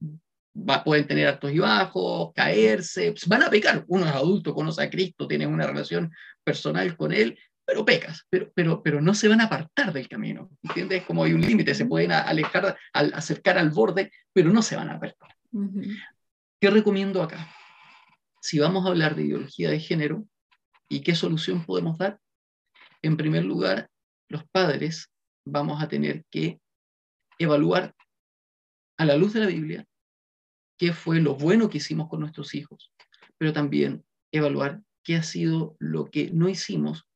va, 0.55 0.83
pueden 0.83 1.07
tener 1.07 1.27
altos 1.27 1.51
y 1.51 1.59
bajos, 1.59 2.31
caerse, 2.33 3.11
pues, 3.11 3.27
van 3.27 3.43
a 3.43 3.49
pecar. 3.49 3.83
Uno 3.87 4.05
es 4.05 4.11
adulto, 4.11 4.53
conoce 4.53 4.83
a 4.83 4.89
Cristo, 4.89 5.27
tiene 5.27 5.47
una 5.47 5.67
relación 5.67 6.11
personal 6.43 6.95
con 6.95 7.11
Él, 7.11 7.37
pero 7.65 7.85
pecas, 7.85 8.25
pero, 8.29 8.51
pero, 8.53 8.83
pero 8.83 9.01
no 9.01 9.13
se 9.13 9.27
van 9.27 9.41
a 9.41 9.45
apartar 9.45 9.93
del 9.93 10.07
camino. 10.07 10.49
¿Entiendes? 10.61 11.03
Como 11.05 11.23
hay 11.23 11.33
un 11.33 11.41
límite, 11.41 11.73
se 11.73 11.85
pueden 11.85 12.11
alejar, 12.11 12.77
al, 12.93 13.13
acercar 13.13 13.57
al 13.57 13.69
borde, 13.69 14.11
pero 14.33 14.51
no 14.51 14.61
se 14.61 14.75
van 14.75 14.89
a 14.89 14.95
apartar. 14.95 15.29
¿Qué 16.59 16.69
recomiendo 16.69 17.21
acá? 17.21 17.49
Si 18.41 18.59
vamos 18.59 18.85
a 18.85 18.89
hablar 18.89 19.15
de 19.15 19.23
ideología 19.23 19.69
de 19.69 19.79
género 19.79 20.25
y 20.89 21.01
qué 21.01 21.15
solución 21.15 21.65
podemos 21.65 21.97
dar, 21.97 22.19
en 23.01 23.17
primer 23.17 23.45
lugar, 23.45 23.89
los 24.29 24.43
padres 24.49 25.09
vamos 25.45 25.81
a 25.81 25.87
tener 25.87 26.23
que 26.29 26.59
evaluar 27.37 27.93
a 28.97 29.05
la 29.05 29.15
luz 29.15 29.33
de 29.33 29.39
la 29.41 29.47
Biblia 29.47 29.85
qué 30.83 30.91
fue 30.91 31.21
lo 31.21 31.35
bueno 31.35 31.69
que 31.69 31.77
hicimos 31.77 32.09
con 32.09 32.19
nuestros 32.19 32.53
hijos, 32.55 32.91
pero 33.37 33.53
también 33.53 34.03
evaluar 34.33 34.81
qué 35.01 35.15
ha 35.15 35.23
sido 35.23 35.77
lo 35.79 36.11
que 36.11 36.29
no 36.31 36.49
hicimos 36.49 37.07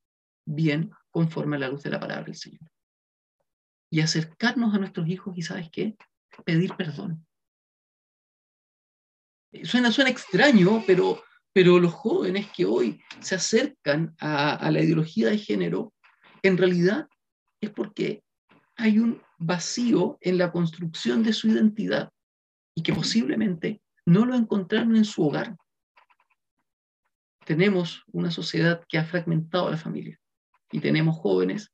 bien 0.45 0.89
conforme 1.11 1.57
a 1.57 1.59
la 1.59 1.67
luz 1.67 1.83
de 1.83 1.89
la 1.89 1.99
palabra 1.99 2.23
del 2.23 2.35
Señor. 2.35 2.61
Y 3.91 3.99
acercarnos 3.99 4.73
a 4.73 4.77
nuestros 4.77 5.09
hijos 5.09 5.37
y, 5.37 5.41
¿sabes 5.41 5.69
qué? 5.69 5.97
Pedir 6.45 6.75
perdón. 6.77 7.27
Suena, 9.63 9.91
suena 9.91 10.11
extraño, 10.11 10.81
pero, 10.87 11.21
pero 11.51 11.77
los 11.77 11.91
jóvenes 11.91 12.47
que 12.55 12.63
hoy 12.63 13.01
se 13.19 13.35
acercan 13.35 14.15
a, 14.17 14.55
a 14.55 14.71
la 14.71 14.81
ideología 14.81 15.27
de 15.27 15.39
género, 15.39 15.93
en 16.41 16.57
realidad 16.57 17.09
es 17.59 17.71
porque 17.71 18.23
hay 18.77 18.99
un 18.99 19.21
vacío 19.37 20.17
en 20.21 20.37
la 20.37 20.53
construcción 20.53 21.21
de 21.21 21.33
su 21.33 21.49
identidad 21.49 22.13
y 22.77 22.83
que 22.83 22.93
posiblemente 22.93 23.81
no 24.05 24.23
lo 24.23 24.35
encontraron 24.35 24.95
en 24.95 25.03
su 25.03 25.25
hogar. 25.25 25.57
Tenemos 27.43 28.03
una 28.11 28.29
sociedad 28.29 28.83
que 28.87 28.99
ha 28.99 29.03
fragmentado 29.03 29.67
a 29.67 29.71
la 29.71 29.77
familia 29.77 30.19
y 30.71 30.79
tenemos 30.79 31.17
jóvenes 31.17 31.73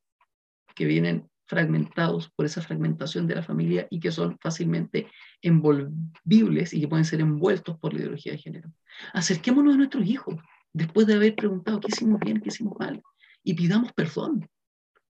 que 0.74 0.86
vienen 0.86 1.28
fragmentados 1.44 2.30
por 2.30 2.46
esa 2.46 2.62
fragmentación 2.62 3.26
de 3.26 3.34
la 3.34 3.42
familia 3.42 3.86
y 3.90 4.00
que 4.00 4.10
son 4.10 4.38
fácilmente 4.40 5.08
envolvibles 5.42 6.72
y 6.72 6.80
que 6.80 6.88
pueden 6.88 7.04
ser 7.04 7.20
envueltos 7.20 7.78
por 7.78 7.92
la 7.92 8.00
ideología 8.00 8.32
de 8.32 8.38
género. 8.38 8.72
Acerquémonos 9.12 9.74
a 9.74 9.76
nuestros 9.76 10.06
hijos 10.06 10.36
después 10.72 11.06
de 11.06 11.16
haber 11.16 11.34
preguntado 11.34 11.80
qué 11.80 11.88
hicimos 11.88 12.18
bien, 12.18 12.40
qué 12.40 12.48
hicimos 12.48 12.78
mal 12.78 13.02
y 13.42 13.52
pidamos 13.52 13.92
perdón. 13.92 14.48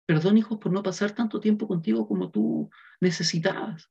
Perdón, 0.07 0.39
hijos, 0.39 0.59
por 0.59 0.73
no 0.73 0.83
pasar 0.83 1.13
tanto 1.13 1.39
tiempo 1.39 1.69
contigo 1.69 2.09
como 2.09 2.31
tú 2.31 2.71
necesitabas. 2.99 3.91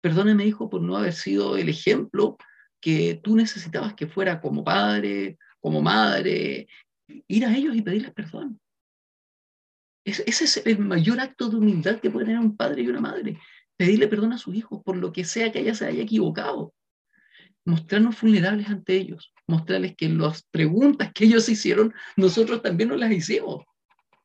Perdóneme, 0.00 0.46
hijo, 0.46 0.70
por 0.70 0.80
no 0.80 0.96
haber 0.96 1.12
sido 1.12 1.56
el 1.56 1.68
ejemplo 1.68 2.38
que 2.80 3.20
tú 3.22 3.36
necesitabas 3.36 3.94
que 3.94 4.06
fuera 4.06 4.40
como 4.40 4.64
padre, 4.64 5.38
como 5.60 5.82
madre, 5.82 6.68
ir 7.28 7.44
a 7.44 7.54
ellos 7.54 7.76
y 7.76 7.82
pedirles 7.82 8.12
perdón. 8.12 8.58
ese 10.04 10.44
es 10.44 10.62
el 10.64 10.78
mayor 10.78 11.20
acto 11.20 11.48
de 11.50 11.56
humildad 11.56 12.00
que 12.00 12.10
puede 12.10 12.26
tener 12.26 12.40
un 12.40 12.56
padre 12.56 12.82
y 12.82 12.88
una 12.88 13.00
madre. 13.00 13.38
Pedirle 13.76 14.08
perdón 14.08 14.32
a 14.32 14.38
sus 14.38 14.54
hijos 14.54 14.82
por 14.82 14.96
lo 14.96 15.12
que 15.12 15.24
sea 15.24 15.52
que 15.52 15.60
ella 15.60 15.74
se 15.74 15.86
haya 15.86 16.02
equivocado. 16.02 16.74
Mostrarnos 17.66 18.18
vulnerables 18.20 18.68
ante 18.68 18.96
ellos. 18.96 19.32
Mostrarles 19.46 19.94
que 19.96 20.08
las 20.08 20.42
preguntas 20.44 21.12
que 21.12 21.24
ellos 21.24 21.48
hicieron, 21.48 21.92
nosotros 22.16 22.62
también 22.62 22.88
nos 22.88 22.98
las 22.98 23.12
hicimos. 23.12 23.64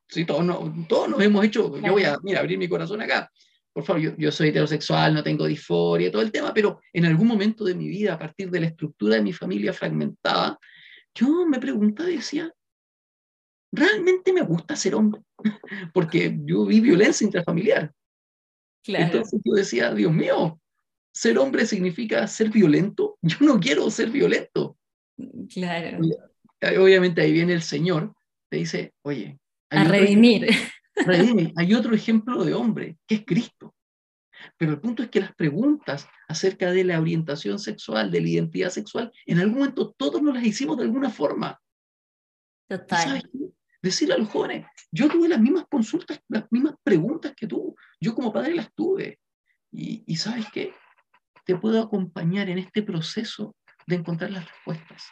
Sí, 0.08 0.24
todos, 0.24 0.46
todos 0.88 1.10
nos 1.10 1.22
hemos 1.22 1.44
hecho. 1.44 1.78
Yo 1.82 1.92
voy 1.92 2.04
a 2.04 2.18
mira, 2.24 2.40
abrir 2.40 2.58
mi 2.58 2.70
corazón 2.70 3.02
acá 3.02 3.30
por 3.76 3.84
favor, 3.84 4.18
yo, 4.18 4.32
soy 4.32 4.48
heterosexual, 4.48 5.14
no 5.14 5.22
tengo 5.22 5.46
disforia, 5.46 6.10
todo 6.10 6.22
el 6.22 6.32
tema, 6.32 6.54
pero 6.54 6.80
en 6.94 7.04
algún 7.04 7.28
momento 7.28 7.66
de 7.66 7.76
mi 7.76 7.90
vida, 7.90 8.14
a 8.14 8.18
partir 8.18 8.50
de 8.50 8.62
la 8.62 8.68
estructura 8.68 9.16
de 9.16 9.22
mi 9.22 9.34
familia 9.34 9.74
fragmentada, 9.74 10.58
yo 11.14 11.46
me 11.46 11.60
preguntaba 11.60 12.10
y 12.10 12.16
decía, 12.16 12.50
¿realmente 13.74 14.32
me 14.32 14.44
gusta 14.44 14.78
ser 14.78 14.96
hombre? 14.96 15.22
Porque 15.94 16.38
yo 16.46 16.66
vi 16.66 16.80
violencia 16.80 17.26
intrafamiliar. 17.26 17.92
Entonces 18.86 19.42
yo 19.44 19.54
decía, 19.54 19.94
Dios 19.94 20.14
mío, 20.14 20.58
ser 21.14 21.38
hombre 21.38 21.66
significa 21.66 22.26
ser 22.28 22.52
violento. 22.52 23.18
Yo 23.22 23.38
no 23.42 23.60
quiero 23.60 23.90
ser 23.90 24.10
violento. 24.10 24.78
Claro. 25.54 26.00
Obviamente 26.80 27.22
ahí 27.22 27.34
viene 27.34 27.54
el 27.54 27.62
Señor, 27.62 28.14
te 28.50 28.58
dice, 28.58 28.94
oye. 29.02 29.38
A 29.70 29.84
redimir. 29.84 30.48
Hay 31.58 31.74
otro 31.74 31.94
ejemplo 31.94 32.44
de 32.44 32.54
hombre, 32.54 32.98
que 33.08 33.16
es 33.16 33.26
Cristo. 33.26 33.76
Pero 34.58 34.74
el 34.74 34.80
punto 34.80 35.04
es 35.04 35.10
que 35.10 35.22
las 35.22 35.34
preguntas 35.36 36.08
acerca 36.28 36.72
de 36.72 36.84
la 36.84 37.00
orientación 37.00 37.60
sexual, 37.60 38.12
de 38.12 38.22
la 38.22 38.30
identidad 38.30 38.70
sexual, 38.70 39.12
en 39.26 39.40
algún 39.40 39.60
momento 39.60 39.94
todos 39.98 40.22
nos 40.22 40.36
las 40.36 40.44
hicimos 40.44 40.78
de 40.78 40.84
alguna 40.84 41.10
forma. 41.10 41.60
Total. 42.68 43.30
Decirle 43.82 44.16
a 44.16 44.18
los 44.18 44.30
jóvenes, 44.30 44.66
yo 44.92 45.08
tuve 45.08 45.30
las 45.30 45.40
mismas 45.40 45.66
consultas, 45.70 46.20
las 46.28 46.46
mismas 46.52 46.74
preguntas 46.84 47.34
que 47.36 47.48
tú. 47.48 47.76
Yo 48.00 48.16
como 48.16 48.34
padre 48.34 48.56
las 48.56 48.74
tuve. 48.74 49.20
Y, 49.72 50.04
y 50.08 50.16
sabes 50.16 50.48
qué? 50.52 50.74
Te 51.46 51.56
puedo 51.56 51.82
acompañar 51.82 52.50
en 52.50 52.58
este 52.58 52.82
proceso 52.82 53.56
de 53.86 53.96
encontrar 53.96 54.32
las 54.32 54.50
respuestas. 54.50 55.04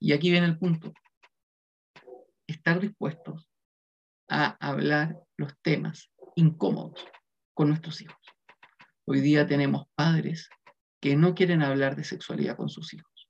Y 0.00 0.12
aquí 0.12 0.30
viene 0.30 0.46
el 0.46 0.58
punto. 0.58 0.92
Estar 2.46 2.80
dispuestos 2.80 3.48
a 4.28 4.56
hablar 4.60 5.18
los 5.36 5.54
temas 5.62 6.10
incómodos 6.36 7.04
con 7.54 7.68
nuestros 7.68 8.00
hijos. 8.00 8.16
Hoy 9.06 9.20
día 9.20 9.46
tenemos 9.46 9.86
padres 9.94 10.48
que 11.00 11.16
no 11.16 11.34
quieren 11.34 11.62
hablar 11.62 11.96
de 11.96 12.04
sexualidad 12.04 12.56
con 12.56 12.68
sus 12.68 12.94
hijos 12.94 13.28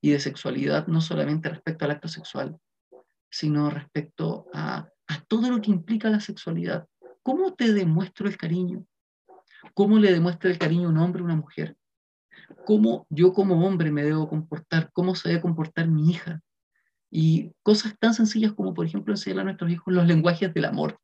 y 0.00 0.10
de 0.10 0.20
sexualidad 0.20 0.86
no 0.86 1.00
solamente 1.00 1.48
respecto 1.48 1.84
al 1.84 1.90
acto 1.90 2.08
sexual, 2.08 2.56
sino 3.30 3.68
respecto 3.70 4.46
a, 4.54 4.88
a 5.08 5.20
todo 5.26 5.50
lo 5.50 5.60
que 5.60 5.70
implica 5.70 6.08
la 6.08 6.20
sexualidad. 6.20 6.86
¿Cómo 7.22 7.54
te 7.54 7.72
demuestro 7.72 8.28
el 8.28 8.36
cariño? 8.36 8.86
¿Cómo 9.74 9.98
le 9.98 10.12
demuestra 10.12 10.50
el 10.50 10.58
cariño 10.58 10.88
un 10.88 10.98
hombre 10.98 11.22
a 11.22 11.24
una 11.24 11.36
mujer? 11.36 11.76
¿Cómo 12.64 13.06
yo 13.10 13.32
como 13.32 13.66
hombre 13.66 13.90
me 13.90 14.04
debo 14.04 14.28
comportar? 14.28 14.90
¿Cómo 14.92 15.14
se 15.14 15.28
debe 15.28 15.40
comportar 15.40 15.88
mi 15.88 16.10
hija? 16.10 16.40
Y 17.10 17.52
cosas 17.62 17.94
tan 17.98 18.14
sencillas 18.14 18.52
como, 18.52 18.74
por 18.74 18.86
ejemplo, 18.86 19.12
enseñar 19.12 19.40
a 19.40 19.44
nuestros 19.44 19.70
hijos 19.70 19.92
los 19.92 20.06
lenguajes 20.06 20.52
del 20.52 20.64
amor. 20.64 20.98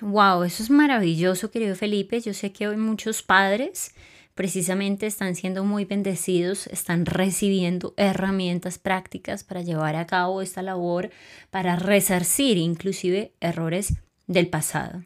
Wow, 0.00 0.42
eso 0.42 0.62
es 0.62 0.70
maravilloso, 0.70 1.50
querido 1.50 1.76
Felipe. 1.76 2.20
Yo 2.20 2.34
sé 2.34 2.52
que 2.52 2.66
hoy 2.66 2.76
muchos 2.76 3.22
padres 3.22 3.94
precisamente 4.34 5.06
están 5.06 5.34
siendo 5.36 5.64
muy 5.64 5.84
bendecidos, 5.84 6.66
están 6.68 7.06
recibiendo 7.06 7.94
herramientas 7.96 8.78
prácticas 8.78 9.44
para 9.44 9.62
llevar 9.62 9.96
a 9.96 10.06
cabo 10.06 10.42
esta 10.42 10.62
labor, 10.62 11.10
para 11.50 11.76
resarcir 11.76 12.56
inclusive 12.56 13.32
errores 13.40 13.94
del 14.26 14.48
pasado. 14.48 15.04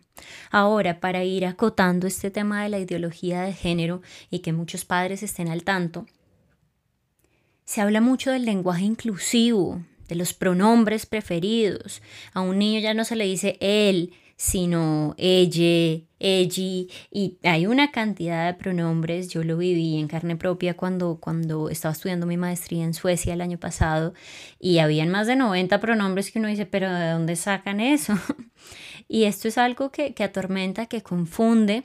Ahora, 0.50 1.00
para 1.00 1.24
ir 1.24 1.44
acotando 1.44 2.06
este 2.06 2.30
tema 2.30 2.62
de 2.62 2.68
la 2.68 2.78
ideología 2.78 3.42
de 3.42 3.52
género 3.52 4.02
y 4.30 4.38
que 4.38 4.52
muchos 4.52 4.84
padres 4.84 5.22
estén 5.22 5.48
al 5.48 5.64
tanto, 5.64 6.06
se 7.64 7.80
habla 7.80 8.00
mucho 8.00 8.30
del 8.30 8.44
lenguaje 8.44 8.84
inclusivo, 8.84 9.82
de 10.08 10.14
los 10.14 10.34
pronombres 10.34 11.06
preferidos. 11.06 12.02
A 12.32 12.40
un 12.40 12.58
niño 12.58 12.80
ya 12.80 12.94
no 12.94 13.04
se 13.04 13.16
le 13.16 13.24
dice 13.24 13.56
él, 13.60 14.12
sino 14.36 15.14
ella, 15.16 16.02
ella, 16.18 16.62
y 17.10 17.38
hay 17.42 17.66
una 17.66 17.90
cantidad 17.90 18.46
de 18.46 18.54
pronombres, 18.58 19.28
yo 19.28 19.42
lo 19.42 19.56
viví 19.56 19.98
en 19.98 20.08
carne 20.08 20.36
propia 20.36 20.74
cuando, 20.76 21.18
cuando 21.20 21.70
estaba 21.70 21.92
estudiando 21.92 22.26
mi 22.26 22.36
maestría 22.36 22.84
en 22.84 22.92
Suecia 22.92 23.32
el 23.32 23.40
año 23.40 23.58
pasado, 23.58 24.12
y 24.60 24.78
habían 24.78 25.08
más 25.08 25.26
de 25.26 25.36
90 25.36 25.80
pronombres 25.80 26.30
que 26.30 26.38
uno 26.38 26.48
dice, 26.48 26.66
pero 26.66 26.92
¿de 26.92 27.10
dónde 27.10 27.34
sacan 27.36 27.80
eso? 27.80 28.14
y 29.08 29.24
esto 29.24 29.48
es 29.48 29.56
algo 29.56 29.90
que, 29.90 30.12
que 30.12 30.24
atormenta, 30.24 30.84
que 30.84 31.02
confunde, 31.02 31.84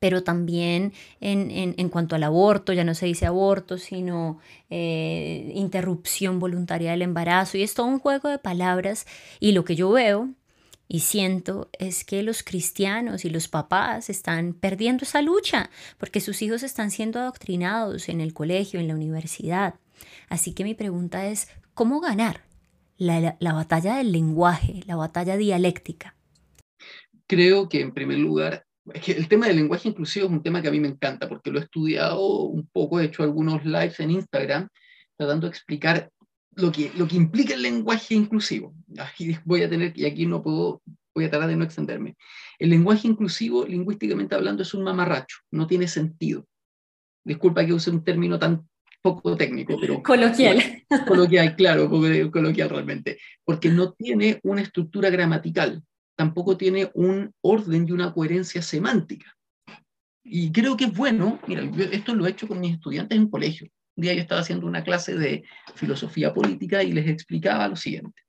pero 0.00 0.24
también 0.24 0.92
en, 1.20 1.88
cuanto 1.90 2.16
al 2.16 2.24
aborto, 2.24 2.72
ya 2.72 2.84
no 2.84 2.94
se 2.94 3.06
dice 3.06 3.26
aborto, 3.26 3.78
sino 3.78 4.40
eh, 4.70 5.52
interrupción 5.54 6.40
voluntaria 6.40 6.90
del 6.92 7.02
embarazo, 7.02 7.58
y 7.58 7.62
es 7.62 7.74
todo 7.74 7.86
un 7.86 8.00
juego 8.00 8.28
de 8.28 8.38
palabras, 8.38 9.06
y 9.40 9.52
lo 9.52 9.64
que 9.64 9.76
yo 9.76 9.90
veo 9.90 10.30
Y 10.88 11.00
siento 11.00 11.70
es 11.78 12.04
que 12.04 12.22
los 12.24 12.42
cristianos 12.42 13.24
y 13.24 13.30
los 13.30 13.46
papás 13.48 14.10
están 14.10 14.54
perdiendo 14.54 15.04
esa 15.04 15.22
lucha 15.22 15.70
porque 15.98 16.20
sus 16.20 16.42
hijos 16.42 16.64
están 16.64 16.90
siendo 16.90 17.20
adoctrinados 17.20 18.08
en 18.08 18.20
el 18.20 18.32
colegio, 18.34 18.80
en 18.80 18.88
la 18.88 18.94
universidad. 18.94 19.74
Así 20.28 20.52
que 20.52 20.64
mi 20.64 20.74
pregunta 20.74 21.26
es, 21.28 21.48
¿cómo 21.74 22.00
ganar 22.00 22.42
la, 22.98 23.36
la 23.38 23.52
batalla 23.52 23.96
del 23.98 24.12
lenguaje, 24.12 24.82
la 24.86 24.96
batalla 24.96 25.36
dialéctica? 25.36 26.16
Creo 27.26 27.68
que 27.68 27.80
en 27.80 27.92
primer 27.94 28.18
lugar 28.18 28.66
el 28.94 29.28
tema 29.28 29.46
del 29.46 29.56
lenguaje 29.56 29.88
inclusivo 29.88 30.26
es 30.26 30.32
un 30.32 30.42
tema 30.42 30.62
que 30.62 30.68
a 30.68 30.70
mí 30.70 30.80
me 30.80 30.88
encanta 30.88 31.28
porque 31.28 31.50
lo 31.50 31.58
he 31.58 31.62
estudiado 31.62 32.42
un 32.44 32.68
poco, 32.72 33.00
he 33.00 33.04
hecho 33.04 33.22
algunos 33.22 33.64
lives 33.64 34.00
en 34.00 34.10
Instagram 34.10 34.68
tratando 35.16 35.46
de 35.46 35.50
explicar 35.50 36.10
lo 36.56 36.72
que, 36.72 36.90
lo 36.96 37.06
que 37.06 37.16
implica 37.16 37.54
el 37.54 37.62
lenguaje 37.62 38.14
inclusivo. 38.14 38.74
Aquí 38.98 39.36
voy 39.44 39.62
a 39.62 39.68
tener, 39.68 39.92
y 39.96 40.06
aquí 40.06 40.26
no 40.26 40.42
puedo, 40.42 40.82
voy 41.14 41.24
a 41.24 41.30
tratar 41.30 41.48
de 41.48 41.56
no 41.56 41.64
extenderme. 41.64 42.16
El 42.58 42.70
lenguaje 42.70 43.06
inclusivo, 43.06 43.66
lingüísticamente 43.66 44.34
hablando, 44.34 44.62
es 44.62 44.74
un 44.74 44.82
mamarracho, 44.82 45.38
no 45.50 45.66
tiene 45.66 45.88
sentido. 45.88 46.46
Disculpa 47.24 47.64
que 47.64 47.72
use 47.72 47.90
un 47.90 48.02
término 48.02 48.38
tan 48.38 48.66
poco 49.02 49.36
técnico, 49.36 49.76
pero... 49.80 50.02
Coloquial. 50.02 50.84
Coloquial, 51.06 51.56
claro, 51.56 51.88
coloquial 51.88 52.68
realmente, 52.68 53.18
porque 53.44 53.70
no 53.70 53.92
tiene 53.92 54.40
una 54.42 54.62
estructura 54.62 55.10
gramatical, 55.10 55.82
tampoco 56.20 56.58
tiene 56.58 56.90
un 56.92 57.32
orden 57.40 57.88
y 57.88 57.92
una 57.92 58.12
coherencia 58.12 58.60
semántica. 58.60 59.34
Y 60.22 60.52
creo 60.52 60.76
que 60.76 60.84
es 60.84 60.94
bueno, 60.94 61.40
mira, 61.46 61.62
esto 61.92 62.14
lo 62.14 62.26
he 62.26 62.30
hecho 62.30 62.46
con 62.46 62.60
mis 62.60 62.74
estudiantes 62.74 63.16
en 63.16 63.30
colegio. 63.30 63.68
Un 63.96 64.02
día 64.02 64.12
yo 64.12 64.20
estaba 64.20 64.42
haciendo 64.42 64.66
una 64.66 64.84
clase 64.84 65.14
de 65.14 65.44
filosofía 65.76 66.34
política 66.34 66.82
y 66.82 66.92
les 66.92 67.08
explicaba 67.08 67.66
lo 67.68 67.74
siguiente. 67.74 68.20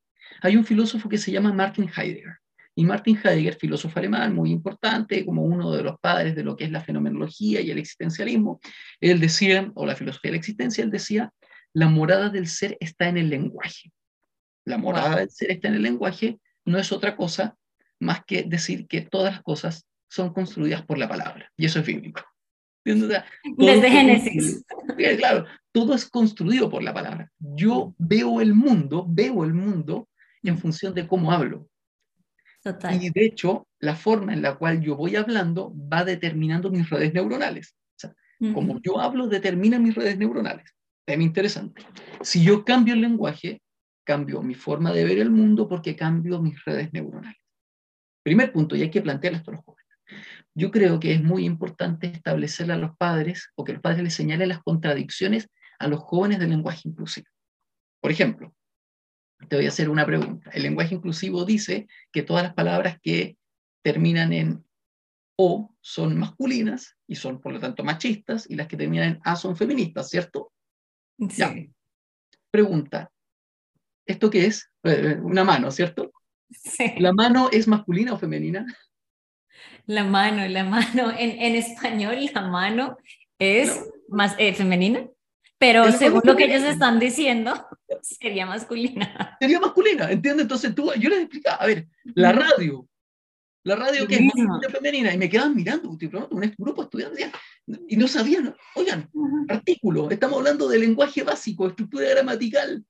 Hay 0.42 0.56
un 0.56 0.64
filósofo 0.64 1.10
que 1.10 1.18
se 1.18 1.34
llama 1.34 1.52
Martin 1.52 1.90
Heidegger. 1.94 2.38
Y 2.76 2.86
Martin 2.86 3.20
Heidegger, 3.22 3.56
filósofo 3.56 4.00
alemán 4.00 4.34
muy 4.34 4.52
importante, 4.52 5.26
como 5.26 5.44
uno 5.44 5.74
de 5.74 5.84
los 5.84 6.00
padres 6.00 6.34
de 6.34 6.46
lo 6.46 6.56
que 6.56 6.64
es 6.64 6.72
la 6.72 6.80
fenomenología 6.80 7.60
y 7.60 7.72
el 7.72 7.78
existencialismo, 7.78 8.62
él 9.02 9.20
decía, 9.20 9.70
o 9.76 9.86
la 9.86 9.98
filosofía 9.98 10.30
de 10.30 10.38
la 10.38 10.40
existencia, 10.40 10.82
él 10.82 10.92
decía, 10.92 11.34
la 11.74 11.90
morada 11.90 12.30
del 12.30 12.48
ser 12.48 12.78
está 12.80 13.10
en 13.10 13.18
el 13.18 13.30
lenguaje. 13.30 13.92
La 14.64 14.78
morada 14.78 15.18
del 15.18 15.30
ser 15.30 15.52
está 15.52 15.68
en 15.68 15.74
el 15.74 15.82
lenguaje, 15.82 16.40
no 16.64 16.80
es 16.80 16.94
otra 16.94 17.18
cosa 17.18 17.58
más 18.02 18.26
que 18.26 18.44
decir 18.44 18.88
que 18.88 19.02
todas 19.02 19.34
las 19.34 19.44
cosas 19.44 19.88
son 20.10 20.34
construidas 20.34 20.84
por 20.84 20.98
la 20.98 21.08
palabra. 21.08 21.50
Y 21.56 21.66
eso 21.66 21.80
es 21.80 21.86
bíblico. 21.86 22.22
Desde 22.84 23.90
Génesis. 23.90 24.66
Claro, 25.18 25.46
todo 25.72 25.94
es 25.94 26.10
construido 26.10 26.70
por 26.70 26.84
la 26.84 26.94
palabra. 26.94 27.32
Yo 27.40 27.94
veo 27.98 28.42
el 28.42 28.54
mundo, 28.54 29.06
veo 29.08 29.44
el 29.44 29.54
mundo 29.54 30.10
en 30.44 30.58
función 30.58 30.94
de 30.94 31.08
cómo 31.08 31.32
hablo. 31.32 31.68
Total. 32.64 33.02
Y 33.02 33.10
de 33.10 33.26
hecho, 33.26 33.68
la 33.80 33.96
forma 33.96 34.34
en 34.34 34.42
la 34.42 34.56
cual 34.56 34.82
yo 34.82 34.96
voy 34.96 35.16
hablando 35.16 35.74
va 35.76 36.04
determinando 36.04 36.70
mis 36.70 36.90
redes 36.90 37.14
neuronales. 37.14 37.76
O 37.96 37.98
sea, 37.98 38.14
Como 38.54 38.80
yo 38.82 39.00
hablo, 39.00 39.28
determina 39.28 39.80
mis 39.80 39.96
redes 39.96 40.18
neuronales. 40.18 40.72
Es 41.06 41.20
interesante. 41.20 41.84
Si 42.22 42.44
yo 42.44 42.64
cambio 42.64 42.94
el 42.94 43.02
lenguaje, 43.02 43.62
cambio 44.04 44.42
mi 44.42 44.56
forma 44.56 44.92
de 44.92 45.04
ver 45.04 45.20
el 45.20 45.30
mundo 45.30 45.68
porque 45.68 45.96
cambio 45.96 46.42
mis 46.42 46.64
redes 46.66 46.92
neuronales. 46.94 47.41
Primer 48.24 48.52
punto, 48.52 48.76
y 48.76 48.82
hay 48.84 48.92
que 48.92 49.02
plantearlo 49.02 49.38
esto 49.38 49.52
a 49.52 49.56
los 49.56 49.64
jóvenes. 49.64 49.82
Yo 50.54 50.70
creo 50.70 51.00
que 51.00 51.14
es 51.14 51.24
muy 51.24 51.46
importante 51.46 52.08
establecerle 52.08 52.74
a 52.74 52.78
los 52.78 52.96
padres 52.98 53.50
o 53.56 53.64
que 53.64 53.74
los 53.74 53.82
padres 53.82 54.04
les 54.04 54.14
señalen 54.14 54.50
las 54.50 54.62
contradicciones 54.62 55.50
a 55.80 55.88
los 55.88 56.02
jóvenes 56.02 56.40
del 56.40 56.50
lenguaje 56.50 56.82
inclusivo. 56.88 57.28
Por 58.02 58.12
ejemplo, 58.12 58.54
te 59.48 59.56
voy 59.56 59.66
a 59.66 59.70
hacer 59.70 59.90
una 59.90 60.06
pregunta. 60.06 60.52
El 60.52 60.64
lenguaje 60.64 60.96
inclusivo 60.96 61.46
dice 61.46 61.88
que 62.12 62.24
todas 62.24 62.44
las 62.44 62.54
palabras 62.54 63.00
que 63.02 63.38
terminan 63.84 64.34
en 64.34 64.66
O 65.38 65.74
son 65.82 66.20
masculinas 66.20 66.98
y 67.08 67.16
son 67.16 67.42
por 67.42 67.54
lo 67.54 67.60
tanto 67.60 67.84
machistas 67.84 68.48
y 68.50 68.56
las 68.56 68.68
que 68.68 68.78
terminan 68.78 69.08
en 69.08 69.20
A 69.24 69.36
son 69.36 69.56
feministas, 69.56 70.10
¿cierto? 70.10 70.52
Sí. 71.30 71.72
Pregunta. 72.52 73.10
¿Esto 74.06 74.30
qué 74.30 74.46
es? 74.46 74.70
Eh, 74.84 75.18
una 75.22 75.44
mano, 75.44 75.72
¿cierto? 75.72 76.12
Sí. 76.52 76.94
¿La 76.98 77.14
mano 77.14 77.50
es 77.52 77.68
masculina 77.68 78.14
o 78.14 78.18
femenina? 78.18 78.66
La 79.86 80.04
mano, 80.04 80.48
la 80.48 80.64
mano. 80.64 81.12
En, 81.18 81.56
español, 81.56 82.30
la 82.34 82.42
mano 82.42 82.98
es 83.40 83.90
más 84.08 84.36
eh, 84.38 84.54
femenina, 84.54 85.08
pero 85.58 85.92
según 85.92 86.22
lo 86.24 86.36
que 86.36 86.46
ellos 86.46 86.64
están 86.64 87.00
diciendo, 87.00 87.54
sería 88.02 88.46
masculina. 88.46 89.38
Sería 89.40 89.60
masculina, 89.60 90.12
¿entiendes? 90.12 90.44
Entonces 90.44 90.74
tú, 90.74 90.92
yo 91.00 91.10
les 91.10 91.20
explicaba, 91.20 91.58
a 91.58 91.68
ver, 91.68 91.88
la 92.16 92.32
radio, 92.32 92.88
la 93.64 93.76
radio 93.76 94.08
que 94.08 94.16
es 94.16 94.22
masculina 94.22 94.70
femenina, 94.72 95.14
y 95.14 95.18
me 95.18 95.30
quedaban 95.30 95.56
mirando, 95.56 95.90
un 95.90 95.98
grupo 96.58 96.82
de 96.82 96.86
estudiantes, 96.86 97.32
y 97.88 97.96
no 97.96 98.08
sabían, 98.08 98.56
oigan, 98.76 99.10
artículo, 99.50 100.10
estamos 100.10 100.40
hablando 100.40 100.68
de 100.68 100.80
lenguaje 100.80 101.24
básico, 101.24 101.68
estructura 101.68 102.10
gramatical 102.10 102.84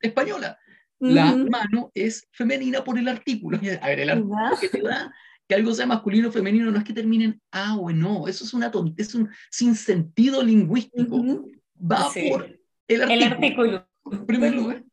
española. 0.00 0.58
La 1.00 1.34
mano 1.34 1.90
es 1.94 2.28
femenina 2.30 2.84
por 2.84 2.98
el 2.98 3.08
artículo. 3.08 3.58
A 3.82 3.88
ver, 3.88 4.00
el 4.00 4.10
artículo 4.10 4.58
que 4.60 4.68
te 4.68 4.82
da 4.82 5.12
que 5.48 5.54
algo 5.56 5.74
sea 5.74 5.86
masculino 5.86 6.28
o 6.28 6.32
femenino 6.32 6.70
no 6.70 6.78
es 6.78 6.84
que 6.84 6.92
terminen 6.92 7.40
A 7.50 7.76
o 7.76 7.90
en 7.90 8.04
O. 8.04 8.28
Eso 8.28 8.44
es 8.44 8.54
una 8.54 8.70
es 8.96 9.14
un 9.14 9.28
sinsentido 9.50 10.42
lingüístico. 10.42 11.44
Va 11.80 12.08
por 12.30 12.60
el 12.86 13.02
artículo. 13.22 13.88
En 14.12 14.26
primer 14.26 14.54
lugar. 14.54 14.84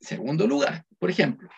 Segundo 0.00 0.46
lugar, 0.46 0.84
por 0.98 1.10
ejemplo, 1.10 1.48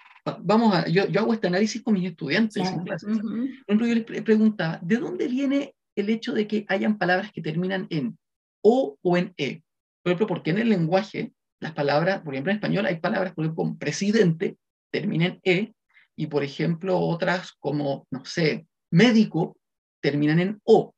vamos 0.42 0.74
a, 0.74 0.88
yo, 0.88 1.06
yo 1.06 1.20
hago 1.20 1.34
este 1.34 1.48
análisis 1.48 1.82
con 1.82 1.94
mis 1.94 2.08
estudiantes 2.08 2.56
en 2.66 2.84
clases. 2.84 3.18
Por 3.66 3.86
yo 3.86 3.94
les 3.94 4.22
preguntaba, 4.22 4.78
¿de 4.82 4.96
dónde 4.96 5.28
viene 5.28 5.74
el 5.96 6.08
hecho 6.10 6.32
de 6.32 6.46
que 6.46 6.64
hayan 6.68 6.98
palabras 6.98 7.32
que 7.32 7.42
terminan 7.42 7.86
en 7.90 8.18
O 8.62 8.96
o 9.02 9.16
en 9.16 9.34
E? 9.36 9.62
Por 10.02 10.12
ejemplo, 10.12 10.26
porque 10.26 10.50
en 10.50 10.58
el 10.58 10.68
lenguaje 10.68 11.32
las 11.60 11.72
palabras, 11.74 12.22
por 12.22 12.34
ejemplo, 12.34 12.52
en 12.52 12.58
español 12.58 12.86
hay 12.86 13.00
palabras, 13.00 13.34
como 13.34 13.78
presidente, 13.78 14.58
terminan 14.90 15.40
en 15.42 15.54
E, 15.60 15.74
y 16.16 16.26
por 16.26 16.42
ejemplo, 16.42 16.98
otras 16.98 17.52
como, 17.52 18.06
no 18.10 18.24
sé, 18.24 18.66
médico, 18.90 19.56
terminan 20.00 20.38
en 20.40 20.60
O. 20.64 20.94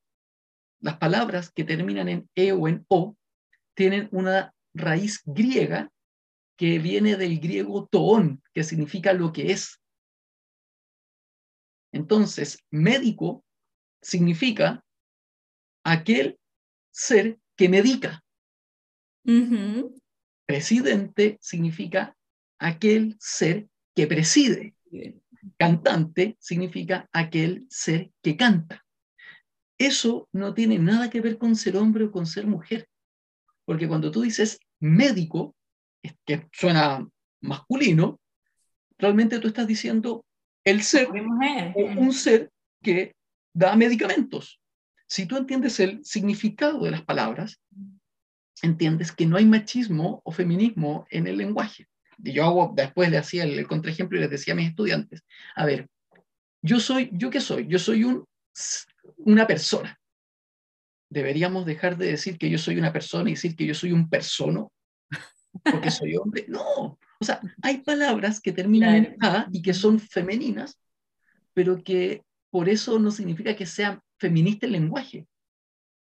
Las 0.81 0.99
palabras 0.99 1.51
que 1.51 1.65
terminan 1.65 2.09
en 2.09 2.29
E 2.35 2.53
o 2.53 2.69
en 2.69 2.85
O 2.89 3.17
tienen 3.75 4.09
una 4.13 4.55
raíz 4.75 5.23
griega 5.25 5.91
que 6.57 6.79
viene 6.79 7.17
del 7.17 7.41
griego 7.41 7.87
toón, 7.91 8.43
que 8.53 8.65
significa 8.65 9.13
lo 9.13 9.33
que 9.33 9.53
es. 9.53 9.81
Entonces, 11.93 12.59
médico 12.71 13.45
significa 14.03 14.85
aquel 15.85 16.39
ser 16.91 17.39
que 17.57 17.69
medica. 17.69 18.23
Presidente 20.51 21.39
significa 21.41 22.17
aquel 22.59 23.15
ser 23.21 23.69
que 23.95 24.09
preside. 24.09 24.75
Cantante 25.57 26.37
significa 26.41 27.09
aquel 27.13 27.67
ser 27.71 28.11
que 28.21 28.37
canta. 28.37 28.85
Eso 29.79 30.29
no 30.33 30.53
tiene 30.53 30.77
nada 30.81 31.09
que 31.09 31.21
ver 31.21 31.39
con 31.39 31.55
ser 31.55 31.77
hombre 31.77 32.07
o 32.07 32.11
con 32.11 32.27
ser 32.27 32.49
mujer. 32.49 32.89
Porque 33.65 33.87
cuando 33.87 34.11
tú 34.11 34.23
dices 34.23 34.59
médico, 34.81 35.55
que 36.27 36.49
suena 36.51 37.09
masculino, 37.41 38.21
realmente 38.99 39.39
tú 39.39 39.47
estás 39.47 39.69
diciendo 39.69 40.25
el 40.65 40.83
ser, 40.83 41.11
un 41.13 42.13
ser 42.13 42.51
que 42.83 43.15
da 43.55 43.77
medicamentos. 43.77 44.61
Si 45.07 45.27
tú 45.27 45.37
entiendes 45.37 45.79
el 45.79 46.05
significado 46.05 46.83
de 46.83 46.91
las 46.91 47.03
palabras, 47.05 47.61
entiendes 48.63 49.13
que 49.13 49.27
no 49.27 49.37
hay 49.37 49.47
machismo 49.47 50.21
o 50.25 50.33
feminismo 50.33 51.07
en 51.11 51.27
el 51.27 51.37
lenguaje. 51.37 51.89
Y 52.23 52.33
yo 52.33 52.45
hago, 52.45 52.73
después 52.75 53.11
le 53.11 53.19
hacía 53.19 53.45
el, 53.45 53.67
contraejemplo 53.67 54.19
y 54.19 54.21
les 54.21 54.31
decía 54.31 54.53
a 54.53 54.57
mis 54.57 54.69
estudiantes, 54.69 55.23
a 55.55 55.65
ver, 55.65 55.89
yo 56.63 56.81
soy, 56.81 57.11
¿yo 57.13 57.31
qué 57.31 57.41
soy? 57.41 57.67
Yo 57.67 57.79
soy 57.79 58.05
un, 58.05 58.27
una 59.19 59.47
persona. 59.47 59.99
¿Deberíamos 61.09 61.67
dejar 61.67 61.97
de 61.97 62.07
decir 62.07 62.39
que 62.39 62.51
yo 62.51 62.59
soy 62.59 62.79
una 62.79 62.93
persona 62.93 63.31
y 63.31 63.35
decir 63.35 63.57
que 63.57 63.67
yo 63.67 63.75
soy 63.75 63.93
un 63.93 64.09
persono? 64.09 64.71
Porque 65.63 65.91
soy 65.91 66.15
hombre. 66.17 66.45
No, 66.49 66.99
o 67.21 67.25
sea, 67.25 67.41
hay 67.63 67.79
palabras 67.79 68.41
que 68.41 68.53
terminan 68.53 68.95
en 68.95 69.17
A 69.21 69.49
y 69.53 69.63
que 69.63 69.75
son 69.75 69.99
femeninas, 69.99 70.79
pero 71.53 71.83
que 71.83 72.23
por 72.51 72.69
eso 72.69 72.99
no 72.99 73.11
significa 73.11 73.57
que 73.57 73.67
sea 73.67 74.01
feminista 74.19 74.67
el 74.67 74.73
lenguaje 74.73 75.27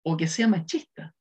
o 0.03 0.17
que 0.17 0.27
sea 0.27 0.47
machista 0.47 1.13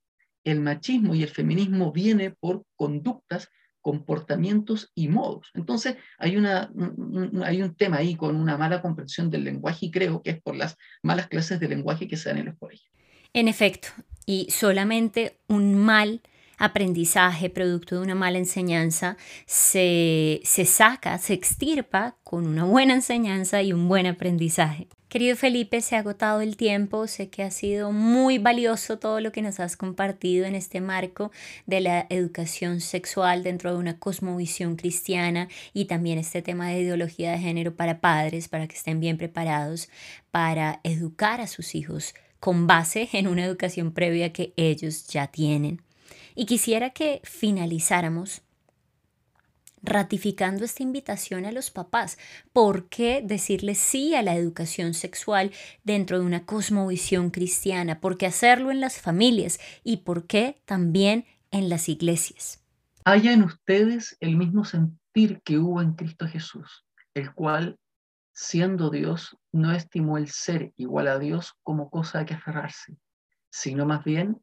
el 0.49 0.61
machismo 0.61 1.15
y 1.15 1.23
el 1.23 1.29
feminismo 1.29 1.93
viene 1.93 2.31
por 2.31 2.65
conductas, 2.77 3.49
comportamientos 3.81 4.91
y 4.95 5.09
modos. 5.09 5.51
Entonces, 5.55 5.97
hay, 6.19 6.37
una, 6.37 6.71
un, 6.75 7.43
hay 7.45 7.63
un 7.63 7.75
tema 7.75 7.99
ahí 7.99 8.17
con 8.17 8.37
una 8.37 8.57
mala 8.57 8.83
comprensión 8.83 9.31
del 9.31 9.45
lenguaje 9.45 9.87
y 9.87 9.91
creo 9.91 10.23
que 10.23 10.31
es 10.31 10.43
por 10.43 10.57
las 10.57 10.77
malas 11.03 11.29
clases 11.29 11.61
de 11.61 11.69
lenguaje 11.69 12.09
que 12.09 12.17
se 12.17 12.29
dan 12.29 12.39
en 12.39 12.47
los 12.47 12.59
colegios. 12.59 12.93
En 13.33 13.49
efecto, 13.49 13.89
y 14.27 14.51
solamente 14.51 15.39
un 15.49 15.75
mal 15.75 16.23
aprendizaje 16.59 17.51
producto 17.51 17.97
de 17.97 18.03
una 18.03 18.15
mala 18.15 18.39
enseñanza 18.39 19.17
se, 19.47 20.41
se 20.45 20.65
saca, 20.65 21.19
se 21.19 21.35
extirpa 21.35 22.17
con 22.25 22.47
una 22.47 22.65
buena 22.65 22.95
enseñanza 22.95 23.63
y 23.63 23.73
un 23.73 23.89
buen 23.89 24.07
aprendizaje. 24.07 24.89
Querido 25.09 25.37
Felipe, 25.37 25.81
se 25.81 25.97
ha 25.97 26.01
agotado 26.01 26.43
el 26.43 26.59
tiempo, 26.59 27.07
sé 27.07 27.31
que 27.31 27.43
ha 27.43 27.51
sido 27.51 27.93
muy 27.93 28.37
valioso 28.37 28.99
todo 28.99 29.21
lo 29.21 29.33
que 29.33 29.41
nos 29.41 29.59
has 29.59 29.75
compartido 29.75 30.45
en 30.45 30.55
este 30.55 30.83
marco 30.83 31.33
de 31.65 31.81
la 31.81 32.07
educación 32.11 32.83
sexual 32.83 33.43
dentro 33.43 33.73
de 33.73 33.79
una 33.79 33.99
cosmovisión 33.99 34.77
cristiana 34.77 35.49
y 35.73 35.87
también 35.87 36.19
este 36.19 36.43
tema 36.43 36.69
de 36.69 36.83
ideología 36.83 37.33
de 37.33 37.39
género 37.39 37.75
para 37.75 38.03
padres, 38.03 38.49
para 38.49 38.69
que 38.69 38.77
estén 38.77 39.01
bien 39.01 39.17
preparados 39.17 39.89
para 40.31 40.81
educar 40.85 41.41
a 41.41 41.47
sus 41.47 41.75
hijos 41.75 42.15
con 42.39 42.67
base 42.67 43.09
en 43.15 43.29
una 43.29 43.47
educación 43.47 43.93
previa 43.93 44.35
que 44.35 44.53
ellos 44.59 45.07
ya 45.07 45.29
tienen. 45.29 45.81
Y 46.39 46.47
quisiera 46.47 46.91
que 46.91 47.21
finalizáramos 47.25 48.43
ratificando 49.83 50.65
esta 50.65 50.85
invitación 50.85 51.47
a 51.47 51.51
los 51.51 51.73
papás. 51.73 52.17
¿Por 52.53 52.89
qué 52.89 53.23
decirles 53.25 53.79
sí 53.79 54.15
a 54.15 54.23
la 54.23 54.37
educación 54.37 54.95
sexual 54.95 55.51
dentro 55.83 56.21
de 56.21 56.25
una 56.25 56.47
cosmovisión 56.47 57.31
cristiana? 57.31 58.01
¿Por 58.01 58.19
qué 58.19 58.27
hacerlo 58.27 58.71
en 58.71 58.81
las 58.81 59.01
familias? 59.01 59.59
¿Y 59.83 59.97
por 59.97 60.29
qué 60.29 60.63
también 60.65 61.25
en 61.51 61.69
las 61.69 61.89
iglesias? 61.89 62.65
Haya 63.05 63.33
en 63.33 63.43
ustedes 63.43 64.17
el 64.21 64.37
mismo 64.37 64.65
sentir 64.65 65.43
que 65.43 65.59
hubo 65.59 65.83
en 65.83 65.95
Cristo 65.95 66.29
Jesús, 66.29 66.87
el 67.15 67.35
cual, 67.35 67.81
siendo 68.33 68.91
Dios, 68.91 69.37
no 69.51 69.73
estimó 69.73 70.19
el 70.19 70.29
ser 70.29 70.73
igual 70.77 71.09
a 71.09 71.19
Dios 71.19 71.55
como 71.65 71.91
cosa 71.91 72.21
a 72.21 72.27
que 72.27 72.35
aferrarse, 72.35 72.97
sino 73.51 73.87
más 73.87 74.05
bien 74.05 74.41